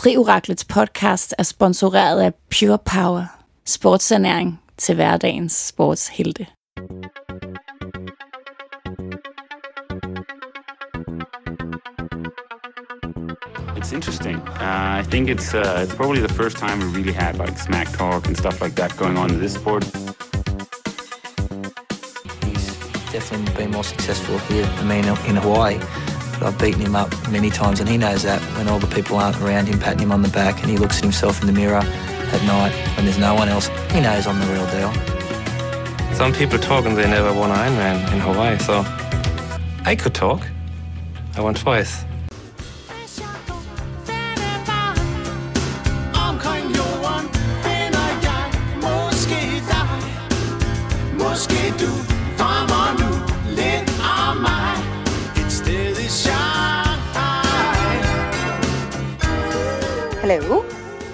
Trioraklets 0.00 0.64
podcast 0.64 1.34
er 1.38 1.42
sponsoreret 1.42 2.20
af 2.20 2.32
Pure 2.34 2.78
Power, 2.78 3.24
sportsernæring 3.66 4.60
til 4.78 4.94
hverdagens 4.94 5.52
sportshelte. 5.52 6.46
It's 13.76 13.92
interesting. 13.92 14.36
Uh, 14.36 15.00
I 15.00 15.02
think 15.10 15.28
it's 15.28 15.54
uh, 15.54 15.84
it's 15.84 15.94
probably 15.94 16.20
the 16.20 16.34
first 16.34 16.56
time 16.56 16.78
we 16.78 16.98
really 16.98 17.12
had 17.12 17.32
like 17.38 17.58
smack 17.58 17.88
talk 17.98 18.26
and 18.26 18.36
stuff 18.36 18.62
like 18.62 18.74
that 18.76 18.96
going 18.96 19.18
on 19.18 19.30
in 19.30 19.38
this 19.40 19.52
sport. 19.52 19.84
He's 22.46 22.66
definitely 23.12 23.54
been 23.60 23.70
more 23.70 23.84
successful 23.84 24.38
here 24.48 24.66
than 24.76 24.88
me 24.88 24.98
in, 24.98 25.08
in 25.30 25.36
Hawaii. 25.36 25.78
I've 26.42 26.58
beaten 26.58 26.80
him 26.80 26.96
up 26.96 27.10
many 27.30 27.50
times, 27.50 27.80
and 27.80 27.88
he 27.88 27.98
knows 27.98 28.22
that 28.22 28.40
when 28.56 28.68
all 28.68 28.78
the 28.78 28.86
people 28.86 29.16
aren't 29.16 29.40
around 29.40 29.66
him 29.66 29.78
patting 29.78 30.00
him 30.00 30.12
on 30.12 30.22
the 30.22 30.28
back, 30.28 30.60
and 30.62 30.70
he 30.70 30.78
looks 30.78 30.98
at 30.98 31.02
himself 31.02 31.40
in 31.40 31.46
the 31.46 31.52
mirror 31.52 31.76
at 31.76 32.42
night 32.44 32.72
when 32.96 33.04
there's 33.04 33.18
no 33.18 33.34
one 33.34 33.48
else, 33.48 33.68
he 33.92 34.00
knows 34.00 34.26
I'm 34.26 34.40
the 34.40 34.46
real 34.46 34.66
deal. 34.70 34.92
Some 36.14 36.32
people 36.32 36.58
talk 36.58 36.84
and 36.84 36.96
they 36.96 37.08
never 37.08 37.32
won 37.32 37.50
Ironman 37.50 38.12
in 38.12 38.20
Hawaii, 38.20 38.58
so 38.58 38.84
I 39.84 39.96
could 39.96 40.14
talk. 40.14 40.46
I 41.36 41.40
won 41.40 41.54
twice. 41.54 42.04
Hallo? 60.30 60.62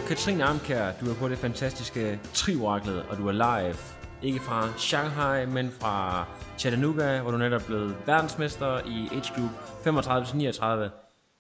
Katrine 0.09 0.45
Amkær, 0.45 0.93
du 1.01 1.11
er 1.11 1.15
på 1.15 1.29
det 1.29 1.39
fantastiske 1.39 2.21
Trioraklet, 2.35 3.03
og 3.09 3.17
du 3.17 3.29
er 3.29 3.33
live. 3.33 3.77
Ikke 4.23 4.41
fra 4.41 4.69
Shanghai, 4.79 5.47
men 5.47 5.71
fra 5.81 6.25
Chattanooga, 6.59 7.21
hvor 7.21 7.31
du 7.31 7.37
netop 7.37 7.61
er 7.61 7.67
blevet 7.67 7.97
verdensmester 8.07 8.81
i 8.87 9.09
Age 9.13 9.33
Group 9.37 9.51
35-39. 9.87 10.67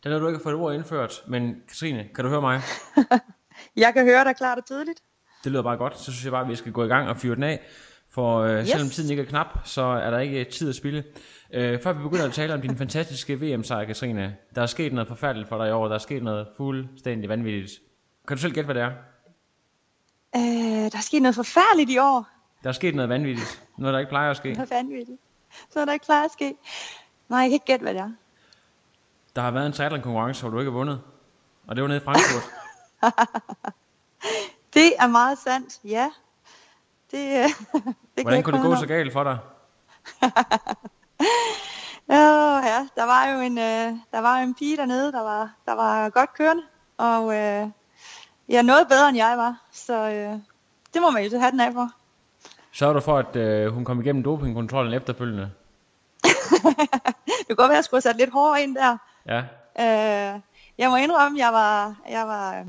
Den 0.04 0.12
har 0.12 0.18
du 0.18 0.28
ikke 0.28 0.40
fået 0.42 0.54
et 0.54 0.60
ord 0.60 0.74
indført, 0.74 1.22
men 1.26 1.56
Katrine, 1.68 2.08
kan 2.14 2.24
du 2.24 2.30
høre 2.30 2.40
mig? 2.40 2.60
Jeg 3.82 3.92
kan 3.94 4.04
høre 4.04 4.24
dig 4.24 4.36
klart 4.36 4.58
og 4.58 4.66
tydeligt. 4.66 5.00
Det 5.44 5.52
lyder 5.52 5.62
bare 5.62 5.76
godt. 5.76 5.98
Så 5.98 6.04
synes 6.04 6.24
jeg 6.24 6.32
bare, 6.32 6.42
at 6.42 6.48
vi 6.48 6.56
skal 6.56 6.72
gå 6.72 6.84
i 6.84 6.88
gang 6.88 7.08
og 7.08 7.16
fyre 7.16 7.34
den 7.34 7.42
af. 7.42 7.60
For 8.10 8.38
øh, 8.38 8.60
yes. 8.60 8.68
selvom 8.68 8.90
tiden 8.90 9.10
ikke 9.10 9.22
er 9.22 9.26
knap, 9.26 9.46
så 9.64 9.82
er 9.82 10.10
der 10.10 10.18
ikke 10.18 10.44
tid 10.44 10.68
at 10.68 10.74
spille. 10.74 11.04
Øh, 11.50 11.82
før 11.82 11.92
vi 11.92 12.02
begynder 12.02 12.26
at 12.26 12.32
tale 12.32 12.54
om 12.54 12.60
din 12.60 12.76
fantastiske 12.76 13.40
VM-sejr, 13.40 13.84
Katrine. 13.84 14.36
Der 14.54 14.62
er 14.62 14.66
sket 14.66 14.92
noget 14.92 15.08
forfærdeligt 15.08 15.48
for 15.48 15.58
dig 15.58 15.68
i 15.68 15.72
år. 15.72 15.88
Der 15.88 15.94
er 15.94 15.98
sket 15.98 16.22
noget 16.22 16.48
fuldstændig 16.56 17.28
vanvittigt. 17.28 17.72
Kan 18.28 18.36
du 18.36 18.40
selv 18.40 18.52
gætte, 18.54 18.66
hvad 18.66 18.74
det 18.74 18.82
er? 18.82 18.90
Øh, 20.36 20.90
der 20.92 20.96
er 20.96 21.02
sket 21.02 21.22
noget 21.22 21.34
forfærdeligt 21.34 21.90
i 21.90 21.98
år. 21.98 22.28
Der 22.62 22.68
er 22.68 22.72
sket 22.72 22.94
noget 22.94 23.08
vanvittigt. 23.08 23.62
Noget, 23.78 23.92
der 23.92 23.98
ikke 23.98 24.08
plejer 24.10 24.30
at 24.30 24.36
ske. 24.36 24.52
Noget 24.52 24.70
vanvittigt. 24.70 25.20
Så 25.70 25.80
er 25.80 25.84
der 25.84 25.92
ikke 25.92 26.04
klar 26.04 26.24
at 26.24 26.30
ske. 26.32 26.54
Nej, 27.28 27.38
jeg 27.40 27.48
kan 27.48 27.52
ikke 27.52 27.66
gætte, 27.66 27.82
hvad 27.82 27.94
det 27.94 28.00
er. 28.00 28.10
Der 29.36 29.42
har 29.42 29.50
været 29.50 29.66
en 29.66 29.72
triathlon-konkurrence, 29.72 30.42
hvor 30.42 30.50
du 30.50 30.58
ikke 30.58 30.70
har 30.70 30.78
vundet. 30.78 31.00
Og 31.66 31.76
det 31.76 31.82
var 31.82 31.88
nede 31.88 32.00
i 32.00 32.04
Frankfurt. 32.04 32.42
Det 34.74 34.92
er 34.98 35.06
meget 35.06 35.38
sandt, 35.38 35.80
ja. 35.84 36.10
Det, 37.10 37.38
øh, 37.38 37.48
det 38.16 38.22
Hvordan 38.22 38.42
kunne 38.42 38.56
det 38.56 38.62
gå 38.62 38.72
om. 38.72 38.78
så 38.78 38.86
galt 38.86 39.12
for 39.12 39.24
dig? 39.24 39.38
Åh, 42.08 42.62
ja, 42.64 42.88
der 42.96 43.04
var 43.04 43.28
jo 43.28 43.40
en, 43.40 43.58
øh, 43.58 43.98
der 44.12 44.20
var 44.20 44.38
jo 44.38 44.46
en 44.46 44.54
pige 44.54 44.76
dernede, 44.76 45.12
der 45.12 45.22
var, 45.22 45.50
der 45.66 45.72
var 45.72 46.08
godt 46.08 46.34
kørende. 46.34 46.62
Og 46.98 47.34
øh, 47.34 47.68
ja, 48.48 48.62
noget 48.62 48.88
bedre 48.88 49.08
end 49.08 49.16
jeg 49.16 49.34
var. 49.36 49.62
Så 49.72 50.10
øh, 50.10 50.38
det 50.94 51.02
må 51.02 51.10
man 51.10 51.24
jo 51.24 51.38
have 51.38 51.50
den 51.50 51.60
af 51.60 51.72
for. 51.72 51.90
Sørger 52.72 52.92
du 52.92 53.00
for, 53.00 53.18
at 53.18 53.36
øh, 53.36 53.74
hun 53.74 53.84
kom 53.84 54.00
igennem 54.00 54.22
dopingkontrollen 54.22 54.94
efterfølgende? 54.94 55.50
Det 57.26 57.46
kunne 57.48 57.56
godt 57.56 57.68
være, 57.68 57.70
at 57.70 57.76
jeg 57.76 57.84
skulle 57.84 57.98
have 58.04 58.12
sat 58.12 58.16
lidt 58.16 58.30
hårdere 58.30 58.62
ind 58.62 58.74
der. 58.74 58.98
Ja. 59.26 59.38
Øh, 59.80 60.40
jeg 60.78 60.90
må 60.90 60.96
indrømme, 60.96 61.38
jeg 61.38 61.52
var, 61.52 61.94
jeg 62.10 62.26
var, 62.26 62.58
øh, 62.58 62.66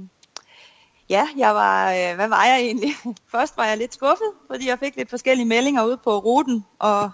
ja, 1.09 1.27
jeg 1.37 1.55
var, 1.55 1.91
øh, 1.91 2.15
hvad 2.15 2.27
var 2.27 2.45
jeg 2.45 2.59
egentlig? 2.59 2.91
Først 3.31 3.57
var 3.57 3.65
jeg 3.65 3.77
lidt 3.77 3.93
skuffet, 3.93 4.31
fordi 4.47 4.67
jeg 4.69 4.79
fik 4.79 4.95
lidt 4.95 5.09
forskellige 5.09 5.47
meldinger 5.47 5.85
ude 5.85 5.97
på 5.97 6.17
ruten, 6.17 6.65
og, 6.79 7.11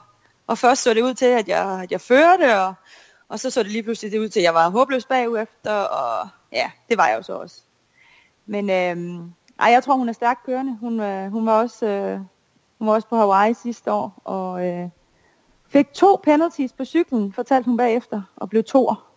og 0.48 0.58
først 0.58 0.84
så 0.84 0.94
det 0.94 1.02
ud 1.02 1.14
til, 1.14 1.26
at 1.26 1.48
jeg, 1.48 1.80
at 1.84 1.92
jeg 1.92 2.02
førte, 2.02 2.60
og, 2.60 2.74
og 3.30 3.40
så 3.40 3.50
så 3.50 3.64
det 3.64 3.72
lige 3.72 3.84
pludselig 3.84 4.12
det 4.12 4.20
ud 4.20 4.30
til, 4.30 4.40
at 4.40 4.44
jeg 4.44 4.54
var 4.54 4.70
håbløs 4.70 5.06
bagud 5.06 5.40
efter, 5.40 5.74
og 5.74 6.30
ja, 6.52 6.72
det 6.90 6.98
var 6.98 7.08
jeg 7.08 7.18
jo 7.18 7.22
så 7.24 7.34
også. 7.34 7.62
Men 8.46 8.70
øh, 8.70 9.26
ej, 9.60 9.72
jeg 9.72 9.84
tror, 9.84 9.96
hun 9.96 10.10
er 10.10 10.14
stærkt 10.14 10.46
kørende. 10.46 10.78
Hun, 10.80 11.00
øh, 11.00 11.32
hun, 11.32 11.46
var 11.46 11.62
også, 11.62 11.86
øh, 11.86 12.20
hun 12.80 12.88
var 12.88 12.94
også 12.94 13.08
på 13.08 13.16
Hawaii 13.16 13.54
sidste 13.54 13.92
år, 13.92 14.22
og 14.24 14.68
øh, 14.68 14.90
fik 15.68 15.94
to 15.94 16.20
penalties 16.24 16.74
på 16.74 16.86
cyklen, 16.86 17.34
fortalte 17.34 17.66
hun 17.66 17.78
bagefter, 17.78 18.22
og 18.36 18.50
blev 18.50 18.64
toer. 18.64 19.10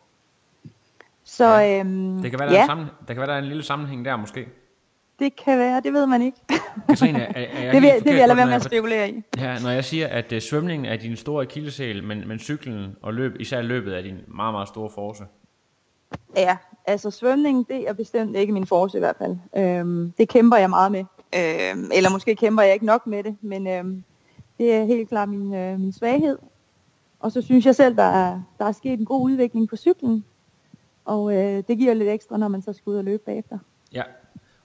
Så 1.24 1.44
Ja. 1.44 1.80
øhm, 1.80 2.22
Det 2.22 2.30
kan 2.30 2.40
være, 2.40 2.48
der, 2.48 2.54
ja, 2.54 2.58
er 2.58 2.62
en 2.62 2.68
sammen, 2.68 2.86
der 3.08 3.14
kan 3.14 3.16
være, 3.16 3.26
der 3.26 3.34
er 3.34 3.38
en 3.38 3.44
lille 3.44 3.62
sammenhæng 3.62 4.04
der 4.04 4.16
måske. 4.16 4.48
Det 5.18 5.36
kan 5.36 5.58
være, 5.58 5.80
det 5.80 5.92
ved 5.92 6.06
man 6.06 6.22
ikke. 6.22 6.38
Katrine, 6.88 7.20
er, 7.20 7.32
er 7.34 7.62
jeg 7.62 7.74
det, 7.74 7.82
vil, 7.82 7.90
det 7.90 8.04
vil 8.04 8.14
jeg 8.14 8.28
lade 8.28 8.36
være 8.36 8.46
med 8.46 8.54
at 8.54 8.62
spekulere 8.62 9.10
i. 9.10 9.22
Ja, 9.38 9.58
når 9.58 9.70
jeg 9.70 9.84
siger, 9.84 10.08
at 10.08 10.32
uh, 10.32 10.38
svømningen 10.38 10.86
er 10.86 10.96
din 10.96 11.16
store 11.16 11.42
akilleshæl, 11.42 12.04
men, 12.04 12.28
men 12.28 12.38
cyklen 12.38 12.96
og 13.02 13.14
løb, 13.14 13.40
især 13.40 13.62
løbet 13.62 13.96
er 13.96 14.02
din 14.02 14.18
meget, 14.26 14.54
meget 14.54 14.68
store 14.68 14.90
force. 14.90 15.24
Ja, 16.36 16.56
altså 16.86 17.10
svømning, 17.10 17.68
det 17.68 17.88
er 17.88 17.92
bestemt 17.92 18.36
ikke 18.36 18.52
min 18.52 18.66
force 18.66 18.98
i 18.98 19.00
hvert 19.00 19.16
fald. 19.18 19.36
Øhm, 19.56 20.12
det 20.18 20.28
kæmper 20.28 20.56
jeg 20.56 20.70
meget 20.70 20.92
med. 20.92 21.04
Øhm, 21.34 21.90
eller 21.94 22.10
måske 22.10 22.34
kæmper 22.34 22.62
jeg 22.62 22.72
ikke 22.72 22.86
nok 22.86 23.06
med 23.06 23.24
det, 23.24 23.36
men 23.40 23.66
øhm, 23.66 24.04
det 24.58 24.74
er 24.74 24.84
helt 24.84 25.08
klart 25.08 25.28
min, 25.28 25.54
øh, 25.54 25.80
min 25.80 25.92
svaghed. 25.92 26.38
Og 27.20 27.32
så 27.32 27.42
synes 27.42 27.66
jeg 27.66 27.74
selv, 27.74 27.96
der 27.96 28.02
er, 28.02 28.40
der 28.58 28.64
er 28.64 28.72
sket 28.72 28.98
en 28.98 29.04
god 29.04 29.22
udvikling 29.22 29.68
på 29.68 29.76
cyklen. 29.76 30.24
Og 31.04 31.34
øh, 31.34 31.62
det 31.68 31.78
giver 31.78 31.94
lidt 31.94 32.08
ekstra, 32.08 32.36
når 32.36 32.48
man 32.48 32.62
så 32.62 32.72
skal 32.72 32.90
ud 32.90 32.96
og 32.96 33.04
løbe 33.04 33.22
bagefter. 33.26 33.58
Ja, 33.92 34.02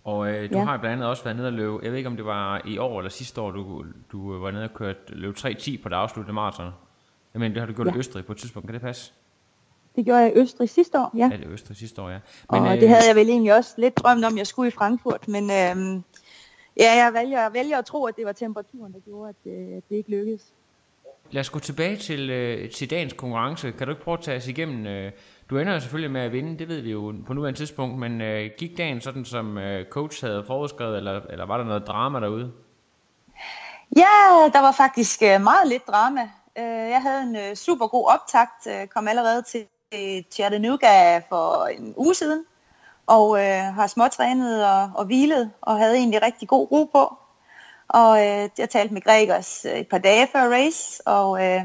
og 0.03 0.29
øh, 0.31 0.49
du 0.53 0.57
Ja. 0.57 0.63
har 0.63 0.77
blandt 0.77 0.93
andet 0.93 1.09
også 1.09 1.23
været 1.23 1.35
nede 1.37 1.47
og 1.47 1.53
løbe, 1.53 1.79
jeg 1.83 1.91
ved 1.91 1.97
ikke 1.97 2.09
om 2.09 2.15
det 2.15 2.25
var 2.25 2.61
i 2.65 2.77
år 2.77 2.99
eller 2.99 3.09
sidste 3.09 3.41
år, 3.41 3.51
du, 3.51 3.85
du 4.11 4.37
var 4.37 4.51
nede 4.51 4.63
og 4.63 4.73
kørt 4.73 4.95
løb 5.07 5.35
3.10 5.37 5.83
på 5.83 5.89
det 5.89 5.95
afsluttede 5.95 6.33
maraton. 6.33 6.71
Jeg 7.33 7.39
mener, 7.39 7.53
det 7.53 7.59
har 7.61 7.67
du 7.67 7.73
gjort 7.73 7.87
Ja. 7.87 7.93
i 7.93 7.97
Østrig 7.97 8.25
på 8.25 8.31
et 8.31 8.37
tidspunkt, 8.37 8.67
kan 8.67 8.73
det 8.73 8.81
passe? 8.81 9.13
Det 9.95 10.05
gjorde 10.05 10.19
jeg 10.21 10.33
i 10.35 10.39
Østrig 10.39 10.69
sidste 10.69 10.99
år, 10.99 11.11
ja. 11.17 11.29
Ja, 11.31 11.37
det 11.37 11.45
er 11.45 11.51
Østrig 11.51 11.77
sidste 11.77 12.01
år, 12.01 12.09
ja. 12.09 12.19
Men, 12.51 12.61
og 12.61 12.75
øh, 12.75 12.81
det 12.81 12.89
havde 12.89 13.07
jeg 13.07 13.15
vel 13.15 13.29
egentlig 13.29 13.55
også 13.55 13.73
lidt 13.77 13.97
drømt 13.97 14.25
om, 14.25 14.37
jeg 14.37 14.47
skulle 14.47 14.67
i 14.67 14.71
Frankfurt. 14.71 15.27
Men 15.27 15.43
øh, 15.43 16.01
ja, 16.77 17.03
jeg 17.03 17.11
vælger, 17.13 17.41
jeg 17.41 17.53
vælger 17.53 17.77
at 17.77 17.85
tro, 17.85 18.05
at 18.05 18.15
det 18.17 18.25
var 18.25 18.31
temperaturen, 18.31 18.93
der 18.93 18.99
gjorde, 18.99 19.29
at, 19.29 19.51
øh, 19.51 19.77
at 19.77 19.83
det 19.89 19.95
ikke 19.95 20.09
lykkedes. 20.09 20.53
Lad 21.31 21.39
os 21.39 21.49
gå 21.49 21.59
tilbage 21.59 21.97
til, 21.97 22.29
øh, 22.29 22.69
til 22.69 22.89
dagens 22.89 23.13
konkurrence. 23.13 23.71
Kan 23.71 23.87
du 23.87 23.91
ikke 23.93 24.03
prøve 24.03 24.17
at 24.17 24.23
tage 24.23 24.37
os 24.37 24.47
igennem? 24.47 24.85
Øh, 24.87 25.11
du 25.51 25.57
ender 25.57 25.73
jo 25.73 25.79
selvfølgelig 25.79 26.11
med 26.11 26.21
at 26.21 26.31
vinde, 26.31 26.59
det 26.59 26.67
ved 26.67 26.81
vi 26.81 26.91
jo 26.91 27.13
på 27.27 27.33
nuværende 27.33 27.59
tidspunkt, 27.59 27.99
men 27.99 28.21
øh, 28.21 28.49
gik 28.57 28.77
dagen 28.77 29.01
sådan, 29.01 29.25
som 29.25 29.57
øh, 29.57 29.85
coach 29.89 30.25
havde 30.25 30.43
forudskrevet, 30.47 30.97
eller, 30.97 31.21
eller 31.29 31.45
var 31.45 31.57
der 31.57 31.63
noget 31.63 31.87
drama 31.87 32.19
derude? 32.19 32.51
Ja, 33.95 34.49
der 34.53 34.61
var 34.61 34.71
faktisk 34.71 35.21
øh, 35.23 35.41
meget 35.41 35.67
lidt 35.67 35.87
drama. 35.87 36.21
Øh, 36.57 36.89
Jeg 36.89 37.01
havde 37.01 37.21
en 37.21 37.35
øh, 37.35 37.55
super 37.55 37.87
god 37.87 38.11
optakt, 38.13 38.67
øh, 38.67 38.87
kom 38.87 39.07
allerede 39.07 39.41
til 39.41 39.65
øh, 39.93 40.23
Chattanooga 40.31 41.17
for 41.17 41.65
en 41.65 41.93
uge 41.97 42.15
siden, 42.15 42.45
og 43.07 43.39
øh, 43.39 43.63
har 43.63 43.87
småtrænet 43.87 44.65
og, 44.65 44.91
og 44.95 45.05
hvilet, 45.05 45.51
og 45.61 45.77
havde 45.77 45.95
egentlig 45.95 46.21
rigtig 46.21 46.47
god 46.47 46.71
ro 46.71 46.89
på. 46.91 47.17
Og 47.87 48.17
øh, 48.19 48.49
jeg 48.57 48.69
talte 48.69 48.93
med 48.93 49.01
Gregers 49.01 49.65
øh, 49.65 49.79
et 49.79 49.87
par 49.87 49.97
dage 49.97 50.27
før 50.31 50.49
race, 50.49 51.07
og 51.07 51.45
øh, 51.45 51.61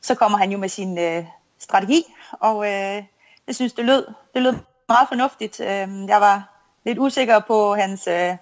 så 0.00 0.14
kommer 0.14 0.38
han 0.38 0.52
jo 0.52 0.58
med 0.58 0.68
sin 0.68 0.98
øh, 0.98 1.24
strategi, 1.58 2.04
og 2.32 2.72
øh, 2.72 3.02
jeg 3.46 3.54
synes, 3.54 3.72
det 3.72 3.84
lød, 3.84 4.06
det 4.34 4.42
lød 4.42 4.54
meget 4.88 5.08
fornuftigt. 5.08 5.60
Øhm, 5.60 6.08
jeg 6.08 6.20
var 6.20 6.50
lidt 6.84 6.98
usikker 6.98 7.40
på 7.40 7.74
hans 7.74 8.06
øh, 8.06 8.36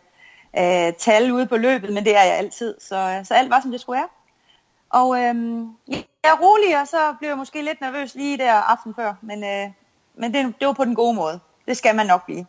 øh, 0.58 0.92
tal 0.92 1.32
ude 1.32 1.46
på 1.46 1.56
løbet, 1.56 1.92
men 1.92 2.04
det 2.04 2.16
er 2.16 2.22
jeg 2.22 2.34
altid, 2.34 2.74
så, 2.80 2.96
øh, 2.96 3.26
så 3.26 3.34
alt 3.34 3.50
var, 3.50 3.60
som 3.60 3.70
det 3.70 3.80
skulle 3.80 3.96
være. 3.96 4.08
Og 4.90 5.16
øh, 5.16 5.34
jeg 5.88 6.30
er 6.30 6.40
rolig, 6.42 6.80
og 6.80 6.88
så 6.88 7.14
blev 7.18 7.28
jeg 7.28 7.38
måske 7.38 7.62
lidt 7.62 7.80
nervøs 7.80 8.14
lige 8.14 8.38
der 8.38 8.52
aften 8.52 8.94
før, 8.94 9.14
men, 9.22 9.44
øh, 9.44 9.70
men 10.14 10.34
det, 10.34 10.54
det 10.60 10.66
var 10.66 10.72
på 10.72 10.84
den 10.84 10.94
gode 10.94 11.14
måde. 11.14 11.40
Det 11.68 11.76
skal 11.76 11.96
man 11.96 12.06
nok 12.06 12.24
blive. 12.24 12.46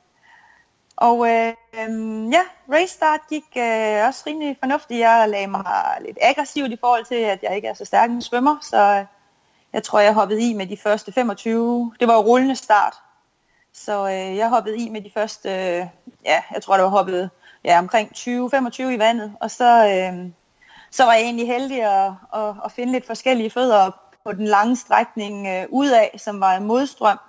Og 0.95 1.29
øh, 1.29 1.53
øhm, 1.73 2.29
ja, 2.31 2.41
race 2.71 2.94
start 2.94 3.19
gik 3.29 3.44
øh, 3.57 4.07
også 4.07 4.23
rimelig 4.27 4.57
fornuftigt. 4.59 5.00
Jeg 5.00 5.29
lagde 5.29 5.47
mig 5.47 5.65
lidt 6.05 6.17
aggressivt 6.21 6.71
i 6.71 6.77
forhold 6.79 7.05
til, 7.05 7.15
at 7.15 7.44
jeg 7.44 7.55
ikke 7.55 7.67
er 7.67 7.73
så 7.73 7.85
stærk 7.85 8.09
en 8.09 8.21
svømmer, 8.21 8.57
så 8.61 8.77
øh, 8.77 9.05
jeg 9.73 9.83
tror, 9.83 9.99
jeg 9.99 10.13
hoppede 10.13 10.41
i 10.41 10.53
med 10.53 10.67
de 10.67 10.77
første 10.77 11.11
25. 11.11 11.93
Det 11.99 12.07
var 12.07 12.13
jo 12.13 12.19
rullende 12.19 12.55
start, 12.55 12.93
så 13.73 14.07
øh, 14.07 14.37
jeg 14.37 14.49
hoppede 14.49 14.77
i 14.77 14.89
med 14.89 15.01
de 15.01 15.11
første, 15.13 15.49
øh, 15.49 15.85
ja, 16.25 16.41
jeg 16.53 16.63
tror, 16.63 16.73
det 16.73 16.83
var 16.83 16.89
hoppet 16.89 17.29
ja, 17.63 17.79
omkring 17.79 18.11
20-25 18.15 18.83
i 18.83 18.99
vandet, 18.99 19.33
og 19.41 19.51
så, 19.51 19.87
øh, 19.87 20.29
så 20.91 21.05
var 21.05 21.13
jeg 21.13 21.21
egentlig 21.21 21.47
heldig 21.47 21.83
at, 21.83 22.11
at, 22.33 22.55
at 22.65 22.71
finde 22.71 22.93
lidt 22.93 23.07
forskellige 23.07 23.49
fødder 23.49 23.91
på 24.25 24.31
den 24.31 24.45
lange 24.45 24.75
strækning 24.75 25.47
øh, 25.47 25.65
ud 25.69 25.89
af, 25.89 26.15
som 26.17 26.39
var 26.39 26.55
en 26.55 26.63
modstrøm, 26.63 27.19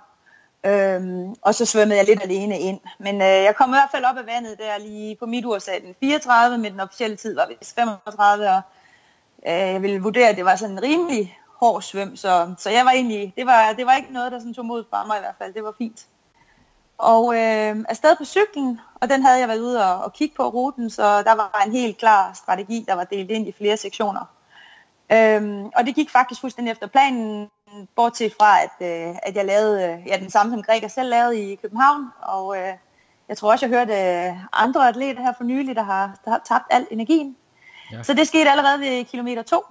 Øhm, 0.65 1.35
og 1.41 1.55
så 1.55 1.65
svømmede 1.65 1.97
jeg 1.97 2.05
lidt 2.05 2.23
alene 2.23 2.59
ind. 2.59 2.79
Men 2.99 3.15
øh, 3.15 3.27
jeg 3.27 3.55
kom 3.55 3.69
i 3.69 3.73
hvert 3.73 3.89
fald 3.91 4.05
op 4.05 4.17
af 4.17 4.25
vandet 4.25 4.57
der 4.57 4.77
lige 4.77 5.15
på 5.15 5.25
mit 5.25 5.45
ur 5.45 5.57
den 5.57 5.95
34, 5.99 6.57
men 6.57 6.71
den 6.71 6.79
officielle 6.79 7.15
tid 7.15 7.35
var 7.35 7.47
vist 7.47 7.75
35, 7.75 8.49
og 8.49 8.61
øh, 9.47 9.53
jeg 9.53 9.81
ville 9.81 10.01
vurdere, 10.01 10.29
at 10.29 10.37
det 10.37 10.45
var 10.45 10.55
sådan 10.55 10.75
en 10.75 10.83
rimelig 10.83 11.39
hård 11.65 11.81
svøm, 11.81 12.15
så, 12.15 12.55
så 12.57 12.69
jeg 12.69 12.85
var 12.85 12.91
egentlig, 12.91 13.33
det 13.37 13.45
var, 13.45 13.73
det 13.73 13.85
var 13.85 13.95
ikke 13.95 14.13
noget, 14.13 14.31
der 14.31 14.39
sådan 14.39 14.53
tog 14.53 14.65
mod 14.65 14.83
fra 14.89 15.05
mig 15.05 15.17
i 15.17 15.19
hvert 15.19 15.35
fald, 15.37 15.53
det 15.53 15.63
var 15.63 15.73
fint. 15.77 16.05
Og 16.97 17.35
øh, 17.35 17.75
afsted 17.89 18.15
på 18.15 18.25
cyklen, 18.25 18.79
og 18.95 19.09
den 19.09 19.21
havde 19.25 19.39
jeg 19.39 19.47
været 19.47 19.59
ude 19.59 19.85
og, 19.85 20.03
og 20.03 20.13
kigge 20.13 20.35
på 20.35 20.43
ruten, 20.49 20.89
så 20.89 21.23
der 21.23 21.35
var 21.35 21.63
en 21.65 21.71
helt 21.71 21.97
klar 21.97 22.33
strategi, 22.33 22.85
der 22.87 22.93
var 22.93 23.03
delt 23.03 23.31
ind 23.31 23.47
i 23.47 23.51
flere 23.51 23.77
sektioner. 23.77 24.25
Øhm, 25.11 25.65
og 25.65 25.85
det 25.85 25.95
gik 25.95 26.09
faktisk 26.09 26.41
fuldstændig 26.41 26.71
efter 26.71 26.87
planen, 26.87 27.49
bortset 27.95 28.33
fra, 28.39 28.61
at, 28.63 28.75
øh, 28.81 29.15
at 29.23 29.35
jeg 29.35 29.45
lavede 29.45 29.83
øh, 29.83 30.07
ja, 30.07 30.17
den 30.17 30.29
samme, 30.29 30.53
som 30.53 30.63
Gregor 30.63 30.87
selv 30.87 31.09
lavede 31.09 31.51
i 31.51 31.55
København, 31.55 32.09
og 32.21 32.57
øh, 32.57 32.73
jeg 33.29 33.37
tror 33.37 33.51
også, 33.51 33.65
jeg 33.65 33.77
hørte 33.77 33.93
øh, 33.93 34.33
andre 34.53 34.87
atleter 34.87 35.21
her 35.21 35.33
for 35.37 35.43
nylig, 35.43 35.75
der 35.75 35.83
har, 35.83 36.19
der 36.25 36.31
har 36.31 36.41
tabt 36.45 36.65
al 36.69 36.87
energien. 36.91 37.37
Ja. 37.91 38.03
Så 38.03 38.13
det 38.13 38.27
skete 38.27 38.49
allerede 38.49 38.79
ved 38.79 39.05
kilometer 39.05 39.41
2, 39.43 39.63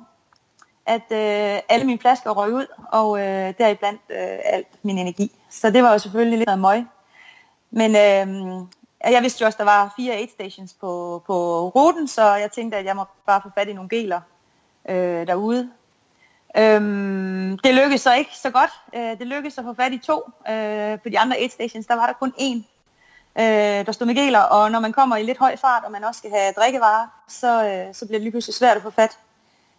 at 0.87 1.03
øh, 1.11 1.61
alle 1.69 1.87
mine 1.87 1.99
flasker 1.99 2.31
røg 2.31 2.53
ud, 2.53 2.67
og 2.93 3.19
øh, 3.19 3.55
deriblandt 3.59 4.01
øh, 4.11 4.39
alt 4.45 4.67
min 4.83 4.99
energi. 4.99 5.33
Så 5.51 5.71
det 5.71 5.83
var 5.83 5.93
jo 5.93 5.99
selvfølgelig 5.99 6.39
lidt 6.39 6.51
af 6.51 6.59
møg. 6.59 6.85
Men 7.71 7.91
øh, 7.91 8.57
jeg 9.13 9.23
vidste 9.23 9.43
jo 9.43 9.47
også, 9.47 9.57
at 9.57 9.59
der 9.59 9.65
var 9.65 9.95
fire 9.97 10.13
aid 10.13 10.29
stations 10.29 10.75
på, 10.81 11.23
på 11.27 11.69
ruten, 11.69 12.09
så 12.09 12.35
jeg 12.35 12.53
tænkte, 12.53 12.79
at 12.79 12.85
jeg 12.85 12.97
må 12.97 13.05
bare 13.27 13.41
få 13.43 13.49
fat 13.55 13.69
i 13.69 13.73
nogle 13.73 13.89
geler 13.89 14.21
øh, 14.89 15.27
derude. 15.27 15.71
Øhm, 16.57 17.59
det 17.59 17.75
lykkedes 17.75 18.01
så 18.01 18.15
ikke 18.15 18.31
så 18.37 18.51
godt. 18.51 18.71
Øh, 18.95 19.19
det 19.19 19.27
lykkedes 19.27 19.59
at 19.59 19.65
få 19.65 19.75
fat 19.75 19.93
i 19.93 19.99
to. 19.99 20.23
Øh, 20.51 20.99
på 21.01 21.09
de 21.09 21.19
andre 21.19 21.37
aid 21.37 21.51
stations, 21.51 21.87
der 21.87 21.95
var 21.95 22.07
der 22.07 22.13
kun 22.13 22.33
én, 22.39 22.63
øh, 23.43 23.87
der 23.87 23.93
stod 23.93 24.07
med 24.07 24.15
geler. 24.15 24.41
Og 24.41 24.71
når 24.71 24.81
man 24.81 24.93
kommer 24.93 25.17
i 25.17 25.23
lidt 25.23 25.39
høj 25.39 25.57
fart, 25.57 25.85
og 25.85 25.93
man 25.93 26.05
også 26.05 26.19
skal 26.19 26.31
have 26.31 26.53
drikkevarer, 26.53 27.07
så, 27.29 27.65
øh, 27.69 27.95
så 27.95 28.07
bliver 28.07 28.19
det 28.19 28.23
lige 28.23 28.31
pludselig 28.31 28.55
svært 28.55 28.77
at 28.77 28.83
få 28.83 28.91
fat 28.91 29.19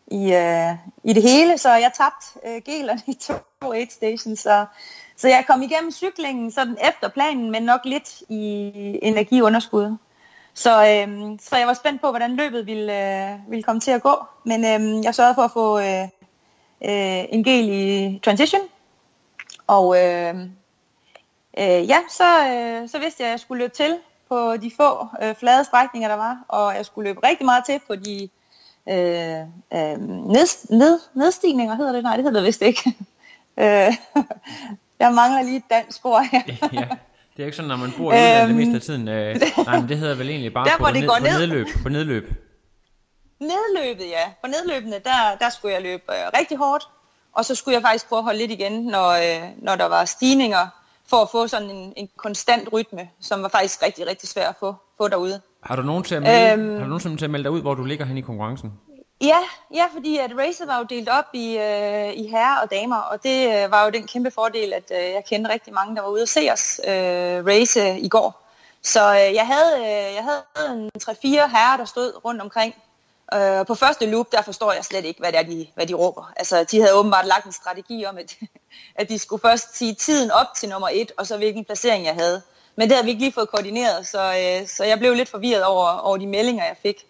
i, 0.07 0.33
øh, 0.33 0.73
i 1.03 1.13
det 1.13 1.23
hele. 1.23 1.57
Så 1.57 1.69
jeg 1.69 1.91
tabte 1.97 2.25
øh, 2.45 2.61
gelerne 2.65 3.01
i 3.07 3.13
to 3.13 3.71
aid 3.71 3.87
stations. 3.89 4.39
Så, 4.39 4.65
så 5.17 5.27
jeg 5.27 5.43
kom 5.47 5.61
igennem 5.61 5.91
cyklingen 5.91 6.51
sådan 6.51 6.77
efter 6.89 7.09
planen, 7.09 7.51
men 7.51 7.63
nok 7.63 7.81
lidt 7.85 8.21
i 8.29 8.71
energiunderskud. 9.01 9.97
Så, 10.53 10.71
øh, 10.71 11.39
så 11.41 11.57
jeg 11.57 11.67
var 11.67 11.73
spændt 11.73 12.01
på, 12.01 12.09
hvordan 12.09 12.35
løbet 12.35 12.65
ville, 12.65 13.31
øh, 13.31 13.39
ville 13.49 13.63
komme 13.63 13.79
til 13.79 13.91
at 13.91 14.01
gå. 14.01 14.15
Men 14.43 14.65
øh, 14.65 15.03
jeg 15.03 15.15
sørgede 15.15 15.35
for 15.35 15.41
at 15.41 15.51
få 15.51 15.79
øh, 15.79 16.03
øh, 16.81 17.25
en 17.29 17.43
gel 17.43 17.69
i 17.69 18.19
transition. 18.19 18.61
Og 19.67 19.97
øh, 19.97 20.35
øh, 21.59 21.89
ja, 21.89 21.99
så, 22.09 22.47
øh, 22.47 22.89
så 22.89 22.99
vidste 22.99 23.23
jeg, 23.23 23.27
at 23.27 23.31
jeg 23.31 23.39
skulle 23.39 23.63
løbe 23.63 23.73
til 23.73 23.97
på 24.29 24.57
de 24.57 24.71
få 24.77 25.07
øh, 25.21 25.35
flade 25.35 25.63
strækninger, 25.63 26.09
der 26.09 26.15
var. 26.15 26.37
Og 26.47 26.75
jeg 26.75 26.85
skulle 26.85 27.09
løbe 27.09 27.27
rigtig 27.27 27.45
meget 27.45 27.65
til 27.65 27.79
på 27.87 27.95
de 27.95 28.29
øh, 28.89 29.39
øh, 29.73 29.97
ned, 30.33 30.69
ned, 30.69 30.99
nedstigninger, 31.13 31.75
hedder 31.75 31.91
det? 31.91 32.03
Nej, 32.03 32.15
det 32.15 32.25
hedder 32.25 32.39
det 32.39 32.47
vist 32.47 32.61
ikke. 32.61 32.89
øh, 33.63 33.93
jeg 34.99 35.13
mangler 35.13 35.41
lige 35.41 35.57
et 35.57 35.69
dansk 35.69 36.05
ord 36.05 36.23
her. 36.31 36.41
ja. 36.81 36.87
Det 37.37 37.41
er 37.41 37.45
ikke 37.45 37.55
sådan, 37.55 37.69
når 37.69 37.77
man 37.77 37.93
bor 37.97 38.13
i 38.13 38.15
udlandet 38.15 38.41
øhm, 38.41 38.47
det 38.47 38.67
meste 38.67 38.75
af 38.75 38.81
tiden. 38.81 39.07
Øh, 39.07 39.35
nej, 39.65 39.79
men 39.79 39.89
det 39.89 39.97
hedder 39.97 40.15
vel 40.15 40.29
egentlig 40.29 40.53
bare 40.53 40.65
der, 40.65 40.77
på, 40.77 40.85
det 40.85 40.93
ned, 40.93 41.07
går 41.07 41.17
på 41.17 41.23
ned. 41.23 41.39
nedløb. 41.39 41.67
På 41.83 41.89
nedløb. 41.89 42.29
Nedløbet, 43.39 44.05
ja. 44.09 44.31
På 44.43 44.47
nedløbene, 44.47 44.95
der, 45.03 45.35
der 45.39 45.49
skulle 45.49 45.73
jeg 45.73 45.81
løbe 45.81 46.03
øh, 46.09 46.39
rigtig 46.39 46.57
hårdt. 46.57 46.87
Og 47.33 47.45
så 47.45 47.55
skulle 47.55 47.75
jeg 47.75 47.81
faktisk 47.81 48.07
prøve 48.09 48.19
at 48.19 48.23
holde 48.23 48.39
lidt 48.39 48.51
igen, 48.51 48.85
når, 48.85 49.09
øh, 49.09 49.49
når 49.57 49.75
der 49.75 49.85
var 49.85 50.05
stigninger, 50.05 50.67
for 51.07 51.17
at 51.17 51.29
få 51.31 51.47
sådan 51.47 51.69
en, 51.69 51.93
en 51.97 52.09
konstant 52.17 52.73
rytme, 52.73 53.09
som 53.19 53.41
var 53.41 53.49
faktisk 53.49 53.83
rigtig, 53.83 54.07
rigtig 54.07 54.29
svært 54.29 54.49
at 54.49 54.55
få, 54.59 54.75
få 54.97 55.07
derude. 55.07 55.41
Har 55.63 55.75
du 55.75 55.81
nogen 55.81 56.03
til 56.03 56.15
at 56.15 56.21
melde, 56.21 56.51
øhm, 56.51 56.73
har 56.73 56.83
du 56.83 56.89
nogen 56.89 57.17
til 57.17 57.25
at 57.25 57.31
melde 57.31 57.43
dig 57.43 57.51
ud, 57.51 57.61
hvor 57.61 57.73
du 57.73 57.83
ligger 57.83 58.05
hen 58.05 58.17
i 58.17 58.21
konkurrencen? 58.21 58.73
Ja, 59.21 59.39
ja, 59.73 59.85
fordi 59.93 60.17
at 60.17 60.31
racet 60.37 60.67
var 60.67 60.77
jo 60.77 60.83
delt 60.83 61.09
op 61.09 61.25
i, 61.33 61.57
øh, 61.57 62.13
i 62.13 62.27
herrer 62.27 62.61
og 62.61 62.71
damer, 62.71 62.97
og 62.97 63.23
det 63.23 63.63
øh, 63.63 63.71
var 63.71 63.85
jo 63.85 63.89
den 63.89 64.07
kæmpe 64.07 64.31
fordel, 64.31 64.73
at 64.73 64.91
øh, 64.91 64.97
jeg 64.97 65.23
kendte 65.29 65.51
rigtig 65.51 65.73
mange, 65.73 65.95
der 65.95 66.01
var 66.01 66.09
ude 66.09 66.21
at 66.21 66.29
se 66.29 66.49
os 66.51 66.81
øh, 66.87 67.45
race 67.45 67.99
i 67.99 68.09
går. 68.09 68.41
Så 68.83 69.13
øh, 69.13 69.33
jeg 69.33 69.47
havde, 69.47 69.77
øh, 69.79 70.15
jeg 70.15 70.23
havde 70.23 70.73
en 70.73 70.89
3-4 71.03 71.11
herrer, 71.25 71.77
der 71.77 71.85
stod 71.85 72.25
rundt 72.25 72.41
omkring. 72.41 72.75
Øh, 73.33 73.65
på 73.65 73.75
første 73.75 74.05
loop, 74.05 74.31
der 74.31 74.41
forstår 74.41 74.71
jeg 74.71 74.85
slet 74.85 75.05
ikke, 75.05 75.19
hvad, 75.19 75.31
det 75.31 75.39
er, 75.39 75.43
de, 75.43 75.67
hvad 75.75 75.87
de 75.87 75.93
råber. 75.93 76.33
Altså, 76.35 76.63
de 76.63 76.79
havde 76.81 76.93
åbenbart 76.93 77.25
lagt 77.25 77.45
en 77.45 77.51
strategi 77.51 78.05
om, 78.05 78.17
at, 78.17 78.37
at 78.95 79.09
de 79.09 79.19
skulle 79.19 79.41
først 79.41 79.77
sige 79.77 79.93
tiden 79.93 80.31
op 80.31 80.47
til 80.55 80.69
nummer 80.69 80.89
et, 80.93 81.11
og 81.17 81.27
så 81.27 81.37
hvilken 81.37 81.65
placering 81.65 82.05
jeg 82.05 82.13
havde. 82.13 82.41
Men 82.75 82.89
det 82.89 82.95
havde 82.95 83.05
vi 83.05 83.11
ikke 83.11 83.23
lige 83.23 83.33
fået 83.33 83.49
koordineret, 83.49 84.07
så, 84.07 84.21
øh, 84.21 84.67
så 84.67 84.83
jeg 84.83 84.99
blev 84.99 85.13
lidt 85.13 85.29
forvirret 85.29 85.63
over, 85.63 85.97
over 85.97 86.17
de 86.17 86.27
meldinger, 86.27 86.65
jeg 86.65 86.75
fik. 86.81 87.05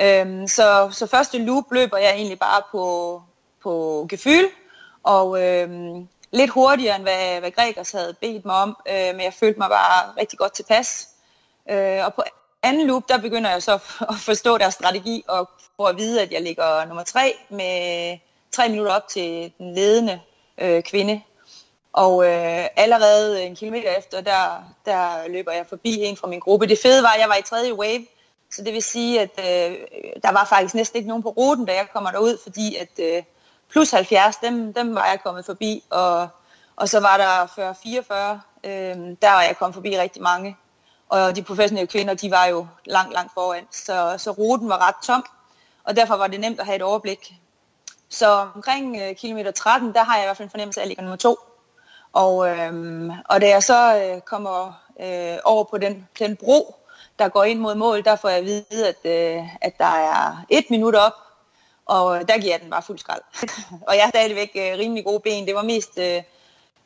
Øhm, 0.00 0.48
så, 0.48 0.88
så 0.92 1.06
første 1.06 1.38
loop 1.38 1.72
løber 1.72 1.98
jeg 1.98 2.14
egentlig 2.14 2.38
bare 2.38 2.62
på, 2.70 3.22
på 3.62 4.06
gefyl, 4.10 4.44
og 5.02 5.42
øhm, 5.42 6.08
lidt 6.32 6.50
hurtigere 6.50 6.96
end 6.96 7.02
hvad, 7.02 7.40
hvad 7.40 7.50
Gregers 7.50 7.92
havde 7.92 8.14
bedt 8.20 8.44
mig 8.44 8.54
om, 8.54 8.76
øh, 8.88 9.14
men 9.14 9.20
jeg 9.20 9.34
følte 9.34 9.58
mig 9.58 9.68
bare 9.68 10.12
rigtig 10.20 10.38
godt 10.38 10.52
tilpas. 10.52 11.08
Øh, 11.70 12.04
og 12.04 12.14
på 12.14 12.22
anden 12.62 12.86
loop, 12.86 13.08
der 13.08 13.18
begynder 13.18 13.50
jeg 13.50 13.62
så 13.62 13.74
at 14.08 14.14
forstå 14.18 14.58
deres 14.58 14.74
strategi 14.74 15.24
og 15.28 15.50
får 15.76 15.88
at 15.88 15.96
vide, 15.96 16.22
at 16.22 16.32
jeg 16.32 16.42
ligger 16.42 16.84
nummer 16.84 17.02
tre 17.02 17.34
med 17.48 18.18
tre 18.52 18.68
minutter 18.68 18.92
op 18.92 19.08
til 19.08 19.52
den 19.58 19.74
ledende 19.74 20.20
øh, 20.58 20.82
kvinde. 20.82 21.22
Og 21.92 22.24
øh, 22.24 22.66
allerede 22.76 23.42
en 23.42 23.56
kilometer 23.56 23.90
efter, 23.98 24.20
der, 24.20 24.64
der 24.86 25.28
løber 25.28 25.52
jeg 25.52 25.66
forbi 25.68 25.98
en 25.98 26.16
fra 26.16 26.28
min 26.28 26.38
gruppe. 26.40 26.66
Det 26.66 26.78
fede 26.82 27.02
var, 27.02 27.08
at 27.08 27.20
jeg 27.20 27.28
var 27.28 27.36
i 27.36 27.42
tredje 27.42 27.74
wave, 27.74 28.06
så 28.50 28.64
det 28.64 28.72
vil 28.72 28.82
sige, 28.82 29.20
at 29.20 29.30
øh, 29.38 29.78
der 30.22 30.32
var 30.32 30.44
faktisk 30.44 30.74
næsten 30.74 30.96
ikke 30.96 31.08
nogen 31.08 31.22
på 31.22 31.28
ruten, 31.28 31.64
da 31.64 31.74
jeg 31.74 31.86
kommer 31.92 32.10
derud, 32.10 32.38
fordi 32.42 32.76
at 32.76 33.00
øh, 33.00 33.22
plus 33.70 33.90
70, 33.90 34.36
dem, 34.36 34.72
dem 34.72 34.94
var 34.94 35.06
jeg 35.06 35.20
kommet 35.24 35.46
forbi, 35.46 35.84
og, 35.90 36.28
og 36.76 36.88
så 36.88 37.00
var 37.00 37.16
der 37.16 37.46
40-44, 37.46 38.68
øh, 38.68 39.16
der 39.22 39.30
var 39.30 39.42
jeg 39.42 39.56
kommet 39.58 39.74
forbi 39.74 39.98
rigtig 39.98 40.22
mange. 40.22 40.56
Og 41.08 41.36
de 41.36 41.42
professionelle 41.42 41.86
kvinder, 41.86 42.14
de 42.14 42.30
var 42.30 42.44
jo 42.44 42.66
langt, 42.84 43.12
langt 43.12 43.34
foran, 43.34 43.64
så, 43.70 44.14
så 44.18 44.30
ruten 44.30 44.68
var 44.68 44.88
ret 44.88 44.94
tom, 45.02 45.24
og 45.84 45.96
derfor 45.96 46.16
var 46.16 46.26
det 46.26 46.40
nemt 46.40 46.60
at 46.60 46.66
have 46.66 46.76
et 46.76 46.82
overblik. 46.82 47.34
Så 48.08 48.48
omkring 48.54 48.96
øh, 49.02 49.16
kilometer 49.16 49.50
13, 49.50 49.94
der 49.94 50.04
har 50.04 50.16
jeg 50.16 50.24
i 50.24 50.26
hvert 50.26 50.36
fald 50.36 50.46
en 50.46 50.50
fornemmelse 50.50 50.80
af, 50.80 50.82
at 50.82 50.84
jeg 50.84 50.88
ligger 50.88 51.02
nummer 51.02 51.16
to. 51.16 51.36
Og, 52.12 52.48
øh, 52.48 53.10
og 53.28 53.40
da 53.40 53.48
jeg 53.48 53.62
så 53.62 53.96
øh, 53.96 54.20
kommer 54.20 54.82
øh, 55.00 55.38
over 55.44 55.64
på 55.64 55.78
den, 55.78 56.08
den 56.18 56.36
bro, 56.36 56.76
der 57.18 57.28
går 57.28 57.44
ind 57.44 57.60
mod 57.60 57.74
mål, 57.74 58.04
der 58.04 58.16
får 58.16 58.28
jeg 58.28 58.38
at 58.38 58.44
vide, 58.44 58.88
at, 58.88 58.96
øh, 59.04 59.42
at 59.60 59.78
der 59.78 59.84
er 59.84 60.44
et 60.48 60.64
minut 60.70 60.94
op, 60.94 61.12
og 61.86 62.28
der 62.28 62.38
giver 62.38 62.52
jeg 62.52 62.60
den 62.60 62.70
bare 62.70 62.82
fuld 62.82 62.98
skrald. 62.98 63.22
og 63.88 63.94
jeg 63.94 64.02
har 64.02 64.10
stadigvæk 64.10 64.50
øh, 64.54 64.78
rimelig 64.78 65.04
gode 65.04 65.20
ben. 65.20 65.46
Det 65.46 65.54
var 65.54 65.62
mest, 65.62 65.98
øh, 65.98 66.22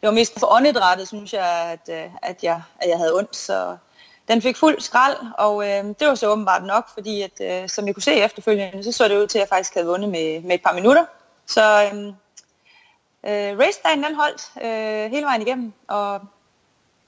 det 0.01 0.03
var 0.03 0.11
mest 0.11 0.41
for 0.41 0.53
åndedrættet, 0.53 1.09
synes 1.09 1.33
jeg, 1.33 1.47
at, 1.47 2.05
øh, 2.05 2.11
at, 2.23 2.45
jeg, 2.45 2.63
at 2.81 2.89
jeg 2.89 2.99
havde 2.99 3.15
ondt. 3.15 3.37
Så 3.37 3.77
den 4.29 4.43
fik 4.43 4.57
fuld 4.57 4.81
skrald, 4.81 5.17
og 5.39 5.69
øh, 5.69 5.85
det 5.85 6.09
var 6.09 6.15
så 6.15 6.29
åbenbart 6.33 6.65
nok, 6.65 6.89
fordi 6.95 7.23
at, 7.23 7.63
øh, 7.63 7.69
som 7.69 7.87
jeg 7.87 7.95
kunne 7.95 8.03
se 8.03 8.13
efterfølgende, 8.13 8.83
så 8.83 8.93
så 8.93 9.09
det 9.09 9.17
ud 9.23 9.27
til, 9.27 9.39
at 9.39 9.41
jeg 9.41 9.49
faktisk 9.49 9.75
havde 9.75 9.87
vundet 9.87 10.11
med, 10.11 10.43
med 10.43 10.55
et 10.55 10.63
par 10.63 10.75
minutter. 10.75 11.05
Så 11.47 11.89
øhm, 11.93 12.07
øh, 12.07 12.13
øh, 13.25 13.59
racedagen 13.59 14.05
den 14.05 14.15
holdt 14.15 14.43
øh, 14.65 15.11
hele 15.11 15.27
vejen 15.27 15.43
igennem, 15.43 15.73
og 15.89 16.21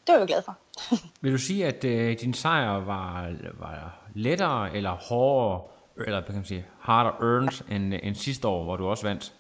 det 0.07 0.13
var 0.13 0.19
jeg 0.19 0.29
glad 0.29 0.43
for. 0.43 0.59
Vil 1.23 1.33
du 1.33 1.39
sige, 1.39 1.67
at 1.67 1.85
øh, 1.85 2.21
din 2.21 2.35
sejr 2.35 2.81
var, 2.81 3.31
var 3.59 3.99
lettere 4.15 4.77
eller 4.77 4.91
hårdere, 4.91 5.63
eller 6.07 6.21
kan 6.21 6.35
man 6.35 6.45
sige, 6.45 6.67
harder 6.81 7.11
earned 7.11 7.71
end, 7.71 7.95
end 8.03 8.15
sidste 8.15 8.49
år, 8.49 8.65
hvor 8.65 8.77
du 8.77 8.89
også 8.89 9.07
vandt? 9.07 9.33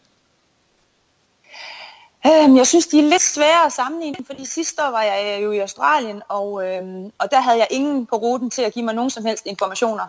Øhm, 2.26 2.56
jeg 2.56 2.66
synes, 2.66 2.86
de 2.86 2.98
er 2.98 3.02
lidt 3.02 3.22
svære 3.22 3.66
at 3.66 3.72
sammenligne, 3.72 4.24
fordi 4.26 4.44
sidste 4.44 4.82
år 4.82 4.90
var 4.90 5.02
jeg 5.02 5.36
øh, 5.36 5.44
jo 5.44 5.52
i 5.52 5.58
Australien, 5.58 6.22
og, 6.28 6.66
øhm, 6.66 7.12
og 7.18 7.30
der 7.30 7.40
havde 7.40 7.58
jeg 7.58 7.66
ingen 7.70 8.06
på 8.06 8.16
ruten 8.16 8.50
til 8.50 8.62
at 8.62 8.72
give 8.72 8.84
mig 8.84 8.94
nogen 8.94 9.10
som 9.10 9.24
helst 9.24 9.46
informationer. 9.46 10.06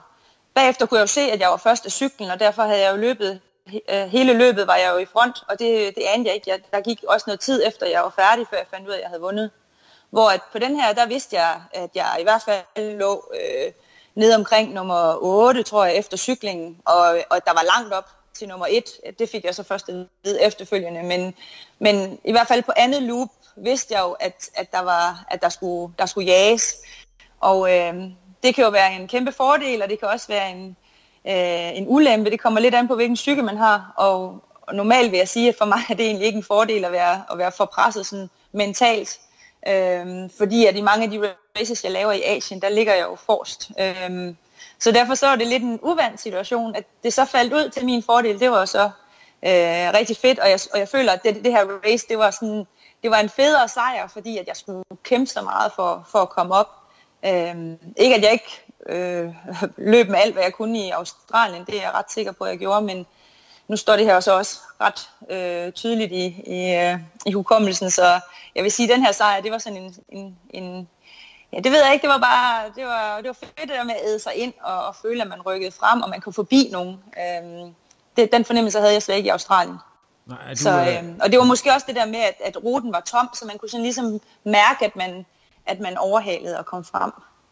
Bagefter 0.53 0.85
kunne 0.85 0.97
jeg 0.97 1.01
jo 1.01 1.07
se, 1.07 1.21
at 1.21 1.39
jeg 1.39 1.49
var 1.49 1.57
første 1.57 1.89
cyklen, 1.89 2.29
og 2.29 2.39
derfor 2.39 2.63
havde 2.63 2.81
jeg 2.81 2.91
jo 2.91 2.97
løbet, 2.97 3.39
øh, 3.89 4.07
hele 4.07 4.33
løbet 4.33 4.67
var 4.67 4.75
jeg 4.75 4.91
jo 4.93 4.97
i 4.97 5.05
front, 5.05 5.43
og 5.49 5.59
det, 5.59 5.95
det 5.95 6.03
anede 6.03 6.27
jeg 6.27 6.35
ikke. 6.35 6.49
Jeg, 6.49 6.59
der 6.71 6.81
gik 6.81 7.03
også 7.07 7.23
noget 7.27 7.39
tid 7.39 7.63
efter, 7.67 7.85
jeg 7.85 8.01
var 8.01 8.09
færdig, 8.09 8.47
før 8.49 8.57
jeg 8.57 8.67
fandt 8.71 8.87
ud 8.87 8.93
af, 8.93 8.97
at 8.97 9.01
jeg 9.01 9.09
havde 9.09 9.21
vundet. 9.21 9.51
Hvor 10.09 10.29
at 10.29 10.41
på 10.51 10.59
den 10.59 10.75
her, 10.75 10.93
der 10.93 11.05
vidste 11.05 11.35
jeg, 11.35 11.61
at 11.73 11.89
jeg 11.95 12.17
i 12.19 12.23
hvert 12.23 12.41
fald 12.41 12.97
lå 12.97 13.31
øh, 13.33 13.71
ned 14.15 14.33
omkring 14.33 14.73
nummer 14.73 15.17
8, 15.21 15.63
tror 15.63 15.85
jeg, 15.85 15.95
efter 15.95 16.17
cyklingen, 16.17 16.77
og, 16.85 17.01
og 17.29 17.45
der 17.45 17.53
var 17.53 17.63
langt 17.77 17.93
op 17.93 18.09
til 18.33 18.47
nummer 18.47 18.67
1. 18.69 19.19
Det 19.19 19.29
fik 19.29 19.45
jeg 19.45 19.55
så 19.55 19.63
først 19.63 19.89
at 19.89 19.95
vide 20.23 20.43
efterfølgende, 20.43 21.03
men, 21.03 21.33
men 21.79 22.19
i 22.25 22.31
hvert 22.31 22.47
fald 22.47 22.63
på 22.63 22.71
andet 22.77 23.03
loop 23.03 23.29
vidste 23.55 23.93
jeg 23.93 24.01
jo, 24.01 24.11
at, 24.11 24.49
at, 24.55 24.71
der, 24.71 24.81
var, 24.81 25.25
at 25.31 25.41
der, 25.41 25.49
skulle, 25.49 25.93
der 25.99 26.05
skulle 26.05 26.27
jages. 26.27 26.75
Og 27.39 27.77
øh, 27.77 27.95
det 28.43 28.55
kan 28.55 28.63
jo 28.63 28.69
være 28.69 28.95
en 28.95 29.07
kæmpe 29.07 29.31
fordel, 29.31 29.81
og 29.81 29.89
det 29.89 29.99
kan 29.99 30.07
også 30.07 30.27
være 30.27 30.51
en, 30.51 30.75
øh, 31.27 31.77
en 31.77 31.85
ulempe. 31.87 32.29
Det 32.29 32.39
kommer 32.39 32.59
lidt 32.59 32.75
an 32.75 32.87
på, 32.87 32.95
hvilken 32.95 33.15
psyke 33.15 33.41
man 33.41 33.57
har, 33.57 33.93
og, 33.97 34.43
og 34.61 34.75
normalt 34.75 35.11
vil 35.11 35.17
jeg 35.17 35.29
sige, 35.29 35.49
at 35.49 35.55
for 35.57 35.65
mig 35.65 35.79
er 35.89 35.93
det 35.93 36.05
egentlig 36.05 36.25
ikke 36.25 36.37
en 36.37 36.43
fordel 36.43 36.85
at 36.85 36.91
være, 36.91 37.23
at 37.31 37.37
være 37.37 37.51
for 37.51 37.65
presset 37.65 38.05
sådan 38.05 38.29
mentalt. 38.51 39.19
Øh, 39.67 40.29
fordi 40.37 40.65
at 40.65 40.75
i 40.75 40.81
mange 40.81 41.03
af 41.03 41.11
de 41.11 41.33
races, 41.59 41.83
jeg 41.83 41.91
laver 41.91 42.11
i 42.11 42.21
Asien, 42.23 42.61
der 42.61 42.69
ligger 42.69 42.93
jeg 42.93 43.03
jo 43.03 43.15
forrest. 43.15 43.71
Øh, 43.79 44.33
så 44.79 44.91
derfor 44.91 45.15
så 45.15 45.27
var 45.27 45.35
det 45.35 45.47
lidt 45.47 45.63
en 45.63 45.79
uvant 45.81 46.19
situation, 46.19 46.75
at 46.75 46.83
det 47.03 47.13
så 47.13 47.25
faldt 47.25 47.53
ud 47.53 47.69
til 47.69 47.85
min 47.85 48.03
fordel. 48.03 48.39
Det 48.39 48.51
var 48.51 48.65
så 48.65 48.83
øh, 49.43 49.93
rigtig 49.93 50.17
fedt, 50.17 50.39
og 50.39 50.49
jeg, 50.49 50.59
og 50.73 50.79
jeg 50.79 50.87
føler, 50.87 51.11
at 51.11 51.23
det, 51.23 51.35
det 51.35 51.51
her 51.51 51.65
race, 51.85 52.07
det 52.09 52.17
var 52.17 52.31
sådan, 52.31 52.67
det 53.03 53.11
var 53.11 53.17
en 53.17 53.29
federe 53.29 53.67
sejr, 53.67 54.07
fordi 54.07 54.37
at 54.37 54.47
jeg 54.47 54.55
skulle 54.55 54.83
kæmpe 55.03 55.27
så 55.27 55.41
meget 55.41 55.71
for, 55.75 56.07
for 56.11 56.19
at 56.19 56.29
komme 56.29 56.55
op. 56.55 56.69
Øh, 57.25 57.55
ikke 57.97 58.15
at 58.15 58.21
jeg 58.21 58.31
ikke 58.31 58.61
øh, 58.89 59.29
løb 59.77 60.09
med 60.09 60.19
alt, 60.19 60.33
hvad 60.33 60.43
jeg 60.43 60.53
kunne 60.53 60.79
i 60.79 60.89
Australien, 60.89 61.65
det 61.65 61.77
er 61.77 61.81
jeg 61.81 61.93
ret 61.93 62.11
sikker 62.11 62.31
på, 62.31 62.43
at 62.43 62.49
jeg 62.49 62.59
gjorde, 62.59 62.81
men 62.81 63.05
nu 63.67 63.77
står 63.77 63.95
det 63.95 64.05
her 64.05 64.19
så 64.19 64.37
også 64.37 64.59
ret 64.81 65.09
øh, 65.29 65.71
tydeligt 65.71 66.11
i, 66.11 66.25
i, 66.47 66.75
øh, 66.75 66.99
i 67.25 67.31
hukommelsen, 67.31 67.91
så 67.91 68.19
jeg 68.55 68.63
vil 68.63 68.71
sige, 68.71 68.91
at 68.91 68.95
den 68.95 69.05
her 69.05 69.11
sejr, 69.11 69.41
det 69.41 69.51
var 69.51 69.57
sådan 69.57 69.77
en, 69.77 69.95
en, 70.09 70.37
en 70.49 70.89
ja, 71.53 71.59
det 71.59 71.71
ved 71.71 71.83
jeg 71.83 71.93
ikke, 71.93 72.01
det 72.01 72.09
var 72.09 72.17
bare, 72.19 72.63
det 72.75 72.85
var, 72.85 73.17
det 73.17 73.27
var 73.27 73.33
fedt 73.33 73.55
det 73.61 73.69
der 73.69 73.83
med 73.83 73.93
at 73.93 74.01
æde 74.07 74.19
sig 74.19 74.33
ind 74.35 74.53
og, 74.61 74.85
og 74.85 74.95
føle, 74.95 75.21
at 75.21 75.27
man 75.27 75.41
rykkede 75.41 75.71
frem, 75.71 76.01
og 76.01 76.09
man 76.09 76.21
kunne 76.21 76.33
forbi 76.33 76.69
nogen. 76.71 76.99
Øhm, 77.21 77.73
det, 78.17 78.31
den 78.31 78.45
fornemmelse 78.45 78.79
havde 78.79 78.93
jeg 78.93 79.01
slet 79.01 79.15
ikke 79.15 79.27
i 79.27 79.29
Australien. 79.29 79.77
Nej, 80.25 80.37
du, 80.49 80.55
Så, 80.55 80.69
øh, 80.71 80.97
øhm, 80.97 81.19
og 81.23 81.31
det 81.31 81.39
var 81.39 81.45
måske 81.45 81.71
også 81.73 81.85
det 81.87 81.95
der 81.95 82.05
med, 82.05 82.19
at, 82.19 82.35
at 82.45 82.63
ruten 82.63 82.93
var 82.93 82.99
tom, 82.99 83.29
så 83.33 83.45
man 83.45 83.57
kunne 83.57 83.69
sådan 83.69 83.83
ligesom 83.83 84.19
mærke, 84.43 84.85
at 84.85 84.95
man, 84.95 85.25
at 85.65 85.79
man 85.79 85.97
overhalede 85.97 86.59
og 86.59 86.65
kom 86.65 86.83
frem. 86.83 87.11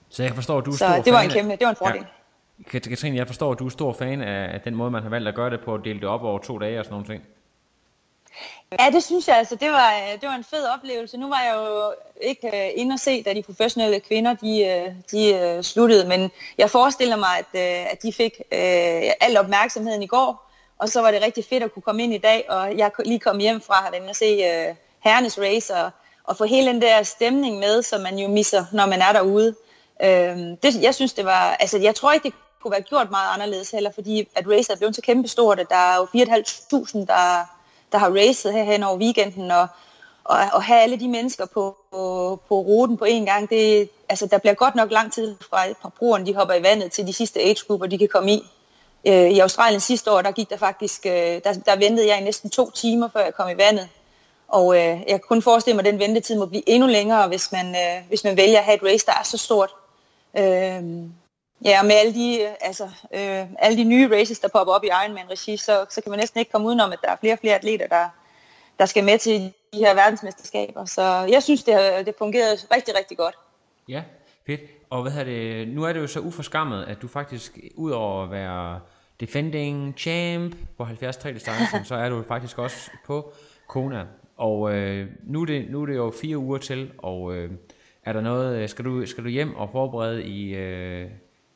så 0.09 0.23
jeg 0.23 0.35
forstår, 0.35 0.57
at 0.57 0.65
du 0.65 0.71
er 0.71 0.75
Så 0.75 0.77
stor 0.93 1.03
det 1.03 1.13
var 1.13 1.19
en 1.19 1.25
af- 1.29 1.31
kæmpe, 1.35 1.51
det 1.51 1.61
var 1.65 1.69
en 1.69 1.75
fordel. 1.75 1.95
Ja. 1.95 2.69
Kat- 2.71 2.89
Katrine, 2.89 3.17
jeg 3.17 3.27
forstår, 3.27 3.51
at 3.51 3.59
du 3.59 3.65
er 3.65 3.69
stor 3.69 3.93
fan 3.93 4.21
af, 4.21 4.53
af 4.53 4.61
den 4.61 4.75
måde, 4.75 4.91
man 4.91 5.03
har 5.03 5.09
valgt 5.09 5.27
at 5.27 5.35
gøre 5.35 5.49
det 5.49 5.59
på, 5.65 5.75
at 5.75 5.81
dele 5.85 5.99
det 5.99 6.07
op 6.07 6.23
over 6.23 6.39
to 6.39 6.57
dage 6.57 6.79
og 6.79 6.85
sådan 6.85 6.93
nogle 6.93 7.07
ting. 7.07 7.23
Ja, 8.79 8.89
det 8.93 9.03
synes 9.03 9.27
jeg 9.27 9.37
altså, 9.37 9.55
det 9.55 9.69
var, 9.69 9.93
øh, 9.93 10.21
det 10.21 10.29
var 10.29 10.35
en 10.35 10.43
fed 10.43 10.67
oplevelse. 10.67 11.17
Nu 11.17 11.29
var 11.29 11.41
jeg 11.41 11.55
jo 11.55 11.93
ikke 12.21 12.47
uh, 12.47 12.81
inde 12.81 12.93
og 12.93 12.99
se, 12.99 13.23
da 13.23 13.33
de 13.33 13.43
professionelle 13.43 13.99
kvinder, 13.99 14.33
de, 14.33 14.85
uh, 14.87 14.93
de 15.11 15.55
uh, 15.57 15.63
sluttede, 15.63 16.07
men 16.07 16.31
jeg 16.57 16.69
forestiller 16.69 17.15
mig, 17.15 17.37
at, 17.37 17.45
uh, 17.53 17.91
at 17.91 18.03
de 18.03 18.13
fik 18.13 18.33
uh, 18.39 19.11
al 19.21 19.37
opmærksomheden 19.37 20.03
i 20.03 20.07
går, 20.07 20.51
og 20.77 20.89
så 20.89 21.01
var 21.01 21.11
det 21.11 21.21
rigtig 21.21 21.45
fedt 21.45 21.63
at 21.63 21.73
kunne 21.73 21.83
komme 21.83 22.03
ind 22.03 22.13
i 22.13 22.17
dag, 22.17 22.45
og 22.49 22.77
jeg 22.77 22.91
lige 23.05 23.19
kom 23.19 23.37
hjem 23.37 23.61
fra 23.61 23.89
at 24.09 24.15
se 24.15 24.37
uh, 24.39 24.75
herrenes 24.99 25.39
race, 25.39 25.75
og, 25.75 25.89
og 26.23 26.37
få 26.37 26.45
hele 26.45 26.67
den 26.67 26.81
der 26.81 27.03
stemning 27.03 27.59
med, 27.59 27.81
som 27.81 28.01
man 28.01 28.19
jo 28.19 28.27
misser, 28.27 28.65
når 28.71 28.85
man 28.85 29.01
er 29.01 29.13
derude. 29.13 29.55
Uh, 30.03 30.07
det, 30.63 30.81
jeg 30.81 30.95
synes, 30.95 31.13
det 31.13 31.25
var, 31.25 31.55
altså 31.59 31.77
jeg 31.77 31.95
tror 31.95 32.11
ikke, 32.11 32.25
det 32.25 32.33
kunne 32.61 32.71
være 32.71 32.81
gjort 32.81 33.09
meget 33.09 33.33
anderledes 33.33 33.71
heller, 33.71 33.91
fordi 33.91 34.27
at 34.35 34.45
race 34.47 34.71
er 34.71 34.77
blevet 34.77 34.95
så 34.95 35.01
kæmpestort, 35.01 35.59
at 35.59 35.69
der 35.69 35.75
er 35.75 35.95
jo 35.95 36.05
4.500, 36.05 37.05
der 37.05 37.58
der 37.91 37.97
har 37.97 38.09
racet 38.09 38.53
her 38.53 38.63
hen 38.63 38.83
over 38.83 38.97
weekenden, 38.97 39.51
og, 39.51 39.67
og, 40.23 40.37
og 40.53 40.63
have 40.63 40.81
alle 40.81 40.99
de 40.99 41.07
mennesker 41.07 41.45
på, 41.45 41.77
på, 41.91 42.39
på 42.47 42.59
ruten 42.59 42.97
på 42.97 43.05
en 43.05 43.25
gang, 43.25 43.49
det, 43.49 43.89
altså, 44.09 44.25
der 44.25 44.37
bliver 44.37 44.53
godt 44.53 44.75
nok 44.75 44.91
lang 44.91 45.13
tid 45.13 45.35
fra, 45.49 45.71
fra 45.81 45.91
brugerne, 45.97 46.25
de 46.25 46.35
hopper 46.35 46.55
i 46.55 46.63
vandet, 46.63 46.91
til 46.91 47.07
de 47.07 47.13
sidste 47.13 47.39
age-grupper, 47.39 47.87
de 47.87 47.97
kan 47.97 48.07
komme 48.07 48.31
i. 48.33 48.43
Øh, 49.07 49.29
I 49.31 49.39
Australien 49.39 49.79
sidste 49.79 50.11
år, 50.11 50.21
der 50.21 50.31
gik 50.31 50.49
der 50.49 50.57
faktisk, 50.57 51.05
øh, 51.05 51.11
der, 51.43 51.53
der 51.65 51.79
ventede 51.79 52.07
jeg 52.07 52.21
i 52.21 52.23
næsten 52.23 52.49
to 52.49 52.71
timer, 52.71 53.09
før 53.13 53.23
jeg 53.23 53.33
kom 53.33 53.49
i 53.49 53.57
vandet. 53.57 53.87
Og 54.47 54.75
øh, 54.75 54.83
jeg 54.83 55.05
kan 55.07 55.19
kun 55.19 55.41
forestille 55.41 55.75
mig, 55.75 55.85
at 55.85 55.91
den 55.91 55.99
ventetid 55.99 56.37
må 56.37 56.45
blive 56.45 56.69
endnu 56.69 56.87
længere, 56.87 57.27
hvis 57.27 57.51
man, 57.51 57.75
øh, 57.75 58.07
hvis 58.07 58.23
man 58.23 58.37
vælger 58.37 58.59
at 58.59 58.65
have 58.65 58.75
et 58.75 58.83
race, 58.83 59.05
der 59.05 59.11
er 59.11 59.23
så 59.23 59.37
stort. 59.37 59.69
Øh, 60.37 60.83
Ja, 61.65 61.79
og 61.79 61.85
med 61.85 61.95
alle 61.95 62.13
de, 62.13 62.41
øh, 62.41 62.49
altså, 62.61 62.83
øh, 63.13 63.45
alle 63.59 63.77
de 63.77 63.83
nye 63.83 64.09
races, 64.19 64.39
der 64.39 64.47
popper 64.47 64.73
op 64.73 64.83
i 64.83 64.87
Ironman-regi, 64.87 65.57
så, 65.57 65.85
så 65.89 66.01
kan 66.01 66.09
man 66.09 66.19
næsten 66.19 66.39
ikke 66.39 66.51
komme 66.51 66.67
udenom, 66.67 66.91
at 66.91 66.99
der 67.01 67.09
er 67.09 67.15
flere 67.19 67.33
og 67.33 67.39
flere 67.39 67.55
atleter, 67.55 67.87
der, 67.87 68.09
der 68.79 68.85
skal 68.85 69.03
med 69.03 69.17
til 69.17 69.53
de 69.73 69.77
her 69.77 69.93
verdensmesterskaber. 69.93 70.85
Så 70.85 71.01
jeg 71.31 71.43
synes, 71.43 71.63
det, 71.63 71.73
har, 71.73 72.03
det 72.03 72.15
fungerede 72.17 72.57
rigtig, 72.75 72.95
rigtig 72.95 73.17
godt. 73.17 73.35
Ja, 73.87 74.03
fedt. 74.47 74.61
Og 74.89 75.01
hvad 75.01 75.25
det, 75.25 75.67
nu 75.67 75.83
er 75.83 75.93
det 75.93 75.99
jo 75.99 76.07
så 76.07 76.19
uforskammet, 76.19 76.83
at 76.83 77.01
du 77.01 77.07
faktisk, 77.07 77.57
ud 77.75 77.91
over 77.91 78.23
at 78.23 78.31
være 78.31 78.79
defending 79.19 79.93
champ 79.97 80.55
på 80.77 80.83
73 80.83 81.17
distancen, 81.17 81.85
så 81.89 81.95
er 81.95 82.09
du 82.09 82.23
faktisk 82.27 82.57
også 82.57 82.91
på 83.05 83.33
Kona. 83.67 84.05
Og 84.37 84.73
øh, 84.73 85.07
nu, 85.23 85.41
er 85.41 85.45
det, 85.45 85.71
nu 85.71 85.81
er 85.81 85.85
det 85.85 85.95
jo 85.95 86.13
fire 86.21 86.37
uger 86.37 86.57
til, 86.57 86.91
og 86.97 87.35
øh, 87.35 87.51
er 88.05 88.13
der 88.13 88.21
noget, 88.21 88.57
øh, 88.57 88.69
skal 88.69 88.85
du, 88.85 89.05
skal 89.05 89.23
du 89.23 89.29
hjem 89.29 89.55
og 89.55 89.69
forberede 89.71 90.23
i, 90.23 90.55
øh, 90.55 91.09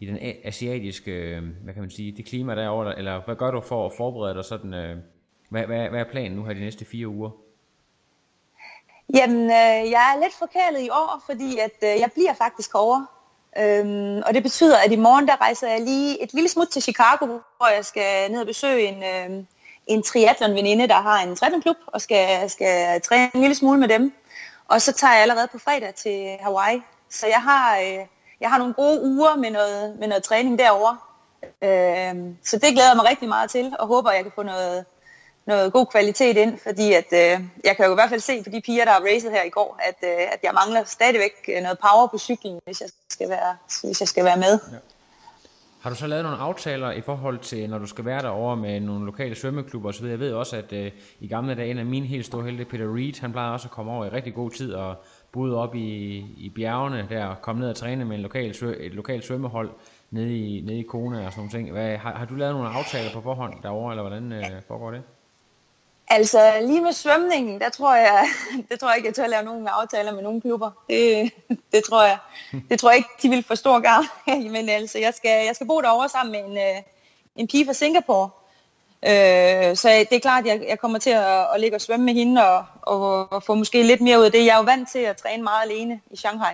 i 0.04 0.06
den 0.06 0.18
asiatiske, 0.44 1.12
øh, 1.12 1.44
hvad 1.64 1.74
kan 1.74 1.82
man 1.82 1.92
sige, 1.92 2.12
det 2.12 2.26
klima 2.26 2.56
derovre, 2.56 2.98
eller 2.98 3.22
hvad 3.26 3.36
gør 3.36 3.52
du 3.52 3.62
for 3.62 3.86
at 3.86 3.94
forberede 3.98 4.36
dig 4.36 4.46
sådan, 4.46 4.74
øh, 4.74 4.98
hvad, 5.50 5.66
hvad, 5.66 5.90
hvad 5.90 6.00
er 6.00 6.12
planen 6.12 6.32
nu 6.38 6.46
her 6.46 6.54
de 6.54 6.60
næste 6.60 6.86
fire 6.86 7.08
uger? 7.08 7.30
Jamen, 9.14 9.44
øh, 9.44 9.92
jeg 9.92 10.14
er 10.16 10.22
lidt 10.22 10.34
forkælet 10.34 10.82
i 10.82 10.90
år, 10.90 11.24
fordi 11.26 11.58
at 11.58 11.78
øh, 11.84 12.00
jeg 12.00 12.10
bliver 12.14 12.34
faktisk 12.34 12.76
over. 12.76 13.06
Øhm, 13.58 14.22
og 14.26 14.34
det 14.34 14.44
betyder, 14.44 14.78
at 14.78 14.92
i 14.92 14.96
morgen 14.96 15.28
der 15.28 15.42
rejser 15.42 15.68
jeg 15.68 15.82
lige 15.82 16.24
et 16.24 16.34
lille 16.34 16.50
smut 16.50 16.68
til 16.68 16.82
Chicago, 16.82 17.26
hvor 17.58 17.76
jeg 17.76 17.86
skal 17.86 18.32
ned 18.32 18.40
og 18.40 18.48
besøge 18.48 18.82
en, 18.82 19.04
øh, 19.04 19.46
en 19.88 20.04
triathlon-veninde, 20.04 20.88
der 20.88 21.02
har 21.02 21.24
en 21.24 21.36
triathlonklub, 21.36 21.78
og 21.88 22.02
skal, 22.02 22.50
skal 22.50 23.02
træne 23.02 23.32
en 23.34 23.42
lille 23.42 23.56
smule 23.56 23.80
med 23.80 23.88
dem. 23.88 24.14
Og 24.68 24.82
så 24.82 24.94
tager 24.94 25.14
jeg 25.14 25.22
allerede 25.22 25.48
på 25.52 25.58
fredag 25.58 25.94
til 25.96 26.38
Hawaii. 26.42 26.82
Så 27.10 27.28
jeg 27.28 27.42
har, 27.42 27.78
øh, 27.78 28.06
jeg 28.44 28.52
har 28.52 28.58
nogle 28.58 28.74
gode 28.74 29.02
uger 29.02 29.36
med 29.36 29.52
noget, 29.52 30.00
med 30.00 30.08
noget 30.08 30.24
træning 30.24 30.60
derovre. 30.60 30.98
Øhm, 31.68 32.38
så 32.44 32.56
det 32.58 32.74
glæder 32.74 32.90
jeg 32.90 32.96
mig 32.96 33.06
rigtig 33.10 33.30
meget 33.30 33.50
til, 33.50 33.76
og 33.80 33.88
håber, 33.88 34.10
at 34.10 34.16
jeg 34.16 34.24
kan 34.24 34.32
få 34.36 34.44
noget, 34.44 34.86
noget 35.46 35.74
god 35.74 35.86
kvalitet 35.86 36.38
ind, 36.38 36.60
fordi 36.64 36.94
at, 36.94 37.10
øh, 37.14 37.36
jeg 37.64 37.76
kan 37.76 37.86
jo 37.86 37.92
i 37.92 37.94
hvert 37.94 38.10
fald 38.10 38.22
se 38.22 38.44
på 38.44 38.50
de 38.50 38.62
piger, 38.62 38.86
der 38.86 38.92
har 38.92 39.04
racet 39.10 39.32
her 39.32 39.44
i 39.44 39.50
går, 39.50 39.80
at, 39.90 40.10
øh, 40.10 40.34
at 40.34 40.40
jeg 40.44 40.52
mangler 40.54 40.84
stadigvæk 40.84 41.36
øh, 41.48 41.62
noget 41.62 41.78
power 41.80 42.08
på 42.08 42.18
cyklen, 42.18 42.60
hvis 42.66 42.82
jeg 42.82 42.90
skal 43.10 43.30
være, 43.30 43.56
hvis 43.84 44.02
jeg 44.02 44.08
skal 44.08 44.26
være 44.26 44.38
med. 44.38 44.60
Ja. 44.72 44.78
Har 45.82 45.90
du 45.90 45.96
så 45.96 46.08
lavet 46.08 46.24
nogle 46.24 46.38
aftaler 46.38 46.92
i 46.92 47.02
forhold 47.02 47.40
til, 47.40 47.70
når 47.70 47.78
du 47.78 47.88
skal 47.88 48.06
være 48.06 48.22
derovre 48.22 48.58
med 48.58 48.80
nogle 48.80 49.06
lokale 49.06 49.36
svømmeklubber 49.36 49.90
osv.? 49.90 50.06
Jeg 50.06 50.20
ved 50.20 50.34
også, 50.34 50.56
at 50.56 50.74
øh, 50.74 50.92
i 51.20 51.28
gamle 51.28 51.56
dage, 51.56 51.72
en 51.72 51.78
af 51.78 51.86
mine 51.86 52.08
helt 52.08 52.26
store 52.26 52.44
helte, 52.44 52.66
Peter 52.66 52.96
Reed, 52.96 53.22
han 53.22 53.32
plejede 53.32 53.54
også 53.54 53.68
at 53.68 53.72
komme 53.72 53.92
over 53.92 54.06
i 54.06 54.10
rigtig 54.10 54.34
god 54.34 54.52
tid 54.52 54.74
og 54.74 54.96
boede 55.34 55.58
op 55.58 55.76
i, 55.76 56.18
i 56.38 56.52
bjergene 56.56 57.08
der, 57.10 57.26
og 57.26 57.42
komme 57.42 57.62
ned 57.62 57.70
og 57.70 57.76
træne 57.76 58.06
med 58.06 58.16
en 58.16 58.22
lokal, 58.22 58.50
et 58.80 58.94
lokalt 58.94 59.26
svømmehold 59.26 59.70
nede 60.12 60.38
i, 60.38 60.62
nede 60.62 60.80
i 60.80 60.84
Kona 60.84 61.26
og 61.26 61.32
sådan 61.32 61.40
nogle 61.40 61.52
ting. 61.52 61.72
Hvad, 61.72 61.98
har, 61.98 62.14
har 62.14 62.26
du 62.26 62.36
lavet 62.36 62.56
nogle 62.56 62.70
aftaler 62.70 63.12
på 63.14 63.22
forhånd 63.22 63.54
derovre, 63.64 63.92
eller 63.92 64.04
hvordan 64.04 64.32
øh, 64.32 64.62
foregår 64.68 64.92
det? 64.92 65.04
Altså 66.08 66.40
lige 66.62 66.82
med 66.82 66.92
svømningen, 66.92 67.60
der 67.60 67.70
tror 67.70 67.96
jeg, 67.96 68.26
det 68.70 68.80
tror 68.80 68.90
jeg 68.90 68.98
ikke, 68.98 69.08
jeg 69.08 69.16
tør 69.16 69.24
at 69.24 69.30
lave 69.30 69.44
nogen 69.44 69.68
aftaler 69.68 70.14
med 70.14 70.24
nogle 70.24 70.42
klubber. 70.42 70.72
Det, 70.90 71.32
det 71.74 71.84
tror 71.84 72.04
jeg. 72.04 72.18
Det 72.70 72.80
tror 72.80 72.90
jeg 72.90 72.98
ikke, 72.98 73.10
de 73.22 73.30
vil 73.30 73.44
få 73.44 73.56
stor 73.56 73.80
gavn 73.80 74.06
men 74.56 74.70
altså, 74.70 75.00
jeg 75.00 75.14
skal, 75.14 75.46
jeg 75.46 75.56
skal 75.56 75.68
bo 75.68 75.82
derovre 75.82 76.10
sammen 76.10 76.32
med 76.32 76.40
en, 76.40 76.58
øh, 76.58 76.84
en 77.36 77.48
pige 77.48 77.66
fra 77.66 77.74
Singapore. 77.74 78.30
Øh, 79.08 79.76
så 79.76 79.90
det 80.10 80.16
er 80.16 80.20
klart, 80.20 80.48
at 80.48 80.48
jeg, 80.48 80.66
jeg 80.70 80.80
kommer 80.80 81.00
til 81.00 81.10
at, 81.10 81.48
at 81.54 81.60
ligge 81.60 81.78
og 81.78 81.82
svømme 81.82 82.06
med 82.06 82.14
hende 82.14 82.50
og, 82.50 82.66
og, 82.82 83.34
og 83.34 83.44
få 83.44 83.54
måske 83.54 83.84
lidt 83.84 84.02
mere 84.02 84.20
ud 84.20 84.26
af 84.26 84.32
det. 84.32 84.46
Jeg 84.46 84.54
er 84.54 84.58
jo 84.58 84.64
vant 84.64 84.90
til 84.92 85.00
at 85.00 85.18
træne 85.18 85.44
meget 85.44 85.64
alene 85.64 86.00
i 86.12 86.16
Shanghai. 86.16 86.54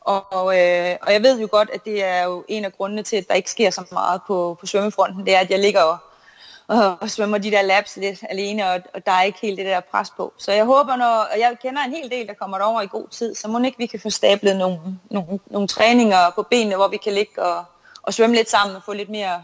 Og, 0.00 0.32
og, 0.32 0.58
øh, 0.58 0.96
og 1.02 1.12
jeg 1.12 1.22
ved 1.22 1.40
jo 1.40 1.48
godt, 1.50 1.70
at 1.70 1.84
det 1.84 2.04
er 2.04 2.24
jo 2.24 2.44
en 2.48 2.64
af 2.64 2.72
grundene 2.72 3.02
til, 3.02 3.16
at 3.16 3.28
der 3.28 3.34
ikke 3.34 3.50
sker 3.50 3.70
så 3.70 3.84
meget 3.92 4.20
på, 4.26 4.56
på 4.60 4.66
svømmefronten. 4.66 5.26
Det 5.26 5.34
er, 5.34 5.38
at 5.38 5.50
jeg 5.50 5.58
ligger 5.58 5.82
og, 5.82 5.98
og, 6.66 6.96
og 7.00 7.10
svømmer 7.10 7.38
de 7.38 7.50
der 7.50 7.62
laps 7.62 7.96
lidt 7.96 8.24
alene, 8.30 8.70
og, 8.70 8.80
og 8.94 9.06
der 9.06 9.12
er 9.12 9.22
ikke 9.22 9.38
helt 9.42 9.58
det 9.58 9.66
der 9.66 9.80
pres 9.80 10.10
på. 10.16 10.32
Så 10.38 10.52
jeg 10.52 10.64
håber, 10.64 10.96
når 10.96 11.26
og 11.32 11.38
jeg 11.38 11.56
kender 11.62 11.82
en 11.82 11.94
hel 11.94 12.10
del, 12.10 12.26
der 12.26 12.34
kommer 12.34 12.58
derover 12.58 12.82
i 12.82 12.86
god 12.86 13.08
tid, 13.08 13.34
så 13.34 13.48
må 13.48 13.62
ikke 13.62 13.78
vi 13.78 13.86
kan 13.86 14.00
få 14.00 14.10
stablet 14.10 14.56
nogle, 14.56 14.78
nogle, 15.10 15.38
nogle 15.46 15.68
træninger 15.68 16.30
på 16.34 16.42
benene, 16.42 16.76
hvor 16.76 16.88
vi 16.88 16.96
kan 16.96 17.12
ligge 17.12 17.42
og, 17.42 17.64
og 18.02 18.14
svømme 18.14 18.36
lidt 18.36 18.50
sammen 18.50 18.76
og 18.76 18.82
få 18.82 18.92
lidt 18.92 19.08
mere 19.08 19.42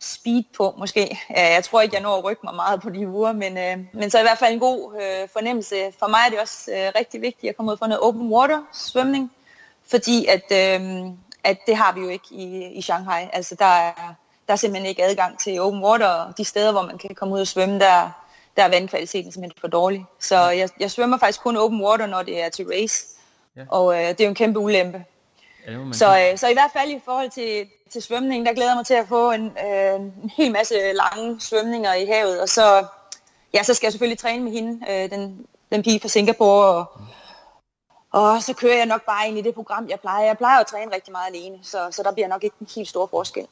speed 0.00 0.42
på, 0.56 0.74
måske. 0.78 1.18
Jeg 1.30 1.64
tror 1.64 1.80
ikke, 1.80 1.94
jeg 1.94 2.02
når 2.02 2.16
at 2.18 2.24
rykke 2.24 2.40
mig 2.44 2.54
meget 2.54 2.82
på 2.82 2.90
de 2.90 3.08
uger, 3.08 3.32
men, 3.32 3.58
øh, 3.58 3.78
men 3.92 4.10
så 4.10 4.18
i 4.18 4.22
hvert 4.22 4.38
fald 4.38 4.52
en 4.52 4.60
god 4.60 4.94
øh, 4.94 5.28
fornemmelse. 5.28 5.92
For 5.98 6.06
mig 6.06 6.18
er 6.26 6.30
det 6.30 6.40
også 6.40 6.70
øh, 6.72 6.92
rigtig 6.98 7.20
vigtigt 7.22 7.50
at 7.50 7.56
komme 7.56 7.72
ud 7.72 7.76
for 7.76 7.86
noget 7.86 8.02
open 8.02 8.28
water 8.32 8.62
svømning, 8.72 9.32
fordi 9.90 10.26
at, 10.26 10.52
øh, 10.52 11.06
at 11.44 11.58
det 11.66 11.76
har 11.76 11.92
vi 11.92 12.00
jo 12.00 12.08
ikke 12.08 12.26
i, 12.30 12.64
i 12.66 12.82
Shanghai. 12.82 13.28
Altså 13.32 13.54
der 13.54 13.64
er, 13.64 13.92
der 14.46 14.52
er 14.52 14.56
simpelthen 14.56 14.88
ikke 14.88 15.04
adgang 15.04 15.38
til 15.38 15.60
open 15.60 15.84
water, 15.84 16.06
og 16.08 16.38
de 16.38 16.44
steder, 16.44 16.72
hvor 16.72 16.82
man 16.82 16.98
kan 16.98 17.14
komme 17.14 17.34
ud 17.34 17.40
og 17.40 17.46
svømme, 17.46 17.78
der, 17.80 18.10
der 18.56 18.62
er 18.64 18.68
vandkvaliteten 18.68 19.32
simpelthen 19.32 19.60
for 19.60 19.68
dårlig. 19.68 20.06
Så 20.20 20.36
jeg, 20.50 20.68
jeg 20.80 20.90
svømmer 20.90 21.18
faktisk 21.18 21.40
kun 21.40 21.56
open 21.56 21.80
water, 21.84 22.06
når 22.06 22.22
det 22.22 22.42
er 22.42 22.48
til 22.48 22.66
race, 22.66 23.06
Ja. 23.56 23.62
og 23.68 23.94
øh, 23.94 24.08
det 24.08 24.20
er 24.20 24.24
jo 24.24 24.28
en 24.28 24.34
kæmpe 24.34 24.58
ulempe. 24.58 25.04
Ja, 25.66 25.72
det 25.72 25.96
Så, 25.96 26.18
øh, 26.18 26.38
så 26.38 26.48
i 26.48 26.52
hvert 26.52 26.70
fald 26.72 26.90
i 26.90 27.00
forhold 27.04 27.30
til, 27.30 27.68
til 27.90 28.02
svømning, 28.02 28.46
der 28.46 28.52
glæder 28.52 28.70
jeg 28.70 28.76
mig 28.76 28.86
til 28.86 28.94
at 28.94 29.08
få 29.08 29.30
en, 29.30 29.44
øh, 29.66 29.94
en 29.94 30.30
hel 30.36 30.52
masse 30.52 30.74
lange 30.92 31.40
svømninger 31.40 31.94
i 31.94 32.06
havet. 32.06 32.40
Og 32.40 32.48
så, 32.48 32.86
ja, 33.54 33.62
så 33.62 33.74
skal 33.74 33.86
jeg 33.86 33.92
selvfølgelig 33.92 34.18
træne 34.18 34.44
med 34.44 34.52
hende, 34.52 34.86
øh, 34.90 35.10
den, 35.10 35.46
den 35.72 35.82
pige 35.82 36.00
fra 36.00 36.08
Singapore. 36.08 36.64
Og, 36.64 36.86
og 38.10 38.42
så 38.42 38.54
kører 38.54 38.76
jeg 38.76 38.86
nok 38.86 39.06
bare 39.06 39.28
ind 39.28 39.38
i 39.38 39.42
det 39.42 39.54
program, 39.54 39.88
jeg 39.88 40.00
plejer. 40.00 40.26
Jeg 40.26 40.38
plejer 40.38 40.60
at 40.60 40.66
træne 40.66 40.94
rigtig 40.94 41.12
meget 41.12 41.34
alene, 41.34 41.58
så, 41.62 41.88
så 41.90 42.02
der 42.02 42.12
bliver 42.12 42.28
nok 42.28 42.44
ikke 42.44 42.56
en 42.60 42.68
helt 42.76 42.88
stor 42.88 43.06
forskel. 43.06 43.46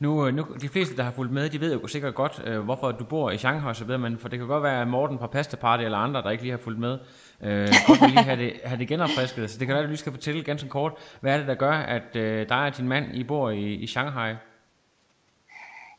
Nu, 0.00 0.26
øh, 0.26 0.34
nu, 0.34 0.46
de 0.60 0.68
fleste, 0.68 0.96
der 0.96 1.02
har 1.02 1.10
fulgt 1.10 1.32
med, 1.32 1.50
de 1.50 1.60
ved 1.60 1.72
jo 1.72 1.86
sikkert 1.86 2.14
godt, 2.14 2.42
øh, 2.44 2.60
hvorfor 2.60 2.92
du 2.92 3.04
bor 3.04 3.30
i 3.30 3.38
Shanghai, 3.38 3.74
så 3.74 3.84
ved 3.84 3.98
man, 3.98 4.18
for 4.18 4.28
det 4.28 4.38
kan 4.38 4.48
godt 4.48 4.62
være 4.62 4.86
Morten 4.86 5.18
fra 5.18 5.26
Pasta 5.26 5.56
Party 5.56 5.82
eller 5.82 5.98
andre, 5.98 6.22
der 6.22 6.30
ikke 6.30 6.42
lige 6.42 6.50
har 6.50 6.60
fulgt 6.64 6.80
med, 6.80 6.98
øh, 7.42 7.68
godt 7.86 8.00
vil 8.00 8.10
lige 8.10 8.22
have 8.22 8.36
det, 8.44 8.52
have 8.64 8.78
det 8.78 8.88
genopfrisket. 8.88 9.50
Så 9.50 9.58
det 9.58 9.66
kan 9.66 9.74
være, 9.74 9.82
at 9.82 9.86
du 9.86 9.90
lige 9.90 9.98
skal 9.98 10.12
fortælle 10.12 10.42
ganske 10.42 10.68
kort, 10.68 10.92
hvad 11.20 11.32
er 11.32 11.38
det, 11.38 11.46
der 11.46 11.54
gør, 11.54 11.72
at 11.72 12.16
øh, 12.16 12.48
dig 12.48 12.58
og 12.58 12.76
din 12.76 12.88
mand, 12.88 13.14
I 13.14 13.24
bor 13.24 13.50
i, 13.50 13.74
i 13.74 13.86
Shanghai? 13.86 14.30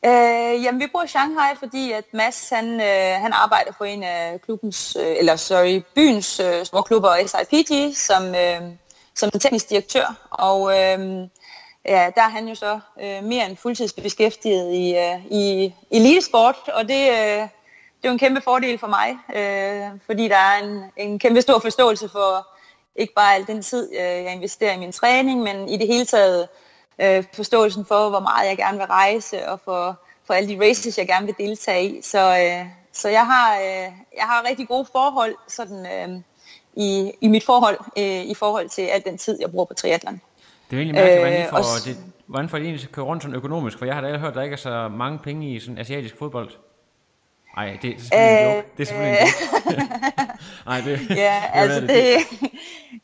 Øh, 0.05 0.63
jamen, 0.63 0.81
vi 0.81 0.88
bor 0.91 1.03
i 1.03 1.08
Shanghai, 1.08 1.55
fordi 1.60 1.91
at 1.91 2.05
Mads, 2.13 2.50
han, 2.50 2.81
øh, 2.81 3.22
han 3.22 3.34
arbejder 3.34 3.72
for 3.77 3.86
en 3.86 4.03
af 4.03 4.41
klubbens, 4.41 4.98
øh, 5.00 5.15
eller 5.20 5.36
sorry, 5.36 5.81
byens 5.96 6.39
øh, 6.39 6.65
store 6.65 6.84
klubber, 6.84 7.10
SIPG, 7.25 7.98
som, 7.98 8.24
øh, 8.36 8.62
som 9.15 9.29
teknisk 9.29 9.70
direktør. 9.70 10.27
Og 10.31 10.72
øh, 10.79 11.27
ja, 11.85 12.11
der 12.15 12.21
er 12.21 12.29
han 12.29 12.47
jo 12.47 12.55
så 12.55 12.79
øh, 13.01 13.23
mere 13.23 13.45
end 13.45 13.57
fuldtidsbeskæftiget 13.57 14.73
i, 14.73 14.95
øh, 14.97 15.25
i 15.31 15.73
elitesport, 15.91 16.55
og 16.73 16.88
det, 16.88 17.09
øh, 17.09 17.47
det 18.01 18.07
er 18.07 18.09
jo 18.09 18.11
en 18.11 18.19
kæmpe 18.19 18.41
fordel 18.41 18.77
for 18.77 18.88
mig, 18.88 19.17
øh, 19.35 20.00
fordi 20.05 20.27
der 20.27 20.38
er 20.38 20.63
en, 20.63 20.83
en 20.97 21.19
kæmpe 21.19 21.41
stor 21.41 21.59
forståelse 21.59 22.09
for 22.09 22.47
ikke 22.95 23.13
bare 23.13 23.35
al 23.35 23.47
den 23.47 23.61
tid, 23.61 23.91
øh, 23.93 24.23
jeg 24.23 24.33
investerer 24.33 24.73
i 24.73 24.79
min 24.79 24.91
træning, 24.91 25.43
men 25.43 25.69
i 25.69 25.77
det 25.77 25.88
hele 25.88 26.05
taget 26.05 26.47
øh, 27.01 27.23
forståelsen 27.33 27.85
for, 27.85 28.09
hvor 28.09 28.19
meget 28.19 28.47
jeg 28.47 28.57
gerne 28.57 28.77
vil 28.77 28.88
rejse, 28.88 29.50
og 29.50 29.59
for, 29.65 30.00
for 30.25 30.33
alle 30.33 30.50
de 30.50 30.69
races, 30.69 30.97
jeg 30.97 31.07
gerne 31.07 31.25
vil 31.25 31.35
deltage 31.38 31.85
i. 31.85 32.01
Så, 32.01 32.19
øh, 32.19 32.65
så 32.93 33.09
jeg, 33.09 33.25
har, 33.25 33.55
øh, 33.55 33.91
jeg 34.17 34.23
har 34.23 34.45
rigtig 34.50 34.67
gode 34.67 34.85
forhold 34.91 35.35
sådan, 35.47 35.85
øh, 35.85 36.21
i, 36.73 37.11
i 37.21 37.27
mit 37.27 37.45
forhold, 37.45 37.77
øh, 37.97 38.23
i 38.23 38.33
forhold 38.33 38.69
til 38.69 38.81
al 38.81 39.03
den 39.05 39.17
tid, 39.17 39.38
jeg 39.41 39.51
bruger 39.51 39.65
på 39.65 39.73
triathlon. 39.73 40.21
Det 40.71 40.77
er 40.77 40.81
egentlig 40.81 40.95
mærkeligt, 40.95 41.19
hvordan, 41.21 41.39
I 41.39 41.43
Øh, 41.43 41.49
får, 41.49 41.57
og 41.57 41.63
s- 41.79 41.83
det, 41.83 41.97
hvordan 42.27 42.49
får 42.49 42.57
I 42.57 42.61
egentlig 42.61 42.91
køre 42.91 43.05
rundt 43.05 43.23
sådan 43.23 43.35
økonomisk? 43.35 43.77
For 43.77 43.85
jeg 43.85 43.95
har 43.95 44.01
da 44.01 44.17
hørt, 44.17 44.29
at 44.29 44.35
der 44.35 44.41
ikke 44.41 44.53
er 44.53 44.57
så 44.57 44.87
mange 44.87 45.19
penge 45.19 45.55
i 45.55 45.59
sådan 45.59 45.77
asiatisk 45.77 46.17
fodbold. 46.19 46.49
Nej, 47.55 47.77
det 47.81 47.89
er 47.95 47.99
selvfølgelig 47.99 48.39
en 48.47 48.55
joke. 48.55 48.67
Det 48.77 48.83
er 48.83 48.87
selvfølgelig 48.87 49.19
en 49.21 49.27
joke. 49.27 49.81
Nej, 50.65 50.81
det, 50.81 51.09
Ja, 51.09 51.43
hvad 51.53 51.61
altså 51.61 51.77
er 51.77 51.79
det, 51.79 51.89
det, 51.89 52.49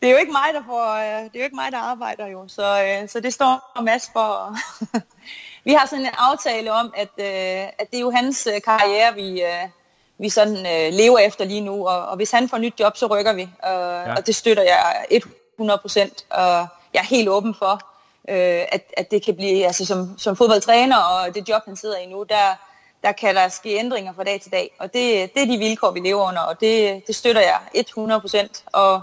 det 0.02 0.08
er 0.08 0.12
jo 0.12 0.18
ikke 0.18 0.32
mig, 0.32 0.54
der 0.54 0.62
får, 0.66 0.94
øh, 0.96 1.24
det 1.24 1.36
er 1.36 1.40
jo 1.40 1.44
ikke 1.44 1.56
mig, 1.56 1.72
der 1.72 1.78
arbejder 1.78 2.28
jo, 2.28 2.48
så, 2.48 2.84
øh, 2.84 3.10
så 3.10 3.20
det 3.20 3.34
står 3.34 3.82
Mads 3.82 4.10
for. 4.14 4.56
vi 5.66 5.74
har 5.74 5.86
sådan 5.88 6.06
en 6.06 6.12
aftale 6.18 6.72
om, 6.72 6.94
at, 6.98 7.10
øh, 7.20 7.68
at 7.80 7.92
det 7.92 7.98
er 7.98 8.02
jo 8.02 8.12
hans 8.12 8.48
øh, 8.56 8.62
karriere, 8.62 9.14
vi, 9.16 9.42
øh, 9.42 9.70
vi 10.20 10.30
sådan 10.30 10.58
øh, 10.58 10.94
lever 10.94 11.18
efter 11.20 11.46
lige 11.46 11.62
nu, 11.62 11.88
og, 11.88 12.06
og 12.08 12.16
hvis 12.16 12.32
han 12.32 12.50
får 12.50 12.58
nyt 12.58 12.80
job, 12.80 12.98
så 12.98 13.06
rykker 13.08 13.34
vi, 13.34 13.50
og, 13.64 13.72
ja. 14.06 14.16
og 14.16 14.28
det 14.28 14.36
støtter 14.36 14.64
jeg 14.64 15.06
100 15.58 15.80
procent, 15.82 16.26
og 16.30 16.68
jeg 16.94 17.00
er 17.00 17.06
helt 17.06 17.30
åben 17.30 17.56
for, 17.56 17.74
øh, 18.30 18.66
at, 18.72 18.94
at 18.98 19.12
det 19.12 19.26
kan 19.26 19.36
blive, 19.36 19.66
altså 19.66 19.86
som, 19.86 20.18
som 20.18 20.36
fodboldtræner 20.36 20.98
og 20.98 21.36
det 21.36 21.50
job, 21.50 21.62
han 21.66 21.76
sidder 21.76 21.98
i 21.98 22.06
nu, 22.06 22.24
der, 22.24 22.56
der 23.04 23.12
kan 23.12 23.36
der 23.36 23.48
ske 23.48 23.70
ændringer 23.70 24.14
fra 24.14 24.24
dag 24.24 24.42
til 24.42 24.52
dag, 24.52 24.72
og 24.80 24.94
det, 24.94 25.34
det 25.34 25.42
er 25.42 25.46
de 25.46 25.58
vilkår, 25.58 25.92
vi 25.92 26.00
lever 26.00 26.28
under, 26.28 26.42
og 26.42 26.60
det, 26.60 27.08
det 27.08 27.16
støtter 27.16 27.42
jeg 27.42 27.60
100 27.74 28.22
procent, 28.22 28.64
og, 28.66 29.02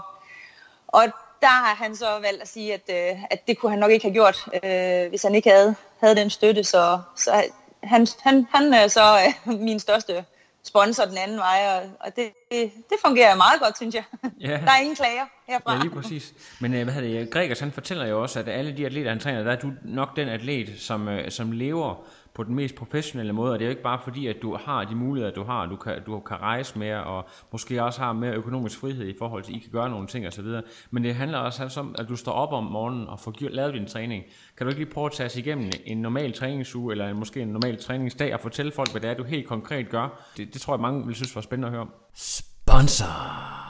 og 0.87 1.03
der 1.41 1.47
har 1.47 1.75
han 1.75 1.95
så 1.95 2.19
valgt 2.21 2.41
at 2.41 2.47
sige, 2.47 2.73
at, 2.73 2.89
øh, 2.89 3.23
at 3.29 3.47
det 3.47 3.57
kunne 3.57 3.69
han 3.69 3.79
nok 3.79 3.91
ikke 3.91 4.05
have 4.05 4.13
gjort, 4.13 4.45
øh, 4.63 5.09
hvis 5.09 5.23
han 5.23 5.35
ikke 5.35 5.49
havde, 5.49 5.75
havde 5.99 6.15
den 6.15 6.29
støtte, 6.29 6.63
så, 6.63 6.99
så 7.15 7.43
han, 7.83 8.07
han, 8.19 8.47
han 8.53 8.73
er 8.73 8.87
så 8.87 9.33
øh, 9.47 9.59
min 9.59 9.79
største 9.79 10.25
sponsor 10.65 11.05
den 11.05 11.17
anden 11.17 11.37
vej, 11.37 11.59
og, 11.67 11.89
og 11.99 12.15
det, 12.15 12.29
det, 12.51 12.71
det 12.89 12.97
fungerer 13.05 13.35
meget 13.35 13.61
godt, 13.61 13.77
synes 13.77 13.95
jeg. 13.95 14.03
Ja. 14.39 14.47
Der 14.65 14.71
er 14.71 14.79
ingen 14.79 14.95
klager 14.95 15.25
herfra. 15.47 15.73
Ja, 15.73 15.79
lige 15.79 15.91
præcis. 15.91 16.33
Men 16.59 16.73
øh, 16.73 16.83
hvad 16.83 16.93
hedder 16.93 17.19
det, 17.19 17.31
Gregers 17.31 17.59
han 17.59 17.71
fortæller 17.71 18.05
jo 18.05 18.21
også, 18.21 18.39
at 18.39 18.49
alle 18.49 18.77
de 18.77 18.85
atleter, 18.85 19.09
han 19.09 19.19
træner, 19.19 19.43
der 19.43 19.51
er 19.51 19.59
du 19.59 19.71
nok 19.83 20.15
den 20.15 20.29
atlet, 20.29 20.69
som, 20.79 21.07
øh, 21.07 21.31
som 21.31 21.51
lever 21.51 22.05
på 22.35 22.43
den 22.43 22.55
mest 22.55 22.75
professionelle 22.75 23.33
måde, 23.33 23.53
og 23.53 23.59
det 23.59 23.65
er 23.65 23.67
jo 23.67 23.69
ikke 23.69 23.83
bare 23.83 23.99
fordi, 24.03 24.27
at 24.27 24.35
du 24.41 24.57
har 24.65 24.83
de 24.83 24.95
muligheder, 24.95 25.33
du 25.33 25.43
har, 25.43 25.65
du 25.65 25.75
kan, 25.75 26.03
du 26.05 26.19
kan 26.19 26.37
rejse 26.37 26.79
mere, 26.79 27.03
og 27.03 27.25
måske 27.51 27.83
også 27.83 28.01
har 28.01 28.13
mere 28.13 28.33
økonomisk 28.33 28.79
frihed 28.79 29.07
i 29.07 29.15
forhold 29.19 29.43
til, 29.43 29.51
at 29.51 29.57
I 29.57 29.59
kan 29.59 29.71
gøre 29.71 29.89
nogle 29.89 30.07
ting 30.07 30.27
osv., 30.27 30.45
men 30.91 31.03
det 31.03 31.15
handler 31.15 31.37
også 31.37 31.63
altså 31.63 31.79
om, 31.79 31.95
at 31.99 32.09
du 32.09 32.15
står 32.15 32.31
op 32.31 32.53
om 32.53 32.63
morgenen 32.63 33.07
og 33.07 33.19
får 33.19 33.33
lavet 33.39 33.73
din 33.73 33.85
træning. 33.85 34.23
Kan 34.57 34.65
du 34.65 34.69
ikke 34.69 34.81
lige 34.81 34.93
prøve 34.93 35.05
at 35.05 35.11
tage 35.11 35.27
os 35.27 35.35
igennem 35.35 35.71
en 35.85 35.97
normal 35.97 36.33
træningsuge, 36.33 36.91
eller 36.91 37.13
måske 37.13 37.41
en 37.41 37.47
normal 37.47 37.77
træningsdag, 37.77 38.33
og 38.33 38.39
fortælle 38.39 38.71
folk, 38.71 38.91
hvad 38.91 39.01
det 39.01 39.09
er, 39.09 39.13
du 39.13 39.23
helt 39.23 39.47
konkret 39.47 39.89
gør? 39.89 40.21
Det, 40.37 40.53
det 40.53 40.61
tror 40.61 40.73
jeg, 40.73 40.81
mange 40.81 41.05
vil 41.05 41.15
synes 41.15 41.35
var 41.35 41.41
spændende 41.41 41.67
at 41.67 41.71
høre 41.71 41.81
om. 41.81 41.91
Sponsor! 42.13 43.65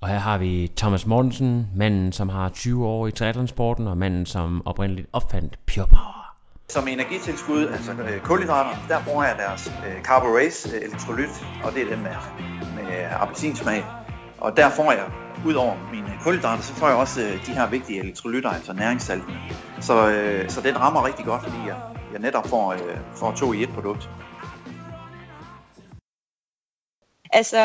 Og 0.00 0.08
her 0.08 0.18
har 0.18 0.38
vi 0.38 0.72
Thomas 0.76 1.06
Mortensen, 1.06 1.68
manden 1.74 2.12
som 2.12 2.28
har 2.28 2.48
20 2.48 2.86
år 2.86 3.06
i 3.06 3.10
triathlonsporten, 3.10 3.86
og 3.86 3.98
manden 3.98 4.26
som 4.26 4.66
oprindeligt 4.66 5.08
opfandt 5.12 5.58
Pure 5.66 5.86
Power. 5.86 6.23
Som 6.68 6.88
energitilskud, 6.88 7.68
altså 7.68 7.92
øh, 7.92 8.20
kulhydrater, 8.20 8.76
der 8.88 9.04
bruger 9.04 9.24
jeg 9.24 9.36
deres 9.38 9.72
øh, 9.86 10.02
Carbo 10.02 10.26
Race 10.26 10.76
øh, 10.76 10.82
elektrolyt, 10.82 11.44
og 11.64 11.72
det 11.72 11.82
er 11.82 11.86
den 11.86 12.02
med, 12.02 12.16
med 12.76 13.06
appelsinsmag. 13.10 13.84
Og 14.38 14.56
der 14.56 14.70
får 14.70 14.92
jeg, 14.92 15.10
ud 15.46 15.54
over 15.54 15.76
mine 15.92 16.18
kulhydrater, 16.22 16.62
så 16.62 16.74
får 16.74 16.88
jeg 16.88 16.96
også 16.96 17.20
øh, 17.20 17.46
de 17.46 17.52
her 17.52 17.70
vigtige 17.70 18.00
elektrolytter, 18.00 18.50
altså 18.50 18.72
næringssaltene. 18.72 19.38
Så, 19.80 20.08
øh, 20.08 20.50
så 20.50 20.60
den 20.60 20.78
rammer 20.78 21.06
rigtig 21.06 21.24
godt, 21.24 21.42
fordi 21.42 21.56
jeg, 21.66 21.80
jeg 22.12 22.20
netop 22.20 22.46
får, 22.46 22.72
øh, 22.72 22.98
får 23.16 23.32
to 23.32 23.52
i 23.52 23.62
et 23.62 23.72
produkt. 23.74 24.08
Altså, 27.32 27.56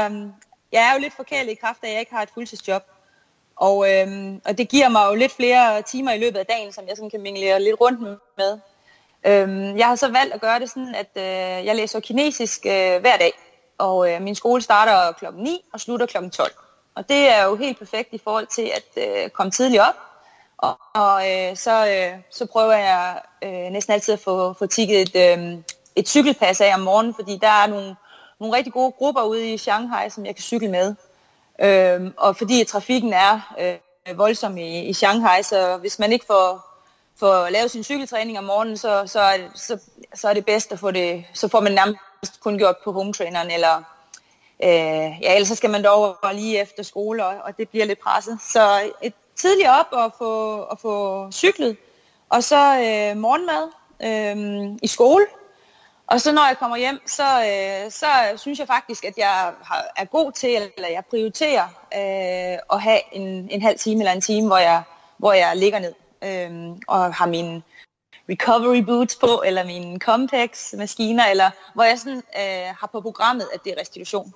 jeg 0.72 0.90
er 0.90 0.94
jo 0.94 1.00
lidt 1.00 1.14
forkælet 1.14 1.52
i 1.52 1.56
kraft 1.56 1.84
af, 1.84 1.88
at 1.88 1.94
jeg 1.94 2.00
ikke 2.00 2.14
har 2.14 2.22
et 2.22 2.30
fuldtidsjob. 2.34 2.84
Og, 3.56 3.92
øhm, 3.92 4.42
og 4.46 4.58
det 4.58 4.70
giver 4.70 4.90
mig 4.90 5.06
jo 5.10 5.16
lidt 5.16 5.32
flere 5.32 5.82
timer 5.82 6.12
i 6.12 6.20
løbet 6.20 6.40
af 6.40 6.46
dagen, 6.46 6.72
som 6.72 6.88
jeg 6.88 6.98
sådan 6.98 7.10
kan 7.10 7.22
mingle 7.22 7.60
lidt 7.60 7.82
rundt 7.82 8.02
med. 8.38 8.60
Øhm, 9.28 9.78
jeg 9.78 9.88
har 9.88 9.96
så 9.96 10.12
valgt 10.12 10.34
at 10.34 10.42
gøre 10.42 10.60
det 10.60 10.70
sådan, 10.70 10.96
at 10.96 11.10
øh, 11.16 11.66
jeg 11.66 11.76
læser 11.76 12.00
kinesisk 12.00 12.66
øh, 12.66 13.02
hver 13.02 13.18
dag. 13.18 13.34
Og 13.78 14.12
øh, 14.12 14.22
min 14.22 14.36
skole 14.36 14.62
starter 14.62 15.12
klokken 15.12 15.44
9 15.44 15.66
og 15.74 15.80
slutter 15.80 16.06
klokken 16.06 16.32
12. 16.32 16.52
Og 16.96 17.10
det 17.10 17.30
er 17.30 17.44
jo 17.44 17.56
helt 17.56 17.80
perfekt 17.80 18.10
i 18.12 18.22
forhold 18.24 18.48
til 18.48 18.72
at 18.76 19.04
øh, 19.24 19.30
komme 19.30 19.52
tidligt 19.52 19.82
op. 19.82 19.96
Og, 20.58 20.80
og 20.94 21.32
øh, 21.32 21.58
så, 21.58 21.88
øh, 21.88 22.20
så 22.32 22.46
prøver 22.46 22.74
jeg 22.74 23.22
øh, 23.44 23.72
næsten 23.72 23.94
altid 23.94 24.14
at 24.14 24.20
få, 24.20 24.54
få 24.54 24.66
tigget 24.66 25.02
et, 25.02 25.40
øh, 25.40 25.58
et 25.96 26.08
cykelpas 26.08 26.62
af 26.62 26.74
om 26.74 26.80
morgenen, 26.80 27.14
fordi 27.14 27.38
der 27.42 27.48
er 27.48 27.68
nogle, 27.68 27.96
nogle 28.40 28.58
rigtig 28.58 28.74
gode 28.74 28.92
grupper 28.92 29.22
ude 29.22 29.54
i 29.54 29.58
Shanghai, 29.58 30.10
som 30.10 30.26
jeg 30.26 30.36
kan 30.36 30.44
cykle 30.44 30.68
med. 30.68 30.96
Øhm, 31.62 32.14
og 32.18 32.36
fordi 32.36 32.64
trafikken 32.64 33.14
er 33.14 33.56
øh, 33.60 34.18
voldsom 34.18 34.58
i, 34.58 34.80
i 34.80 34.94
Shanghai, 34.94 35.44
så 35.44 35.78
hvis 35.78 36.00
man 36.00 36.12
ikke 36.12 36.26
får, 36.26 36.69
får 37.20 37.50
lavet 37.50 37.72
sin 37.72 37.84
cykeltræning 37.84 38.38
om 38.38 38.44
morgenen, 38.44 38.78
så, 38.78 39.04
så, 39.06 39.20
er, 39.20 39.38
så, 39.56 39.80
så 40.14 40.30
er 40.30 40.34
det 40.34 40.46
bedst 40.46 40.72
at 40.72 40.80
få 40.80 40.92
det, 40.92 41.26
så 41.34 41.48
får 41.48 41.60
man 41.60 41.72
nærmest 41.72 42.40
kun 42.40 42.58
gjort 42.58 42.76
på 42.84 42.92
hometraineren, 42.92 43.52
eller 43.52 43.78
øh, 44.64 45.22
ja, 45.22 45.36
ellers 45.36 45.48
så 45.48 45.56
skal 45.56 45.70
man 45.70 45.84
dog 45.84 46.18
lige 46.34 46.60
efter 46.60 46.84
skole, 46.84 47.26
og, 47.26 47.36
og 47.44 47.58
det 47.58 47.70
bliver 47.70 47.86
lidt 47.86 48.00
presset. 48.00 48.40
Så 48.42 48.92
et 49.02 49.14
tidligt 49.36 49.70
op 49.70 49.88
og 49.92 50.14
få, 50.18 50.58
og 50.62 50.80
få 50.80 51.28
cyklet, 51.32 51.78
og 52.30 52.44
så 52.44 52.56
øh, 52.56 53.18
morgenmad 53.18 53.68
øh, 54.04 54.78
i 54.82 54.88
skole, 54.88 55.26
og 56.08 56.22
så 56.22 56.32
når 56.32 56.48
jeg 56.48 56.58
kommer 56.58 56.78
hjem, 56.78 57.02
så, 57.06 57.24
øh, 57.24 57.92
så 57.92 58.08
synes 58.36 58.60
jeg 58.60 58.68
faktisk, 58.68 59.06
at 59.06 59.18
jeg 59.18 59.54
har, 59.64 59.86
er 59.96 60.06
god 60.06 60.32
til, 60.32 60.72
eller 60.78 60.90
jeg 60.90 61.04
prioriterer 61.10 61.64
øh, 61.94 62.60
at 62.74 62.82
have 62.82 63.16
en, 63.16 63.48
en 63.52 63.62
halv 63.62 63.80
time 63.80 64.02
eller 64.02 64.12
en 64.12 64.22
time, 64.22 64.48
hvor 64.48 64.58
jeg, 64.58 64.84
hvor 65.18 65.34
jeg 65.34 65.58
ligger 65.58 65.80
ned 65.80 65.94
øh, 66.24 66.70
og 66.88 67.14
har 67.14 67.26
mine 67.26 67.62
recovery 68.30 68.82
boots 68.82 69.16
på, 69.16 69.44
eller 69.46 69.64
mine 69.64 70.00
Compex 70.00 70.74
maskiner, 70.74 71.26
eller 71.26 71.52
hvor 71.74 71.84
jeg 71.84 72.00
sådan, 72.00 72.24
øh, 72.40 72.76
har 72.80 72.90
på 72.92 73.02
programmet, 73.02 73.48
at 73.54 73.64
det 73.64 73.74
er 73.74 73.82
restitution. 73.82 74.34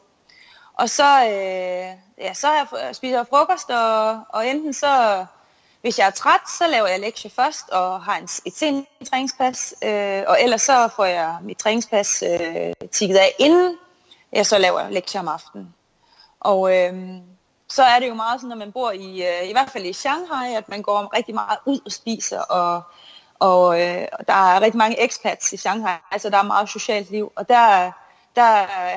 Og 0.74 0.90
så, 0.90 1.24
øh, 1.24 2.24
ja, 2.26 2.34
så 2.34 2.48
jeg, 2.52 2.96
spiser 2.96 3.18
jeg 3.18 3.28
frokost, 3.28 3.70
og, 3.70 4.20
og 4.30 4.48
enten 4.48 4.74
så, 4.74 5.26
hvis 5.82 6.00
jeg 6.00 6.08
er 6.08 6.12
træt, 6.12 6.50
så 6.58 6.68
laver 6.68 6.88
jeg 6.88 7.00
lektie 7.00 7.30
først, 7.30 7.70
og 7.70 8.04
har 8.04 8.18
en, 8.18 8.24
et 8.24 8.56
sent 8.56 8.88
træningspas, 9.10 9.74
øh, 9.84 10.24
og 10.28 10.42
ellers 10.42 10.62
så 10.62 10.90
får 10.96 11.06
jeg 11.06 11.38
mit 11.42 11.58
træningspas 11.58 12.24
øh, 12.28 12.74
tikket 12.92 13.18
af, 13.18 13.36
inden 13.40 13.78
jeg 14.32 14.46
så 14.46 14.58
laver 14.58 14.90
lektie 14.90 15.20
om 15.20 15.28
aftenen. 15.28 15.74
Og 16.40 16.78
øh, 16.78 16.94
så 17.76 17.84
er 17.84 18.00
det 18.00 18.08
jo 18.08 18.14
meget 18.14 18.42
sådan, 18.42 18.50
når 18.50 18.66
man 18.66 18.72
bor 18.72 18.92
i, 18.92 19.22
øh, 19.22 19.50
i 19.50 19.52
hvert 19.52 19.70
fald 19.70 19.86
i 19.86 19.94
Shanghai, 19.94 20.54
at 20.56 20.70
man 20.70 20.82
går 20.82 21.16
rigtig 21.16 21.36
meget 21.36 21.60
ud 21.66 21.80
og 21.86 21.92
spiser, 21.92 22.40
og, 22.40 22.82
og 23.40 23.82
øh, 23.82 24.08
der 24.28 24.34
er 24.34 24.62
rigtig 24.62 24.78
mange 24.78 25.06
expats 25.06 25.54
i 25.54 25.58
Shanghai, 25.58 25.98
altså 26.12 26.30
der 26.30 26.38
er 26.38 26.44
meget 26.44 26.70
socialt 26.70 27.10
liv, 27.12 27.32
og 27.36 27.50
der, 27.50 27.92
der 28.36 28.52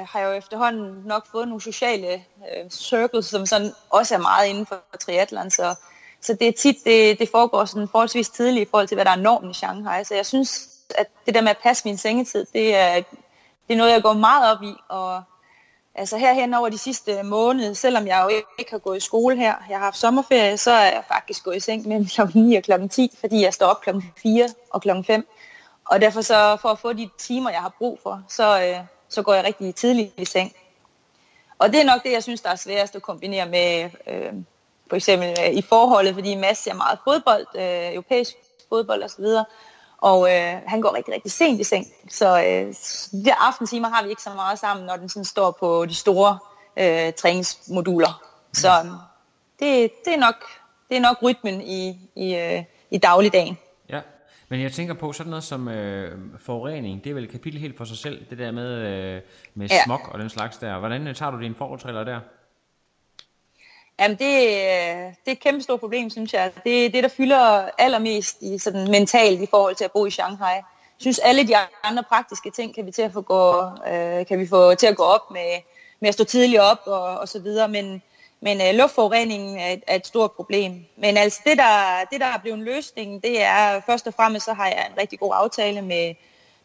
har 0.05 0.21
jeg 0.21 0.27
jo 0.27 0.33
efterhånden 0.33 1.03
nok 1.05 1.27
fået 1.27 1.49
nogle 1.49 1.63
sociale 1.63 2.13
øh, 2.13 2.71
circles, 2.71 3.27
som 3.27 3.47
sådan 3.47 3.73
også 3.91 4.15
er 4.15 4.19
meget 4.19 4.49
inden 4.49 4.67
for 4.67 4.83
triathlon, 5.01 5.51
så, 5.51 5.75
så 6.21 6.35
det 6.41 6.49
er 6.49 6.53
tit, 6.53 6.77
det, 6.85 7.19
det 7.19 7.29
foregår 7.31 7.65
sådan 7.65 7.89
forholdsvis 7.89 8.29
tidligt 8.29 8.69
i 8.69 8.71
forhold 8.71 8.89
til, 8.89 8.95
hvad 8.95 9.05
der 9.05 9.11
er 9.11 9.17
normen 9.17 9.51
i 9.51 9.55
Shanghai, 9.55 10.05
så 10.05 10.15
jeg 10.15 10.27
synes, 10.27 10.69
at 10.99 11.07
det 11.27 11.35
der 11.35 11.41
med 11.41 11.51
at 11.51 11.59
passe 11.63 11.89
min 11.89 11.99
sengetid, 11.99 12.47
det 12.53 12.77
er, 12.77 12.95
det 13.69 13.75
er 13.75 13.77
noget, 13.77 13.93
jeg 13.93 14.03
går 14.03 14.13
meget 14.13 14.57
op 14.57 14.63
i, 14.63 14.75
og 14.89 15.23
altså 15.99 16.17
herhen 16.17 16.55
over 16.55 16.69
de 16.69 16.79
sidste 16.79 17.23
måneder, 17.23 17.73
selvom 17.75 18.07
jeg 18.07 18.23
jo 18.25 18.43
ikke 18.59 18.71
har 18.71 18.79
gået 18.79 18.97
i 18.97 19.01
skole 19.01 19.37
her, 19.37 19.55
jeg 19.69 19.79
har 19.79 19.85
haft 19.85 19.97
sommerferie, 19.97 20.57
så 20.57 20.71
er 20.71 20.85
jeg 20.85 21.03
faktisk 21.09 21.45
gået 21.45 21.57
i 21.57 21.61
seng 21.61 21.89
mellem 21.89 22.07
kl. 22.15 22.39
9 22.39 22.57
og 22.57 22.63
kl. 22.63 22.89
10, 22.89 23.17
fordi 23.21 23.43
jeg 23.43 23.55
står 23.55 23.67
op 23.67 23.81
kl. 23.81 23.91
4 24.23 24.49
og 24.71 24.83
kl. 24.83 24.91
5 25.07 25.27
og 25.85 26.01
derfor 26.01 26.21
så 26.21 26.57
for 26.61 26.69
at 26.69 26.79
få 26.79 26.93
de 26.93 27.09
timer, 27.19 27.51
jeg 27.51 27.61
har 27.61 27.75
brug 27.79 27.99
for, 28.03 28.23
så, 28.29 28.63
øh, 28.63 28.77
så 29.09 29.23
går 29.23 29.35
jeg 29.35 29.45
rigtig 29.45 29.75
tidligt 29.75 30.13
i 30.17 30.25
seng. 30.25 30.53
Og 31.59 31.73
det 31.73 31.81
er 31.81 31.85
nok 31.85 32.03
det, 32.03 32.13
jeg 32.13 32.23
synes, 32.23 32.41
der 32.41 32.51
er 32.51 32.57
sværest 32.57 32.97
at 32.97 33.03
kombinere 33.03 33.49
med 33.49 33.91
øh, 34.07 34.33
for 34.89 34.97
eksempel 34.97 35.29
øh, 35.29 35.51
i 35.51 35.63
forholdet, 35.63 36.15
fordi 36.15 36.35
Mads 36.35 36.59
ser 36.59 36.75
meget 36.75 36.99
fodbold, 37.05 37.47
øh, 37.55 37.95
europæisk 37.95 38.37
fodbold 38.69 39.03
osv., 39.03 39.25
og 39.99 40.29
øh, 40.35 40.61
han 40.67 40.81
går 40.81 40.95
rigtig, 40.97 41.15
rigtig 41.15 41.33
sent 41.33 41.61
i 41.61 41.65
seng. 41.65 41.87
Så 42.09 42.39
øh, 42.39 42.75
de 43.25 43.35
aftentimer 43.35 43.89
har 43.89 44.03
vi 44.05 44.11
ikke 44.11 44.23
så 44.23 44.31
meget 44.35 44.59
sammen, 44.59 44.87
når 44.87 44.97
den 44.97 45.09
sådan 45.09 45.25
står 45.25 45.57
på 45.61 45.87
de 45.87 45.95
store 45.95 46.39
øh, 46.77 47.13
træningsmoduler. 47.13 48.23
Så 48.53 48.69
øh, 48.69 48.91
det, 49.61 49.91
det, 50.05 50.15
er 50.15 50.19
nok, 50.21 50.45
det 50.89 50.97
er 50.97 51.01
nok 51.01 51.23
rytmen 51.23 51.61
i, 51.61 52.11
i, 52.17 52.35
øh, 52.37 52.65
i 52.91 52.99
dagligdagen. 52.99 53.59
Ja, 53.89 54.01
men 54.49 54.63
jeg 54.63 54.73
tænker 54.73 54.95
på 54.95 55.13
sådan 55.13 55.31
noget 55.31 55.45
som 55.45 55.69
øh, 55.69 56.19
forurening, 56.41 57.05
det 57.05 57.11
er 57.11 57.15
vel 57.15 57.25
et 57.25 57.31
kapitel 57.31 57.61
helt 57.61 57.77
for 57.77 57.85
sig 57.85 57.97
selv, 57.97 58.27
det 58.31 58.39
der 58.39 58.51
med, 58.51 58.69
øh, 58.73 59.21
med 59.55 59.69
Ja. 59.69 59.85
smog 59.85 60.01
og 60.09 60.19
den 60.19 60.31
slags 60.31 60.57
der. 60.57 60.79
Hvordan 60.79 61.07
øh, 61.07 61.15
tager 61.15 61.31
du 61.31 61.41
dine 61.41 61.55
forholdsregler 61.55 62.05
der? 62.05 62.21
Jamen 64.01 64.17
det, 64.19 64.35
øh, 64.35 65.13
det 65.25 65.27
er 65.27 65.33
et 65.33 65.41
kæmpe 65.41 65.63
stort 65.63 65.81
problem, 65.81 66.11
synes 66.11 66.33
jeg. 66.33 66.53
Det 66.65 66.87
er 66.87 66.91
det, 66.91 67.03
der 67.03 67.09
fylder 67.09 67.69
allermest 67.79 68.37
i 68.43 68.59
sådan 68.59 68.91
mentalt 68.91 69.41
i 69.41 69.47
forhold 69.51 69.75
til 69.75 69.85
at 69.85 69.93
bo 69.93 70.07
i 70.07 70.11
Shanghai. 70.11 70.55
Jeg 70.55 71.01
synes 71.01 71.19
alle 71.19 71.49
de 71.49 71.57
andre 71.83 72.03
praktiske 72.03 72.51
ting 72.51 72.75
kan 72.75 72.87
vi 72.87 72.91
til 72.91 73.03
at 73.03 73.13
få, 73.13 73.21
gå, 73.21 73.63
øh, 73.63 74.27
kan 74.27 74.39
vi 74.39 74.47
få 74.47 74.75
til 74.75 74.87
at 74.87 74.97
gå 74.97 75.03
op 75.03 75.31
med, 75.31 75.61
med 76.01 76.09
at 76.09 76.15
stå 76.15 76.25
tidligt 76.25 76.61
op 76.61 76.81
og, 76.87 77.03
og 77.03 77.29
så 77.29 77.39
videre, 77.39 77.69
men, 77.69 78.03
men 78.41 78.61
øh, 78.61 78.75
luftforureningen 78.75 79.59
er 79.59 79.71
et, 79.71 79.83
er 79.87 79.95
et 79.95 80.07
stort 80.07 80.33
problem. 80.33 80.85
Men 80.97 81.17
altså 81.17 81.41
det 81.45 81.59
der, 81.59 82.05
det, 82.13 82.21
der 82.21 82.27
er 82.27 82.39
blevet 82.39 82.59
en 82.59 82.65
løsning, 82.65 83.23
det 83.23 83.43
er 83.43 83.81
først 83.87 84.07
og 84.07 84.15
fremmest, 84.15 84.45
så 84.45 84.53
har 84.53 84.67
jeg 84.67 84.87
en 84.91 85.01
rigtig 85.01 85.19
god 85.19 85.33
aftale 85.35 85.83
med, 85.83 86.15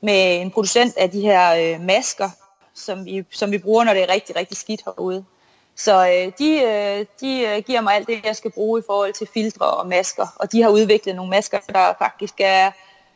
med 0.02 0.42
en 0.42 0.52
producent 0.52 0.98
af 0.98 1.12
de 1.12 1.22
her 1.22 1.76
øh, 1.76 1.82
masker, 1.82 2.30
som 2.74 3.06
vi, 3.06 3.24
som 3.32 3.52
vi 3.52 3.58
bruger, 3.58 3.84
når 3.84 3.94
det 3.94 4.04
er 4.04 4.14
rigtig, 4.14 4.36
rigtig 4.36 4.58
skidt 4.58 4.82
herude. 4.86 5.26
Så 5.76 6.08
øh, 6.08 6.32
de, 6.40 6.62
øh, 6.62 7.06
de 7.22 7.42
øh, 7.42 7.64
giver 7.64 7.82
mig 7.82 7.96
alt 7.96 8.08
det, 8.08 8.26
jeg 8.26 8.36
skal 8.36 8.52
bruge 8.52 8.80
i 8.80 8.84
forhold 8.86 9.14
til 9.14 9.28
filtre 9.34 9.66
og 9.66 9.88
masker. 9.88 10.28
Og 10.36 10.52
de 10.52 10.62
har 10.62 10.70
udviklet 10.70 11.16
nogle 11.16 11.30
masker, 11.30 11.60
der 11.60 11.94
faktisk 12.00 12.34
er 12.40 12.72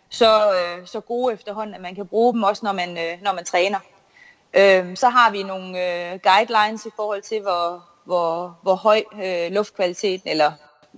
så, 0.10 0.52
øh, 0.52 0.88
så 0.88 1.00
gode 1.00 1.34
efterhånden, 1.34 1.76
at 1.76 1.82
man 1.82 1.96
kan 1.96 2.08
bruge 2.08 2.34
dem 2.34 2.44
også, 2.44 2.66
når 2.66 2.74
man, 2.74 2.98
øh, 2.98 3.22
når 3.22 3.34
man 3.34 3.46
træner. 3.46 3.80
Øh, 4.54 4.98
så 4.98 5.10
har 5.10 5.32
vi 5.32 5.44
nogle 5.44 5.68
øh, 5.70 6.20
guidelines 6.24 6.86
i 6.86 6.90
forhold 6.96 7.22
til, 7.22 7.42
hvor, 7.42 7.86
hvor, 8.04 8.58
hvor 8.62 8.76
høj 8.76 9.04
øh, 9.24 9.52
luftkvaliteten 9.52 10.30
eller 10.30 10.52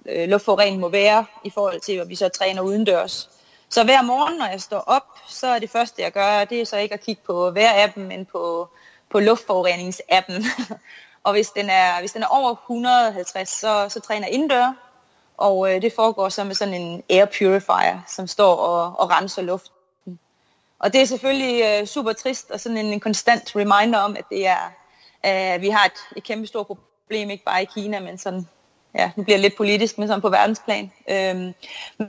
øh, 0.05 0.29
luftforureningen 0.29 0.81
må 0.81 0.89
være 0.89 1.25
i 1.43 1.49
forhold 1.49 1.79
til, 1.79 1.93
at 1.93 2.09
vi 2.09 2.15
så 2.15 2.29
træner 2.29 2.61
udendørs. 2.61 3.29
Så 3.69 3.83
hver 3.83 4.01
morgen, 4.01 4.37
når 4.37 4.45
jeg 4.45 4.61
står 4.61 4.79
op, 4.79 5.03
så 5.27 5.47
er 5.47 5.59
det 5.59 5.69
første, 5.69 6.01
jeg 6.01 6.11
gør, 6.11 6.45
det 6.45 6.61
er 6.61 6.65
så 6.65 6.77
ikke 6.77 6.93
at 6.93 7.01
kigge 7.01 7.21
på 7.25 7.51
vejr-appen, 7.51 7.99
men 7.99 8.25
på, 8.25 8.69
på 9.09 9.19
luftforureningsappen. 9.19 10.45
og 11.23 11.31
hvis 11.31 11.49
den, 11.49 11.69
er, 11.69 11.99
hvis 11.99 12.11
den 12.11 12.23
er 12.23 12.27
over 12.27 12.51
150, 12.51 13.49
så, 13.49 13.89
så 13.89 13.99
træner 13.99 14.27
indendør, 14.27 14.73
og 15.37 15.75
øh, 15.75 15.81
det 15.81 15.93
foregår 15.95 16.29
så 16.29 16.43
med 16.43 16.55
sådan 16.55 16.73
en 16.73 17.03
air 17.09 17.25
purifier, 17.25 18.01
som 18.07 18.27
står 18.27 18.55
og, 18.55 18.99
og 18.99 19.09
renser 19.09 19.41
luften. 19.41 19.73
Og 20.79 20.93
det 20.93 21.01
er 21.01 21.05
selvfølgelig 21.05 21.63
øh, 21.63 21.87
super 21.87 22.13
trist, 22.13 22.51
og 22.51 22.59
sådan 22.59 22.77
en, 22.77 22.85
en 22.85 22.99
konstant 22.99 23.55
reminder 23.55 23.99
om, 23.99 24.15
at 24.15 24.23
det 24.29 24.47
er, 24.47 24.71
øh, 25.25 25.61
vi 25.61 25.69
har 25.69 25.85
et, 25.85 26.17
et 26.17 26.23
kæmpe 26.23 26.47
stort 26.47 26.67
problem, 26.67 27.29
ikke 27.29 27.43
bare 27.43 27.61
i 27.61 27.65
Kina, 27.65 27.99
men 27.99 28.17
sådan, 28.17 28.47
ja, 28.95 29.11
nu 29.15 29.23
bliver 29.23 29.37
lidt 29.37 29.57
politisk, 29.57 29.97
men 29.97 30.07
sådan 30.07 30.21
på 30.21 30.29
verdensplan. 30.29 30.91
Øhm, 31.09 31.53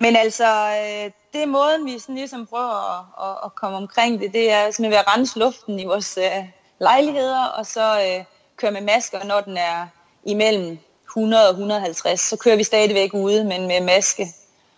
men 0.00 0.16
altså, 0.16 0.44
øh, 0.68 1.10
det 1.32 1.42
er 1.42 1.46
måden, 1.46 1.86
vi 1.86 1.98
sådan 1.98 2.14
ligesom 2.14 2.46
prøver 2.46 2.98
at, 2.98 3.28
at, 3.28 3.36
at 3.44 3.54
komme 3.54 3.76
omkring 3.76 4.20
det, 4.20 4.32
det 4.32 4.50
er 4.50 4.70
simpelthen 4.70 4.90
ved 4.90 4.98
at 4.98 5.16
rense 5.16 5.38
luften 5.38 5.80
i 5.80 5.84
vores 5.84 6.18
øh, 6.18 6.44
lejligheder, 6.80 7.44
og 7.44 7.66
så 7.66 8.00
øh, 8.00 8.24
kører 8.58 8.72
med 8.72 8.80
masker, 8.80 9.24
når 9.24 9.40
den 9.40 9.56
er 9.56 9.86
imellem 10.24 10.78
100 11.08 11.48
og 11.48 11.50
150, 11.50 12.20
så 12.20 12.36
kører 12.36 12.56
vi 12.56 12.64
stadigvæk 12.64 13.14
ude, 13.14 13.44
men 13.44 13.66
med 13.66 13.80
maske. 13.80 14.26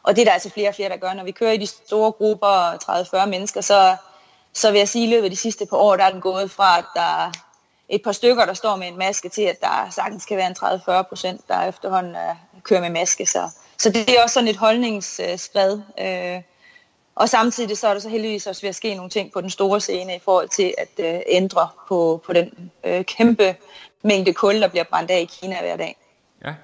Og 0.03 0.17
det 0.17 0.23
er 0.23 0.25
der 0.25 0.33
altså 0.33 0.51
flere 0.51 0.69
og 0.69 0.75
flere, 0.75 0.89
der 0.89 0.97
gør. 0.97 1.13
Når 1.13 1.25
vi 1.25 1.31
kører 1.31 1.53
i 1.53 1.57
de 1.57 1.67
store 1.67 2.13
grupper, 2.13 3.23
30-40 3.25 3.27
mennesker, 3.27 3.61
så, 3.61 3.97
så 4.53 4.71
vil 4.71 4.79
jeg 4.79 4.89
sige, 4.89 5.05
at 5.05 5.09
i 5.09 5.11
løbet 5.11 5.25
af 5.25 5.31
de 5.31 5.37
sidste 5.37 5.67
par 5.67 5.77
år, 5.77 5.97
der 5.97 6.05
er 6.05 6.11
den 6.11 6.21
gået 6.21 6.51
fra, 6.51 6.79
at 6.79 6.85
der 6.95 7.25
er 7.25 7.33
et 7.89 8.03
par 8.03 8.13
stykker, 8.13 8.47
der 8.47 8.55
står 8.55 8.77
med 8.77 8.89
en 8.89 8.99
maske, 8.99 9.29
til 9.29 9.43
at 9.43 9.61
der 9.61 9.89
sagtens 9.91 10.25
kan 10.25 10.37
være 10.37 10.47
en 10.47 10.57
30-40 11.01 11.03
procent, 11.03 11.49
der 11.49 11.63
efterhånden 11.63 12.17
kører 12.63 12.81
med 12.81 12.91
maske. 12.91 13.27
Så, 13.27 13.49
så 13.79 13.91
det 13.91 14.11
er 14.11 14.23
også 14.23 14.35
sådan 14.35 14.49
et 14.49 14.57
holdningsskred. 14.57 15.81
Øh, 16.01 16.43
og 17.15 17.29
samtidig 17.29 17.79
så 17.79 17.89
er 17.89 17.93
der 17.93 18.01
så 18.01 18.09
heldigvis 18.09 18.47
også 18.47 18.63
ved 18.63 18.69
at 18.69 18.75
ske 18.75 18.95
nogle 18.95 19.11
ting 19.11 19.33
på 19.33 19.41
den 19.41 19.51
store 19.51 19.81
scene 19.81 20.17
i 20.17 20.19
forhold 20.25 20.49
til 20.49 20.75
at 20.79 21.15
uh, 21.15 21.21
ændre 21.27 21.69
på, 21.89 22.23
på 22.27 22.33
den 22.33 22.71
uh, 22.89 23.03
kæmpe 23.03 23.55
mængde 24.05 24.33
kul, 24.33 24.61
der 24.61 24.69
bliver 24.69 24.85
brændt 24.85 25.11
af 25.11 25.21
i 25.21 25.25
Kina 25.25 25.61
hver 25.61 25.77
dag. 25.77 25.97
Ja. 26.45 26.55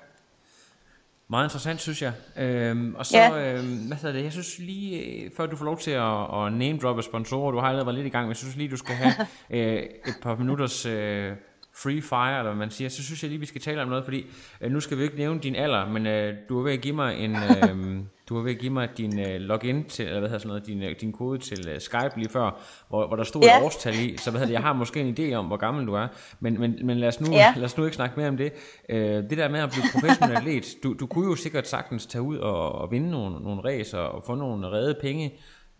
Meget 1.28 1.44
interessant, 1.46 1.80
synes 1.80 2.02
jeg. 2.02 2.12
Øhm, 2.37 2.94
og 2.94 3.06
så, 3.06 3.18
Ja. 3.18 3.52
øhm, 3.54 3.76
hvad 3.76 3.96
hedder 3.96 4.12
det, 4.12 4.24
jeg 4.24 4.32
synes 4.32 4.59
lige, 4.59 4.98
øh, 5.00 5.30
før 5.37 5.46
du 5.46 5.56
får 5.56 5.64
lov 5.64 5.78
til 5.78 5.90
at, 5.90 6.46
at 6.46 6.52
name-droppe 6.52 7.02
sponsorer, 7.02 7.50
du 7.52 7.59
har 7.59 7.66
allerede 7.66 7.87
været 7.87 7.94
lidt 7.96 8.06
i 8.06 8.11
gang, 8.11 8.24
men 8.24 8.28
jeg 8.28 8.37
synes 8.37 8.56
lige, 8.56 8.70
du 8.70 8.76
skal 8.76 8.94
have 8.94 9.14
øh, 9.76 9.82
et 9.82 10.16
par 10.22 10.37
minutters 10.37 10.87
øh, 10.87 11.32
free 11.76 12.02
fire, 12.02 12.38
eller 12.38 12.42
hvad 12.42 12.59
man 12.59 12.70
siger, 12.70 12.90
så 12.90 13.02
synes 13.04 13.22
jeg 13.22 13.30
lige, 13.30 13.40
vi 13.40 13.46
skal 13.46 13.61
tale 13.61 13.82
om 13.82 13.88
noget, 13.88 14.04
fordi 14.04 14.26
øh, 14.61 14.70
nu 14.72 14.80
skal 14.80 14.98
vi 14.98 15.02
ikke 15.02 15.16
nævne 15.16 15.40
din 15.40 15.56
alder, 15.56 15.87
men 15.88 16.06
øh, 16.06 16.35
du 16.48 16.59
er 16.59 16.62
ved 16.62 16.72
at 16.72 16.80
give 16.80 16.94
mig 16.94 17.18
en, 17.18 17.37
øh, 17.37 17.98
du 18.28 18.38
er 18.38 18.42
ved 18.42 18.50
at 18.52 18.58
give 18.58 18.72
mig 18.72 18.88
din 18.98 19.18
øh, 19.20 19.40
login 19.40 19.84
til, 19.84 20.06
eller 20.06 20.18
hvad 20.18 20.28
hedder 20.28 20.38
sådan 20.38 20.48
noget, 20.48 20.66
din, 20.66 20.82
øh, 20.82 20.94
din 21.00 21.12
kode 21.12 21.38
til 21.38 21.68
øh, 21.68 21.80
Skype 21.80 22.10
lige 22.16 22.28
før, 22.28 22.60
hvor, 22.88 23.06
hvor 23.06 23.16
der 23.16 23.24
stod 23.24 23.42
Ja. 23.42 23.58
et 23.58 23.64
årstal 23.64 23.94
i, 23.94 24.16
så 24.16 24.30
hvad 24.30 24.40
hedder 24.40 24.52
jeg 24.54 24.62
har 24.62 24.72
måske 24.72 25.00
en 25.00 25.16
idé 25.18 25.34
om, 25.34 25.46
hvor 25.46 25.56
gammel 25.56 25.86
du 25.86 25.94
er, 25.94 26.08
men, 26.40 26.60
men, 26.60 26.78
men 26.86 26.98
lad, 26.98 27.08
os 27.08 27.20
nu, 27.20 27.32
Ja. 27.32 27.52
lad 27.56 27.64
os 27.64 27.76
nu 27.78 27.84
ikke 27.84 27.96
snakke 27.96 28.14
mere 28.20 28.28
om 28.28 28.36
det. 28.36 28.52
Øh, 28.88 28.98
det 28.98 29.30
der 29.38 29.48
med 29.48 29.60
at 29.60 29.70
blive 29.70 29.84
professionel 29.92 30.36
atlet, 30.36 30.66
du, 30.82 30.92
du 31.00 31.06
kunne 31.06 31.26
jo 31.26 31.34
sikkert 31.36 31.68
sagtens 31.68 32.06
tage 32.06 32.22
ud 32.22 32.38
og, 32.38 32.72
og 32.72 32.90
vinde 32.90 33.10
nogle, 33.10 33.42
nogle 33.44 33.62
racer 33.64 33.98
og 33.98 34.22
få 34.26 34.34
nogle 34.34 34.66
redde 34.70 34.98
penge, 35.00 35.34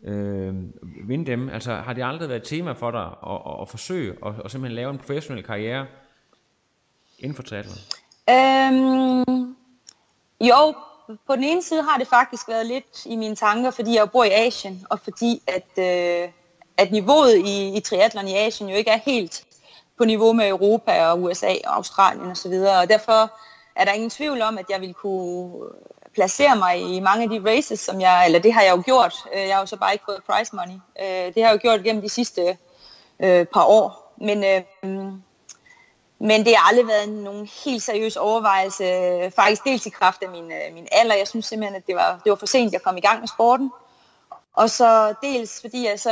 øh, 0.05 0.55
vinde 1.09 1.27
dem. 1.27 1.49
Altså 1.49 1.75
har 1.75 1.93
det 1.93 2.05
aldrig 2.05 2.29
været 2.29 2.41
et 2.41 2.47
tema 2.49 2.73
for 2.73 2.91
dig 2.91 3.01
at, 3.27 3.41
at, 3.47 3.61
at 3.63 3.69
forsøge 3.69 4.15
at, 4.27 4.33
at 4.45 4.51
simpelthen 4.51 4.77
lave 4.77 4.91
en 4.91 4.99
professionel 4.99 5.43
karriere 5.45 5.87
inden 7.19 7.35
for 7.37 7.43
triathlon? 7.43 7.77
Øhm, 8.31 9.57
jo, 10.41 10.75
på 11.27 11.37
den 11.37 11.45
ene 11.45 11.63
side 11.63 11.83
har 11.83 11.99
det 11.99 12.09
faktisk 12.09 12.49
været 12.49 12.67
lidt 12.67 13.07
i 13.07 13.17
mine 13.17 13.37
tanker, 13.37 13.71
fordi 13.71 13.95
jeg 13.95 14.11
bor 14.11 14.25
i 14.25 14.31
Asien, 14.31 14.87
og 14.91 15.01
fordi 15.01 15.43
at, 15.47 15.85
øh, 15.85 16.29
at 16.77 16.93
niveauet 16.93 17.37
i, 17.37 17.77
i 17.77 17.81
triatlon 17.81 18.29
i 18.29 18.35
Asien 18.35 18.71
jo 18.71 18.77
ikke 18.77 18.91
er 18.91 19.01
helt 19.05 19.45
på 19.99 20.05
niveau 20.05 20.33
med 20.33 20.49
Europa 20.49 21.07
og 21.07 21.23
USA 21.23 21.55
og 21.65 21.77
Australien 21.77 22.31
osv. 22.31 22.53
Og, 22.53 22.77
og 22.77 22.89
derfor 22.89 23.33
er 23.77 23.85
der 23.85 23.93
ingen 23.93 24.11
tvivl 24.11 24.43
om, 24.43 24.59
at 24.59 24.65
jeg 24.71 24.81
vil 24.81 24.95
kunne 24.95 25.53
placere 26.15 26.57
mig 26.57 26.97
i 26.97 27.01
mange 27.01 27.23
af 27.23 27.31
de 27.31 27.51
races, 27.51 27.81
som 27.81 28.01
jeg, 28.01 28.27
eller 28.27 28.39
det 28.39 28.53
har 28.53 28.63
jeg 28.63 28.77
jo 28.77 28.83
gjort. 28.85 29.15
Øh, 29.35 29.49
jeg 29.49 29.55
har 29.55 29.61
jo 29.61 29.67
så 29.67 29.77
bare 29.77 29.93
ikke 29.93 30.05
fået 30.05 30.23
prize 30.31 30.57
money. 30.57 30.79
Øh, 31.03 31.35
det 31.35 31.43
har 31.43 31.51
jeg 31.51 31.53
jo 31.53 31.59
gjort 31.63 31.85
gennem 31.85 32.03
de 32.03 32.09
sidste 32.09 32.57
øh, 33.21 33.47
par 33.47 33.65
år. 33.65 34.15
Men 34.21 34.45
øh, 34.45 35.13
men 36.19 36.45
det 36.45 36.57
har 36.57 36.69
aldrig 36.69 36.87
været 36.87 37.09
nogen 37.09 37.49
helt 37.65 37.83
seriøs 37.83 38.17
overvejelse, 38.17 38.85
øh, 38.85 39.31
faktisk 39.31 39.65
dels 39.65 39.87
i 39.87 39.91
kraft 39.91 40.23
af 40.23 40.29
min, 40.29 40.53
øh, 40.53 40.75
min 40.75 40.89
alder. 40.93 41.15
Jeg 41.15 41.29
synes 41.29 41.47
simpelthen, 41.47 41.77
at 41.77 41.87
det 41.87 41.95
var, 41.95 42.21
det 42.25 42.31
var 42.31 42.37
for 42.37 42.47
sent, 42.47 42.73
jeg 42.73 42.83
kom 42.83 42.97
i 42.97 43.01
gang 43.01 43.21
med 43.21 43.29
sporten. 43.29 43.71
Og 44.55 44.71
så 44.71 45.15
dels 45.23 45.61
fordi 45.61 45.89
jeg 45.89 46.01
så 46.01 46.11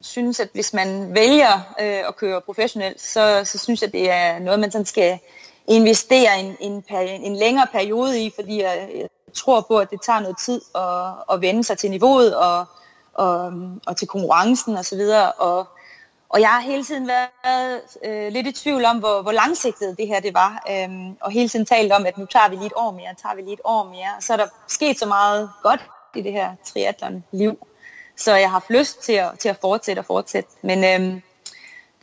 synes, 0.00 0.40
at 0.40 0.48
hvis 0.52 0.72
man 0.74 1.14
vælger 1.14 1.74
øh, 1.80 2.08
at 2.08 2.16
køre 2.16 2.40
professionelt, 2.40 3.00
så, 3.00 3.40
så 3.44 3.58
synes 3.58 3.82
jeg, 3.82 3.92
det 3.92 4.10
er 4.10 4.38
noget, 4.38 4.60
man 4.60 4.70
sådan 4.70 4.86
skal 4.86 5.18
investere 5.66 6.40
en, 6.40 6.56
en, 6.60 6.84
peri- 6.90 7.26
en 7.26 7.36
længere 7.36 7.66
periode 7.72 8.22
i, 8.22 8.32
fordi 8.34 8.62
jeg, 8.62 8.88
jeg 8.94 9.08
tror 9.34 9.60
på, 9.60 9.78
at 9.78 9.90
det 9.90 10.02
tager 10.02 10.20
noget 10.20 10.36
tid 10.38 10.60
at, 10.74 11.34
at 11.34 11.40
vende 11.40 11.64
sig 11.64 11.78
til 11.78 11.90
niveauet 11.90 12.36
og, 12.36 12.64
og, 13.14 13.52
og 13.86 13.96
til 13.96 14.08
konkurrencen 14.08 14.76
osv. 14.76 15.00
Og, 15.00 15.34
og, 15.38 15.66
og 16.32 16.40
jeg 16.40 16.48
har 16.48 16.60
hele 16.60 16.84
tiden 16.84 17.08
været 17.08 17.80
øh, 18.04 18.32
lidt 18.32 18.46
i 18.46 18.52
tvivl 18.52 18.84
om, 18.84 18.98
hvor, 18.98 19.22
hvor 19.22 19.32
langsigtet 19.32 19.98
det 19.98 20.06
her 20.06 20.20
det 20.20 20.34
var. 20.34 20.64
Øhm, 20.70 21.16
og 21.20 21.30
hele 21.30 21.48
tiden 21.48 21.66
talt 21.66 21.92
om, 21.92 22.06
at 22.06 22.18
nu 22.18 22.26
tager 22.26 22.48
vi 22.48 22.56
lige 22.56 22.66
et 22.66 22.72
år 22.76 22.90
mere, 22.90 23.14
tager 23.22 23.34
vi 23.34 23.42
lige 23.42 23.52
et 23.52 23.60
år 23.64 23.84
mere. 23.84 24.20
Så 24.20 24.32
er 24.32 24.36
der 24.36 24.46
sket 24.68 24.98
så 24.98 25.06
meget 25.06 25.50
godt 25.62 25.80
i 26.14 26.20
det 26.20 26.32
her 26.32 26.54
triathlon-liv. 26.64 27.66
Så 28.16 28.34
jeg 28.34 28.48
har 28.48 28.52
haft 28.52 28.70
lyst 28.70 29.02
til 29.02 29.12
at, 29.12 29.38
til 29.38 29.48
at 29.48 29.56
fortsætte 29.60 30.00
og 30.00 30.06
fortsætte. 30.06 30.50
Men 30.62 30.84
øhm, 30.84 31.22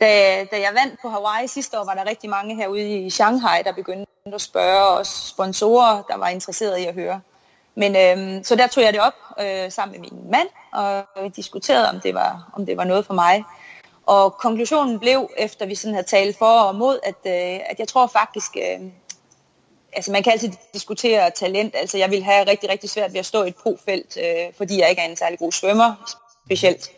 da, 0.00 0.44
da 0.44 0.60
jeg 0.60 0.70
vandt 0.74 1.00
på 1.02 1.08
Hawaii 1.08 1.48
sidste 1.48 1.80
år, 1.80 1.84
var 1.84 1.94
der 1.94 2.04
rigtig 2.04 2.30
mange 2.30 2.56
herude 2.56 2.98
i 2.98 3.10
Shanghai, 3.10 3.62
der 3.62 3.72
begyndte 3.72 4.12
at 4.34 4.40
spørge 4.40 4.88
os 4.88 5.08
sponsorer, 5.08 6.02
der 6.02 6.16
var 6.16 6.28
interesserede 6.28 6.82
i 6.82 6.86
at 6.86 6.94
høre. 6.94 7.20
Men 7.74 7.96
øhm, 7.96 8.44
så 8.44 8.56
der 8.56 8.66
tog 8.66 8.84
jeg 8.84 8.92
det 8.92 9.00
op 9.00 9.14
øh, 9.40 9.72
sammen 9.72 10.00
med 10.00 10.10
min 10.10 10.30
mand 10.30 10.48
og 10.72 11.04
vi 11.22 11.28
diskuterede, 11.28 11.88
om 11.88 12.00
det 12.00 12.14
var, 12.14 12.50
om 12.52 12.66
det 12.66 12.76
var 12.76 12.84
noget 12.84 13.06
for 13.06 13.14
mig. 13.14 13.44
Og 14.10 14.36
konklusionen 14.36 14.98
blev, 14.98 15.30
efter 15.36 15.66
vi 15.66 15.74
sådan 15.74 15.94
havde 15.94 16.06
talt 16.06 16.38
for 16.38 16.60
og 16.60 16.74
mod, 16.74 16.98
at, 17.02 17.14
øh, 17.26 17.60
at 17.70 17.78
jeg 17.78 17.88
tror 17.88 18.06
faktisk, 18.06 18.56
øh, 18.56 18.80
altså 19.92 20.12
man 20.12 20.22
kan 20.22 20.32
altid 20.32 20.52
diskutere 20.74 21.30
talent, 21.30 21.74
altså 21.76 21.98
jeg 21.98 22.10
vil 22.10 22.22
have 22.22 22.46
rigtig, 22.46 22.70
rigtig 22.70 22.90
svært 22.90 23.12
ved 23.12 23.20
at 23.20 23.26
stå 23.26 23.42
i 23.42 23.48
et 23.48 23.56
profelt, 23.56 24.16
øh, 24.16 24.54
fordi 24.56 24.80
jeg 24.80 24.90
ikke 24.90 25.02
er 25.02 25.08
en 25.08 25.16
særlig 25.16 25.38
god 25.38 25.52
svømmer, 25.52 26.16
specielt. 26.46 26.90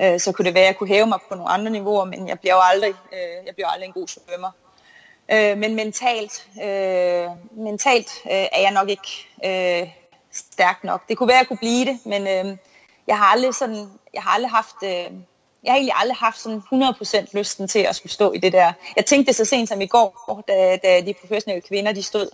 Øh, 0.00 0.20
så 0.20 0.32
kunne 0.32 0.44
det 0.44 0.54
være, 0.54 0.62
at 0.62 0.66
jeg 0.66 0.76
kunne 0.76 0.88
hæve 0.88 1.06
mig 1.06 1.18
på 1.28 1.34
nogle 1.34 1.50
andre 1.50 1.70
niveauer, 1.70 2.04
men 2.04 2.28
jeg 2.28 2.40
bliver 2.40 2.54
jo 2.54 2.60
aldrig, 2.64 2.94
øh, 3.12 3.46
jeg 3.46 3.54
bliver 3.54 3.68
aldrig 3.68 3.86
en 3.86 3.92
god 3.92 4.08
svømmer. 4.08 4.50
Øh, 5.32 5.58
men 5.58 5.74
mentalt, 5.74 6.48
øh, 6.62 7.26
mentalt 7.52 8.10
øh, 8.26 8.46
er 8.52 8.60
jeg 8.60 8.70
nok 8.70 8.88
ikke 8.88 9.28
øh, 9.44 9.88
stærk 10.32 10.84
nok. 10.84 11.08
Det 11.08 11.16
kunne 11.16 11.28
være, 11.28 11.36
at 11.36 11.40
jeg 11.40 11.48
kunne 11.48 11.58
blive 11.58 11.84
det, 11.84 11.98
men 12.04 12.22
øh, 12.22 12.56
jeg 13.06 13.18
har 13.18 13.26
aldrig 13.26 13.54
sådan, 13.54 13.88
jeg 14.14 14.22
har 14.22 14.30
aldrig 14.30 14.50
haft, 14.50 14.76
øh, 14.84 15.10
jeg 15.64 15.72
har 15.72 15.76
egentlig 15.76 15.94
aldrig 15.96 16.16
haft 16.16 16.40
sådan 16.40 16.62
100% 16.72 17.38
lysten 17.38 17.68
til 17.68 17.78
at 17.78 17.96
skulle 17.96 18.12
stå 18.12 18.32
i 18.32 18.38
det 18.38 18.52
der. 18.52 18.72
Jeg 18.96 19.06
tænkte 19.06 19.28
det 19.28 19.36
så 19.36 19.44
sent 19.44 19.68
som 19.68 19.80
i 19.80 19.86
går, 19.86 20.44
da, 20.48 20.76
da 20.76 21.00
de 21.00 21.14
professionelle 21.20 21.60
kvinder, 21.68 21.92
de 21.92 22.02
stod 22.02 22.30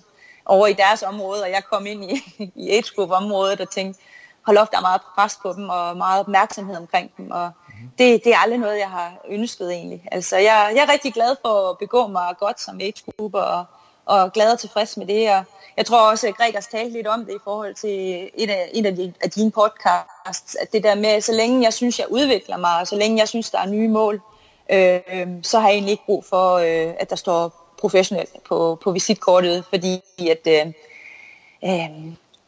over 0.46 0.66
i 0.66 0.72
deres 0.72 1.02
område, 1.02 1.42
og 1.42 1.50
jeg 1.50 1.62
kom 1.64 1.86
ind 1.86 2.04
i, 2.04 2.22
i 2.64 2.70
age 2.70 2.94
group 2.96 3.10
området 3.10 3.60
og 3.60 3.70
tænkte, 3.70 4.00
hold 4.46 4.56
op, 4.56 4.70
der 4.70 4.78
er 4.78 4.82
meget 4.82 5.00
pres 5.14 5.38
på 5.42 5.52
dem, 5.52 5.68
og 5.68 5.96
meget 5.96 6.20
opmærksomhed 6.20 6.76
omkring 6.76 7.10
dem, 7.16 7.30
og 7.30 7.50
det, 7.98 8.24
det 8.24 8.34
er 8.34 8.38
aldrig 8.38 8.58
noget, 8.58 8.78
jeg 8.78 8.90
har 8.90 9.12
ønsket 9.28 9.72
egentlig. 9.72 10.08
Altså, 10.12 10.36
jeg, 10.36 10.72
jeg 10.74 10.82
er 10.82 10.92
rigtig 10.92 11.12
glad 11.14 11.36
for 11.42 11.70
at 11.70 11.78
begå 11.78 12.06
mig 12.06 12.34
godt 12.38 12.60
som 12.60 12.80
age 12.80 13.02
group, 13.06 13.34
og, 13.34 13.64
og 14.08 14.32
glad 14.32 14.52
og 14.52 14.58
tilfreds 14.58 14.96
med 14.96 15.06
det, 15.06 15.30
og 15.30 15.44
jeg 15.76 15.86
tror 15.86 16.10
også, 16.10 16.28
at 16.28 16.36
Gregers 16.36 16.66
talte 16.66 16.92
lidt 16.92 17.06
om 17.06 17.24
det 17.24 17.34
i 17.34 17.44
forhold 17.44 17.74
til 17.74 18.30
et 18.34 18.50
af, 18.50 18.70
et 18.74 18.86
af, 18.86 18.96
de, 18.96 19.12
af 19.20 19.30
dine 19.30 19.50
podcasts, 19.50 20.54
at 20.54 20.72
det 20.72 20.82
der 20.82 20.94
med, 20.94 21.20
så 21.20 21.32
længe 21.32 21.62
jeg 21.62 21.72
synes, 21.72 21.98
jeg 21.98 22.06
udvikler 22.10 22.56
mig, 22.56 22.80
og 22.80 22.86
så 22.86 22.96
længe 22.96 23.18
jeg 23.18 23.28
synes, 23.28 23.50
der 23.50 23.58
er 23.58 23.66
nye 23.66 23.88
mål, 23.88 24.20
øh, 24.70 25.00
så 25.42 25.58
har 25.58 25.68
jeg 25.68 25.74
egentlig 25.74 25.92
ikke 25.92 26.06
brug 26.06 26.24
for, 26.24 26.54
øh, 26.54 26.94
at 26.98 27.10
der 27.10 27.16
står 27.16 27.52
professionelt 27.78 28.30
på, 28.48 28.78
på 28.82 28.90
visitkortet, 28.92 29.64
fordi 29.68 30.00
at, 30.30 30.46
øh, 30.46 30.66
øh, 31.64 31.90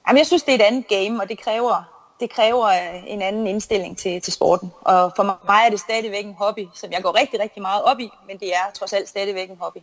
jamen, 0.06 0.18
jeg 0.18 0.26
synes, 0.26 0.42
det 0.42 0.52
er 0.52 0.58
et 0.58 0.62
andet 0.62 0.88
game, 0.88 1.22
og 1.22 1.28
det 1.28 1.38
kræver, 1.38 1.82
det 2.20 2.30
kræver 2.30 2.66
øh, 2.66 3.02
en 3.06 3.22
anden 3.22 3.46
indstilling 3.46 3.98
til, 3.98 4.20
til 4.20 4.32
sporten. 4.32 4.72
Og 4.80 5.12
for 5.16 5.22
mig 5.22 5.66
er 5.66 5.70
det 5.70 5.80
stadigvæk 5.80 6.24
en 6.24 6.34
hobby, 6.38 6.66
som 6.74 6.92
jeg 6.92 7.02
går 7.02 7.18
rigtig, 7.20 7.40
rigtig 7.40 7.62
meget 7.62 7.84
op 7.84 8.00
i, 8.00 8.10
men 8.26 8.38
det 8.38 8.48
er 8.48 8.72
trods 8.74 8.92
alt 8.92 9.08
stadigvæk 9.08 9.50
en 9.50 9.58
hobby. 9.60 9.78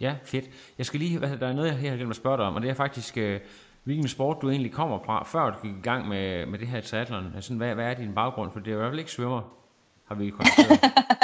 Ja, 0.00 0.14
fedt. 0.24 0.44
Jeg 0.78 0.86
skal 0.86 1.00
lige, 1.00 1.20
der 1.20 1.48
er 1.48 1.52
noget, 1.52 1.82
jeg 1.82 1.90
har 1.90 1.96
glemt 1.96 2.10
at 2.10 2.16
spørge 2.16 2.36
dig 2.36 2.46
om, 2.46 2.54
og 2.54 2.62
det 2.62 2.70
er 2.70 2.74
faktisk, 2.74 3.18
øh, 3.18 3.40
hvilken 3.84 4.08
sport 4.08 4.36
du 4.42 4.50
egentlig 4.50 4.72
kommer 4.72 4.98
fra, 5.04 5.24
før 5.24 5.50
du 5.50 5.56
gik 5.62 5.76
i 5.76 5.82
gang 5.82 6.08
med, 6.08 6.46
med 6.46 6.58
det 6.58 6.68
her 6.68 6.80
triathlon. 6.80 7.32
Altså, 7.34 7.54
hvad, 7.54 7.74
hvad 7.74 7.84
er 7.84 7.94
din 7.94 8.14
baggrund? 8.14 8.52
For 8.52 8.60
det 8.60 8.70
er 8.70 8.74
i 8.74 8.78
hvert 8.78 8.90
fald 8.90 8.98
ikke 8.98 9.10
svømmer, 9.10 9.42
har 10.08 10.14
vi 10.14 10.30
konstateret. 10.30 10.80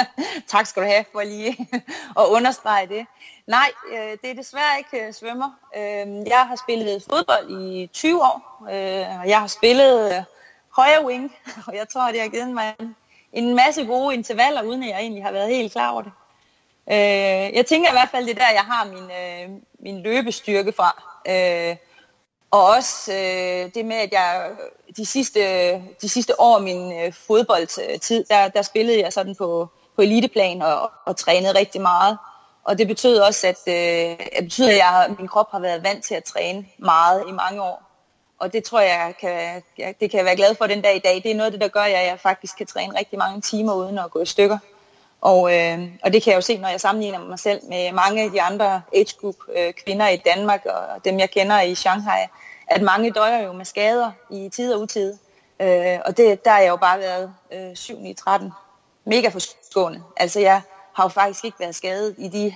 tak 0.47 0.65
skal 0.65 0.83
du 0.83 0.87
have 0.87 1.05
for 1.11 1.21
lige 1.21 1.67
at 2.21 2.25
understrege 2.29 2.87
det. 2.87 3.05
Nej, 3.47 3.71
øh, 3.91 4.17
det 4.21 4.29
er 4.29 4.33
desværre 4.33 4.77
ikke 4.77 5.07
øh, 5.07 5.13
svømmer. 5.13 5.51
Øh, 5.77 6.27
jeg 6.27 6.43
har 6.47 6.55
spillet 6.55 7.03
fodbold 7.09 7.61
i 7.61 7.87
20 7.93 8.21
år, 8.21 8.63
øh, 8.63 9.19
og 9.19 9.29
jeg 9.29 9.39
har 9.39 9.47
spillet 9.47 10.15
øh, 10.15 10.23
højre 10.75 11.05
wing, 11.05 11.35
og 11.67 11.75
jeg 11.75 11.89
tror, 11.89 12.11
det 12.11 12.21
har 12.21 12.27
givet 12.27 12.47
mig 12.47 12.75
en, 12.79 12.95
en 13.33 13.55
masse 13.55 13.85
gode 13.85 14.13
intervaller, 14.13 14.63
uden 14.63 14.83
at 14.83 14.89
jeg 14.89 14.99
egentlig 14.99 15.23
har 15.23 15.31
været 15.31 15.49
helt 15.49 15.71
klar 15.71 15.91
over 15.91 16.01
det. 16.01 16.11
Øh, 16.91 17.55
jeg 17.55 17.65
tænker 17.65 17.89
i 17.89 17.93
hvert 17.93 18.09
fald, 18.11 18.25
det 18.25 18.31
er 18.31 18.45
der, 18.45 18.51
jeg 18.53 18.61
har 18.61 18.85
min, 18.85 19.03
øh, 19.11 19.61
min 19.79 20.03
løbestyrke 20.03 20.71
fra. 20.71 21.03
Øh, 21.27 21.75
og 22.51 22.65
også 22.65 23.13
øh, 23.13 23.73
det 23.75 23.85
med, 23.85 23.95
at 23.95 24.11
jeg 24.11 24.51
de 24.97 25.05
sidste, 25.05 25.41
de 26.01 26.09
sidste 26.09 26.41
år 26.41 26.55
af 26.55 26.61
min 26.61 27.01
øh, 27.01 27.13
fodboldtid, 27.13 28.23
der, 28.23 28.47
der 28.47 28.61
spillede 28.61 29.01
jeg 29.01 29.13
sådan 29.13 29.35
på, 29.35 29.67
på 29.95 30.01
eliteplan 30.01 30.61
og, 30.61 30.91
og 31.05 31.17
trænede 31.17 31.55
rigtig 31.59 31.81
meget. 31.81 32.17
Og 32.63 32.77
det 32.77 32.87
betød 32.87 33.19
også, 33.19 33.47
at, 33.47 33.59
øh, 33.67 34.17
det 34.37 34.43
betyder, 34.43 34.69
at 34.69 34.77
jeg, 34.77 35.15
min 35.17 35.27
krop 35.27 35.51
har 35.51 35.59
været 35.59 35.83
vant 35.83 36.03
til 36.03 36.15
at 36.15 36.23
træne 36.23 36.65
meget 36.77 37.23
i 37.27 37.31
mange 37.31 37.61
år. 37.61 37.83
Og 38.39 38.53
det 38.53 38.63
tror 38.63 38.79
jeg, 38.79 39.13
kan, 39.21 39.63
det 39.77 40.11
kan 40.11 40.17
jeg 40.17 40.25
være 40.25 40.35
glad 40.35 40.55
for 40.55 40.67
den 40.67 40.81
dag 40.81 40.95
i 40.95 40.99
dag. 40.99 41.15
Det 41.15 41.31
er 41.31 41.35
noget 41.35 41.45
af 41.45 41.51
det, 41.51 41.61
der 41.61 41.67
gør, 41.67 41.81
at 41.81 41.91
jeg 41.91 42.19
faktisk 42.19 42.57
kan 42.57 42.67
træne 42.67 42.99
rigtig 42.99 43.19
mange 43.19 43.41
timer 43.41 43.73
uden 43.73 43.99
at 43.99 44.11
gå 44.11 44.21
i 44.21 44.25
stykker. 44.25 44.57
Og, 45.21 45.55
øh, 45.55 45.79
og 46.03 46.13
det 46.13 46.23
kan 46.23 46.31
jeg 46.31 46.37
jo 46.37 46.41
se, 46.41 46.57
når 46.57 46.69
jeg 46.69 46.81
sammenligner 46.81 47.19
mig 47.19 47.39
selv 47.39 47.61
med 47.69 47.91
mange 47.91 48.23
af 48.23 48.31
de 48.31 48.41
andre 48.41 48.81
age 48.93 49.15
group 49.21 49.35
øh, 49.57 49.73
kvinder 49.73 50.07
i 50.07 50.17
Danmark 50.17 50.65
og 50.65 51.05
dem, 51.05 51.19
jeg 51.19 51.29
kender 51.29 51.61
i 51.61 51.75
Shanghai, 51.75 52.27
at 52.67 52.81
mange 52.81 53.11
døjer 53.11 53.43
jo 53.43 53.53
med 53.53 53.65
skader 53.65 54.11
i 54.31 54.49
tid 54.49 54.73
og 54.73 54.81
utid. 54.81 55.17
Øh, 55.61 55.99
og 56.05 56.17
det, 56.17 56.45
der 56.45 56.51
har 56.51 56.59
jeg 56.59 56.69
jo 56.69 56.75
bare 56.75 56.99
været 56.99 57.33
øh, 57.53 57.75
7 57.75 58.05
i 58.05 58.13
13. 58.13 58.51
Mega 59.05 59.29
forskående. 59.29 60.03
Altså 60.17 60.39
jeg 60.39 60.61
har 60.93 61.03
jo 61.03 61.09
faktisk 61.09 61.45
ikke 61.45 61.59
været 61.59 61.75
skadet 61.75 62.15
i 62.17 62.27
de 62.27 62.55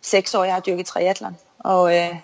seks 0.00 0.34
år, 0.34 0.44
jeg 0.44 0.54
har 0.54 0.60
dyrket 0.60 0.86
triathlon. 0.86 1.36
Og 1.58 1.96
øh, 1.96 2.16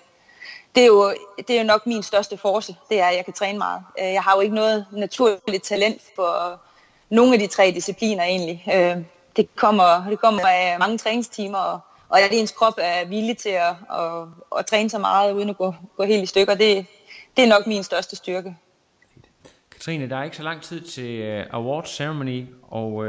det, 0.74 0.82
er 0.82 0.86
jo, 0.86 1.14
det 1.38 1.50
er 1.50 1.60
jo 1.60 1.66
nok 1.66 1.86
min 1.86 2.02
største 2.02 2.36
force, 2.36 2.76
det 2.88 3.00
er, 3.00 3.06
at 3.06 3.16
jeg 3.16 3.24
kan 3.24 3.34
træne 3.34 3.58
meget. 3.58 3.82
Øh, 4.00 4.12
jeg 4.12 4.22
har 4.22 4.34
jo 4.34 4.40
ikke 4.40 4.54
noget 4.54 4.86
naturligt 4.92 5.64
talent 5.64 6.02
for 6.16 6.60
nogle 7.08 7.32
af 7.32 7.38
de 7.38 7.46
tre 7.46 7.70
discipliner 7.70 8.24
egentlig. 8.24 8.64
Øh, 8.74 8.96
Øh, 9.38 9.44
det 9.44 9.56
kommer, 9.56 10.10
det 10.10 10.20
kommer 10.20 10.42
af 10.46 10.76
mange 10.78 10.98
træningstimer, 10.98 11.58
og, 11.58 11.80
og 12.08 12.20
at 12.20 12.30
ens 12.32 12.52
krop 12.52 12.74
er 12.78 13.08
villig 13.08 13.36
til 13.36 13.48
at, 13.48 13.74
at, 13.98 14.28
at 14.58 14.66
træne 14.66 14.90
så 14.90 14.98
meget, 14.98 15.32
uden 15.32 15.50
at 15.50 15.56
gå, 15.56 15.74
gå 15.96 16.04
helt 16.04 16.22
i 16.22 16.26
stykker, 16.26 16.54
det, 16.54 16.86
det 17.36 17.44
er 17.44 17.48
nok 17.48 17.66
min 17.66 17.82
største 17.82 18.16
styrke. 18.16 18.56
Katrine, 19.70 20.08
der 20.08 20.16
er 20.16 20.24
ikke 20.24 20.36
så 20.36 20.42
lang 20.42 20.62
tid 20.62 20.80
til 20.80 21.38
uh, 21.38 21.44
award 21.50 21.86
ceremony, 21.86 22.46
og 22.62 22.92
uh, 22.92 23.06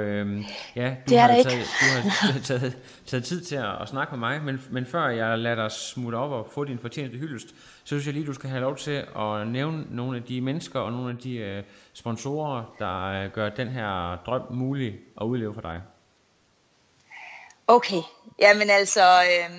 ja, 0.75 0.89
du 0.89 1.09
det 1.09 1.19
har, 1.19 1.27
taget, 1.27 1.45
du 1.45 2.33
har 2.33 2.39
taget, 2.39 2.77
taget 3.05 3.23
tid 3.23 3.41
til 3.41 3.55
at, 3.55 3.81
at 3.81 3.89
snakke 3.89 4.11
med 4.11 4.19
mig, 4.19 4.41
men, 4.43 4.61
men 4.69 4.85
før 4.85 5.07
jeg 5.07 5.37
lader 5.37 5.55
dig 5.55 5.71
smutte 5.71 6.15
op 6.15 6.31
og 6.31 6.47
få 6.51 6.63
din 6.63 6.79
fortjente 6.79 7.17
hyldest, 7.17 7.47
så 7.47 7.85
synes 7.85 8.05
jeg 8.05 8.13
lige, 8.13 8.25
du 8.25 8.33
skal 8.33 8.49
have 8.49 8.61
lov 8.61 8.75
til 8.75 9.05
at 9.17 9.47
nævne 9.47 9.85
nogle 9.89 10.17
af 10.17 10.23
de 10.23 10.41
mennesker 10.41 10.79
og 10.79 10.91
nogle 10.91 11.09
af 11.09 11.17
de 11.17 11.57
uh, 11.57 11.65
sponsorer, 11.93 12.75
der 12.79 13.25
uh, 13.25 13.31
gør 13.31 13.49
den 13.49 13.67
her 13.67 14.17
drøm 14.25 14.41
mulig 14.49 14.95
at 15.21 15.25
udleve 15.25 15.53
for 15.53 15.61
dig. 15.61 15.81
Okay, 17.71 18.01
jamen 18.39 18.69
altså, 18.69 19.01
øh, 19.01 19.58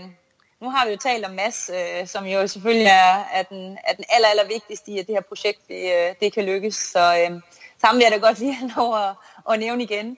nu 0.61 0.71
har 0.71 0.87
vi 0.87 0.93
jo 0.93 0.99
talt 0.99 1.27
om 1.27 1.31
Mads, 1.31 1.71
øh, 1.75 2.07
som 2.07 2.25
jo 2.25 2.47
selvfølgelig 2.47 2.87
er, 2.87 3.25
er, 3.33 3.43
den, 3.43 3.79
er 3.85 3.95
den 3.95 4.05
aller, 4.09 4.29
aller 4.29 4.47
vigtigste 4.47 4.91
i, 4.91 4.99
at 4.99 5.07
det 5.07 5.15
her 5.15 5.21
projekt 5.21 5.69
det, 5.69 5.85
øh, 5.85 6.15
det 6.21 6.33
kan 6.33 6.45
lykkes. 6.45 6.75
Så 6.75 6.99
øh, 6.99 7.41
sammen 7.81 7.99
vil 7.99 8.05
jeg 8.05 8.13
da 8.13 8.27
godt 8.27 8.39
lige 8.39 8.55
have 8.55 8.73
lov 8.77 8.97
at, 8.97 9.15
at 9.51 9.61
nævne 9.61 9.83
igen. 9.83 10.17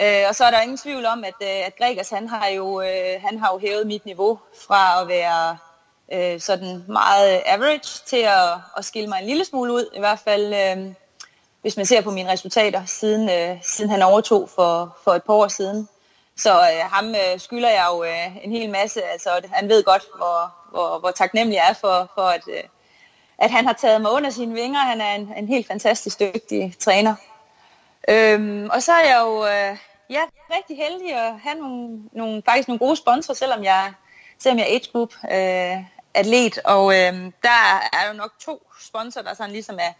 Øh, 0.00 0.24
og 0.28 0.34
så 0.34 0.44
er 0.44 0.50
der 0.50 0.60
ingen 0.60 0.78
tvivl 0.78 1.06
om, 1.06 1.24
at, 1.24 1.34
øh, 1.42 1.66
at 1.66 1.76
Gregers 1.78 2.10
han 2.10 2.28
har, 2.28 2.48
jo, 2.48 2.80
øh, 2.80 3.20
han 3.20 3.38
har 3.38 3.52
jo 3.52 3.58
hævet 3.58 3.86
mit 3.86 4.06
niveau 4.06 4.38
fra 4.68 5.02
at 5.02 5.08
være 5.08 5.58
øh, 6.12 6.40
sådan 6.40 6.84
meget 6.88 7.42
average 7.46 8.02
til 8.06 8.22
at, 8.22 8.50
at 8.76 8.84
skille 8.84 9.08
mig 9.08 9.18
en 9.20 9.26
lille 9.26 9.44
smule 9.44 9.72
ud. 9.72 9.90
I 9.94 9.98
hvert 9.98 10.18
fald, 10.18 10.54
øh, 10.54 10.94
hvis 11.62 11.76
man 11.76 11.86
ser 11.86 12.00
på 12.00 12.10
mine 12.10 12.32
resultater, 12.32 12.84
siden, 12.84 13.30
øh, 13.30 13.58
siden 13.62 13.90
han 13.90 14.02
overtog 14.02 14.50
for, 14.54 14.96
for 15.04 15.12
et 15.12 15.22
par 15.24 15.34
år 15.34 15.48
siden. 15.48 15.88
Så 16.38 16.60
øh, 16.60 16.90
ham 16.92 17.08
øh, 17.08 17.40
skylder 17.40 17.70
jeg 17.70 17.86
jo 17.92 18.04
øh, 18.04 18.44
en 18.44 18.52
hel 18.52 18.70
masse. 18.70 19.02
Altså, 19.02 19.30
han 19.52 19.68
ved 19.68 19.84
godt, 19.84 20.02
hvor, 20.16 20.54
hvor, 20.70 20.98
hvor 20.98 21.10
taknemmelig 21.10 21.56
jeg 21.56 21.70
er 21.70 21.74
for, 21.74 22.10
for 22.14 22.22
at, 22.22 22.42
øh, 22.48 22.62
at 23.38 23.50
han 23.50 23.66
har 23.66 23.72
taget 23.72 24.00
mig 24.00 24.10
under 24.10 24.30
sine 24.30 24.54
vinger. 24.54 24.78
Han 24.78 25.00
er 25.00 25.14
en, 25.14 25.32
en 25.36 25.48
helt 25.48 25.66
fantastisk 25.66 26.20
dygtig 26.20 26.74
træner. 26.78 27.14
Øhm, 28.08 28.70
og 28.72 28.82
så 28.82 28.92
er 28.92 29.04
jeg 29.04 29.20
jo 29.20 29.46
øh, 29.46 29.76
ja, 30.10 30.22
rigtig 30.56 30.76
heldig 30.76 31.14
at 31.14 31.40
have 31.40 31.54
nogle, 31.54 32.02
nogle, 32.12 32.42
faktisk 32.44 32.68
nogle 32.68 32.78
gode 32.78 32.96
sponsorer, 32.96 33.36
selvom 33.36 33.64
jeg, 33.64 33.92
selvom 34.38 34.58
jeg 34.58 34.66
er 34.66 34.74
age 34.74 34.90
group 34.92 35.14
øh, 35.32 35.84
atlet. 36.14 36.58
Og 36.58 36.92
øh, 36.92 37.32
der 37.42 37.80
er 37.92 38.08
jo 38.08 38.12
nok 38.12 38.32
to 38.40 38.62
sponsorer, 38.80 39.24
der 39.24 39.34
sådan 39.34 39.52
ligesom 39.52 39.78
er, 39.80 39.92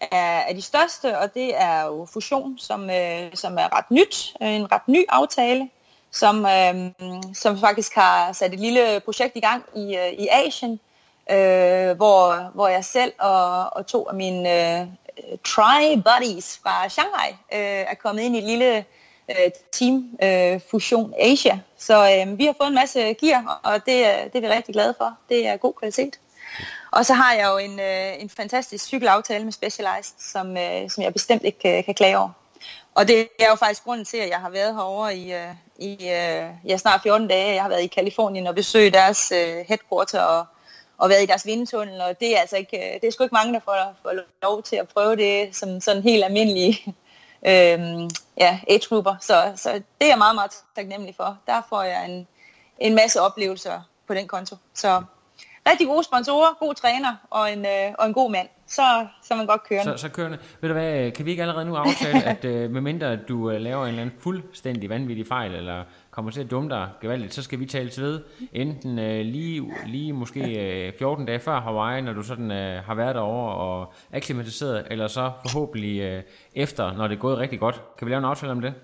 er, 0.00 0.38
er 0.38 0.52
de 0.52 0.62
største, 0.62 1.18
og 1.18 1.34
det 1.34 1.56
er 1.56 1.84
jo 1.84 2.06
Fusion, 2.12 2.58
som, 2.58 2.90
øh, 2.90 3.34
som 3.34 3.58
er 3.58 3.76
ret 3.76 3.90
nyt, 3.90 4.36
en 4.40 4.72
ret 4.72 4.88
ny 4.88 5.04
aftale 5.08 5.70
som, 6.14 6.46
øh, 6.46 6.74
som 7.34 7.60
faktisk 7.60 7.94
har 7.94 8.32
sat 8.32 8.52
et 8.52 8.60
lille 8.60 9.00
projekt 9.00 9.36
i 9.36 9.40
gang 9.40 9.64
i, 9.76 9.96
øh, 9.96 10.12
i 10.12 10.28
Asien, 10.30 10.80
øh, 11.30 11.96
hvor, 11.96 12.50
hvor 12.54 12.68
jeg 12.68 12.84
selv 12.84 13.12
og, 13.18 13.76
og 13.76 13.86
to 13.86 14.08
af 14.08 14.14
mine 14.14 14.80
øh, 14.80 14.86
try-buddies 15.44 16.60
fra 16.62 16.88
Shanghai 16.88 17.30
øh, 17.30 17.84
er 17.90 17.94
kommet 17.94 18.22
ind 18.22 18.36
i 18.36 18.38
et 18.38 18.44
lille 18.44 18.84
øh, 19.30 19.50
team, 19.72 20.18
øh, 20.22 20.60
Fusion 20.70 21.14
Asia. 21.18 21.58
Så 21.78 21.94
øh, 21.94 22.38
vi 22.38 22.44
har 22.44 22.54
fået 22.60 22.68
en 22.68 22.74
masse 22.74 23.14
gear, 23.14 23.60
og 23.64 23.86
det, 23.86 23.98
øh, 23.98 24.24
det 24.32 24.36
er 24.36 24.40
vi 24.40 24.48
rigtig 24.48 24.74
glade 24.74 24.94
for. 24.98 25.18
Det 25.28 25.46
er 25.46 25.56
god 25.56 25.72
kvalitet. 25.72 26.18
Og 26.90 27.06
så 27.06 27.14
har 27.14 27.34
jeg 27.34 27.48
jo 27.50 27.58
en, 27.58 27.80
øh, 27.80 28.22
en 28.22 28.30
fantastisk 28.30 28.84
cykelaftale 28.84 29.44
med 29.44 29.52
Specialized, 29.52 30.14
som, 30.18 30.56
øh, 30.56 30.90
som 30.90 31.04
jeg 31.04 31.12
bestemt 31.12 31.42
ikke 31.42 31.58
kan, 31.58 31.84
kan 31.84 31.94
klage 31.94 32.18
over. 32.18 32.43
Og 32.94 33.08
det 33.08 33.28
er 33.38 33.48
jo 33.48 33.54
faktisk 33.54 33.84
grunden 33.84 34.04
til, 34.04 34.16
at 34.16 34.28
jeg 34.28 34.40
har 34.40 34.50
været 34.50 34.74
herovre 34.74 35.16
i, 35.16 35.32
øh, 35.32 35.54
i 35.78 35.92
øh, 35.92 36.50
ja, 36.64 36.76
snart 36.76 37.02
14 37.02 37.28
dage. 37.28 37.54
Jeg 37.54 37.62
har 37.62 37.68
været 37.68 37.82
i 37.82 37.86
Kalifornien 37.86 38.46
og 38.46 38.54
besøgt 38.54 38.94
deres 38.94 39.32
øh, 39.32 39.64
headquarter 39.68 40.20
og, 40.20 40.46
og 40.98 41.08
været 41.08 41.22
i 41.22 41.26
deres 41.26 41.46
vindtunnel, 41.46 42.00
og 42.00 42.20
det 42.20 42.36
er 42.36 42.40
altså 42.40 42.56
ikke, 42.56 42.76
øh, 42.76 43.00
det 43.00 43.04
er 43.04 43.10
sgu 43.10 43.24
ikke 43.24 43.34
mange, 43.34 43.54
der 43.54 43.60
får, 43.64 43.94
får 44.02 44.12
lov 44.42 44.62
til 44.62 44.76
at 44.76 44.88
prøve 44.88 45.16
det 45.16 45.56
som 45.56 45.80
sådan 45.80 46.02
helt 46.02 46.24
almindelige 46.24 46.94
øh, 47.50 48.10
ja, 48.38 48.60
age-grupper. 48.68 49.14
Så, 49.20 49.52
så 49.56 49.72
det 49.72 49.84
er 50.00 50.06
jeg 50.06 50.18
meget, 50.18 50.34
meget 50.34 50.50
taknemmelig 50.76 51.14
for. 51.16 51.38
Der 51.46 51.62
får 51.68 51.82
jeg 51.82 52.04
en, 52.10 52.28
en 52.78 52.94
masse 52.94 53.20
oplevelser 53.20 53.80
på 54.06 54.14
den 54.14 54.28
konto. 54.28 54.56
Så 54.74 55.02
rigtig 55.70 55.86
gode 55.86 56.04
sponsorer, 56.04 56.56
god 56.60 56.74
træner 56.74 57.16
og 57.30 57.52
en, 57.52 57.66
øh, 57.66 57.94
og 57.98 58.06
en 58.06 58.14
god 58.14 58.30
mand. 58.30 58.48
så, 58.66 59.06
så 59.22 59.34
er 59.34 59.38
man 59.38 59.46
godt 59.46 59.62
kørende. 59.68 59.92
Så, 59.92 59.96
så 59.96 60.08
kørende. 60.08 60.38
Ved 60.60 60.68
du 60.68 60.72
hvad, 60.72 61.10
kan 61.10 61.26
vi 61.26 61.30
ikke 61.30 61.42
allerede 61.42 61.64
nu 61.64 61.76
aftale, 61.76 62.24
at 62.32 62.44
øh, 62.44 62.70
medmindre 62.70 63.16
du 63.16 63.50
øh, 63.50 63.60
laver 63.60 63.82
en 63.82 63.88
eller 63.88 64.02
anden 64.02 64.16
fuldstændig 64.20 64.90
vanvittig 64.90 65.26
fejl, 65.26 65.54
eller 65.54 65.84
kommer 66.10 66.30
til 66.30 66.40
at 66.40 66.50
dumme 66.50 66.70
dig 66.70 66.88
gevaldigt, 67.00 67.34
så 67.34 67.42
skal 67.42 67.60
vi 67.60 67.66
tales 67.66 68.00
ved, 68.00 68.20
enten 68.52 68.98
øh, 68.98 69.24
lige, 69.24 69.72
lige 69.86 70.12
måske 70.12 70.40
øh, 70.86 70.92
14 70.98 71.26
dage 71.26 71.40
før 71.40 71.60
Hawaii, 71.60 72.02
når 72.02 72.12
du 72.12 72.22
sådan 72.22 72.50
øh, 72.50 72.84
har 72.84 72.94
været 72.94 73.14
derovre 73.14 73.54
og 73.54 73.92
akklimatiseret, 74.12 74.86
eller 74.90 75.08
så 75.08 75.32
forhåbentlig 75.42 76.00
øh, 76.00 76.22
efter, 76.54 76.92
når 76.92 77.08
det 77.08 77.16
er 77.16 77.20
gået 77.20 77.38
rigtig 77.38 77.60
godt. 77.60 77.82
Kan 77.98 78.06
vi 78.06 78.10
lave 78.12 78.18
en 78.18 78.24
aftale 78.24 78.52
om 78.52 78.60
det? 78.60 78.74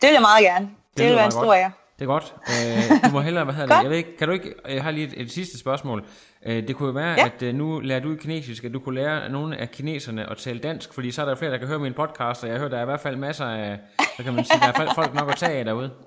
Det 0.00 0.06
vil 0.06 0.12
jeg 0.12 0.20
meget 0.20 0.44
gerne. 0.44 0.66
Det, 0.66 0.98
det 0.98 1.06
vil 1.06 1.16
være 1.16 1.24
en 1.24 1.30
stor 1.30 1.54
ære. 1.54 1.72
Det 1.98 2.04
er 2.04 2.06
godt. 2.06 2.34
Øh, 2.48 3.02
du 3.04 3.12
må 3.12 3.20
hellere, 3.20 3.44
hvad 3.44 3.54
hedder 3.54 3.76
det? 3.76 3.82
Jeg 3.82 3.90
ved 3.90 3.96
ikke, 3.96 4.16
kan 4.16 4.28
du 4.28 4.34
ikke, 4.34 4.54
jeg 4.68 4.82
har 4.82 4.90
lige 4.90 5.06
et, 5.06 5.14
et 5.16 5.32
sidste 5.32 5.58
spørgsmål. 5.58 6.04
Øh, 6.46 6.68
det 6.68 6.76
kunne 6.76 6.86
jo 6.86 6.92
være, 6.92 7.14
Ja. 7.18 7.26
at 7.26 7.42
øh, 7.42 7.54
nu 7.54 7.80
lærer 7.80 8.00
du 8.00 8.16
kinesisk, 8.16 8.64
at 8.64 8.72
du 8.74 8.78
kunne 8.80 8.94
lære 8.94 9.28
nogle 9.28 9.56
af 9.56 9.70
kineserne 9.70 10.30
at 10.30 10.36
tale 10.36 10.58
dansk, 10.58 10.94
fordi 10.94 11.10
så 11.10 11.22
er 11.22 11.26
der 11.26 11.34
flere, 11.34 11.50
der 11.52 11.58
kan 11.58 11.66
høre 11.68 11.78
min 11.78 11.94
podcast, 11.94 12.44
og 12.44 12.50
jeg 12.50 12.58
hører, 12.58 12.68
der 12.68 12.78
er 12.78 12.82
i 12.82 12.84
hvert 12.84 13.00
fald 13.00 13.16
masser 13.16 13.46
af, 13.46 13.78
hvad 14.16 14.24
kan 14.24 14.34
man 14.34 14.44
sige, 14.44 14.60
der 14.60 14.66
er 14.84 14.94
folk 14.94 15.14
nok 15.14 15.30
at 15.30 15.36
tage 15.36 15.58
af 15.58 15.64
derude. 15.64 15.90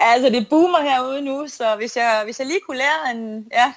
Altså, 0.00 0.28
det 0.30 0.48
boomer 0.50 0.80
herude 0.82 1.20
nu, 1.22 1.46
så 1.48 1.64
hvis 1.76 1.96
jeg, 1.96 2.20
hvis 2.24 2.38
jeg 2.38 2.46
lige 2.46 2.60
kunne 2.66 2.76
lære 2.76 3.10
en, 3.14 3.46
ja, 3.52 3.72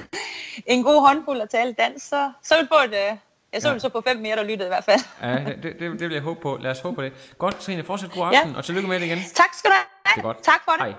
en 0.74 0.82
god 0.82 1.06
håndfuld 1.08 1.40
at 1.40 1.48
tale 1.50 1.72
dansk, 1.72 2.08
så, 2.08 2.32
så 2.42 2.54
ville 2.54 2.68
vi 2.70 2.74
få 2.74 2.94
et, 2.96 3.18
ja, 3.52 3.60
så 3.60 3.72
vi 3.74 3.80
så 3.80 3.88
på 3.88 4.00
fem 4.08 4.16
mere, 4.16 4.36
der 4.36 4.42
lyttede 4.42 4.66
i 4.66 4.72
hvert 4.74 4.84
fald. 4.84 5.00
Ja, 5.22 5.34
det, 5.34 5.62
det, 5.62 5.74
det 5.80 6.00
vil 6.00 6.12
jeg 6.12 6.22
håbe 6.22 6.40
på. 6.40 6.56
Lad 6.60 6.70
os 6.70 6.80
håbe 6.80 6.94
på 6.96 7.02
det. 7.02 7.12
Godt, 7.38 7.60
Trine. 7.60 7.84
Fortsæt 7.84 8.10
god 8.12 8.26
aften, 8.26 8.52
Ja. 8.52 8.58
og 8.58 8.64
tillykke 8.64 8.88
med 8.88 9.00
det 9.00 9.06
igen. 9.06 9.18
Tak 9.34 9.48
skal 9.58 9.70
du 9.70 9.74
have. 9.74 9.86
Det 10.14 10.18
er 10.20 10.22
godt. 10.22 10.42
Tak 10.42 10.60
for 10.64 10.72
det. 10.72 10.80
Hej. 10.80 10.94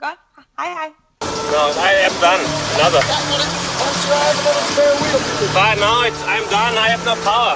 Godt. 0.00 0.18
Hej, 0.58 0.68
hej. 0.80 0.88
No, 1.54 1.62
I 1.90 1.92
am 2.08 2.14
done. 2.26 2.42
Another. 2.76 3.02
But 5.56 5.74
now 5.84 5.98
it's, 6.08 6.22
I'm 6.32 6.44
done. 6.56 6.74
I 6.84 6.88
have 6.94 7.04
no 7.10 7.14
power. 7.30 7.54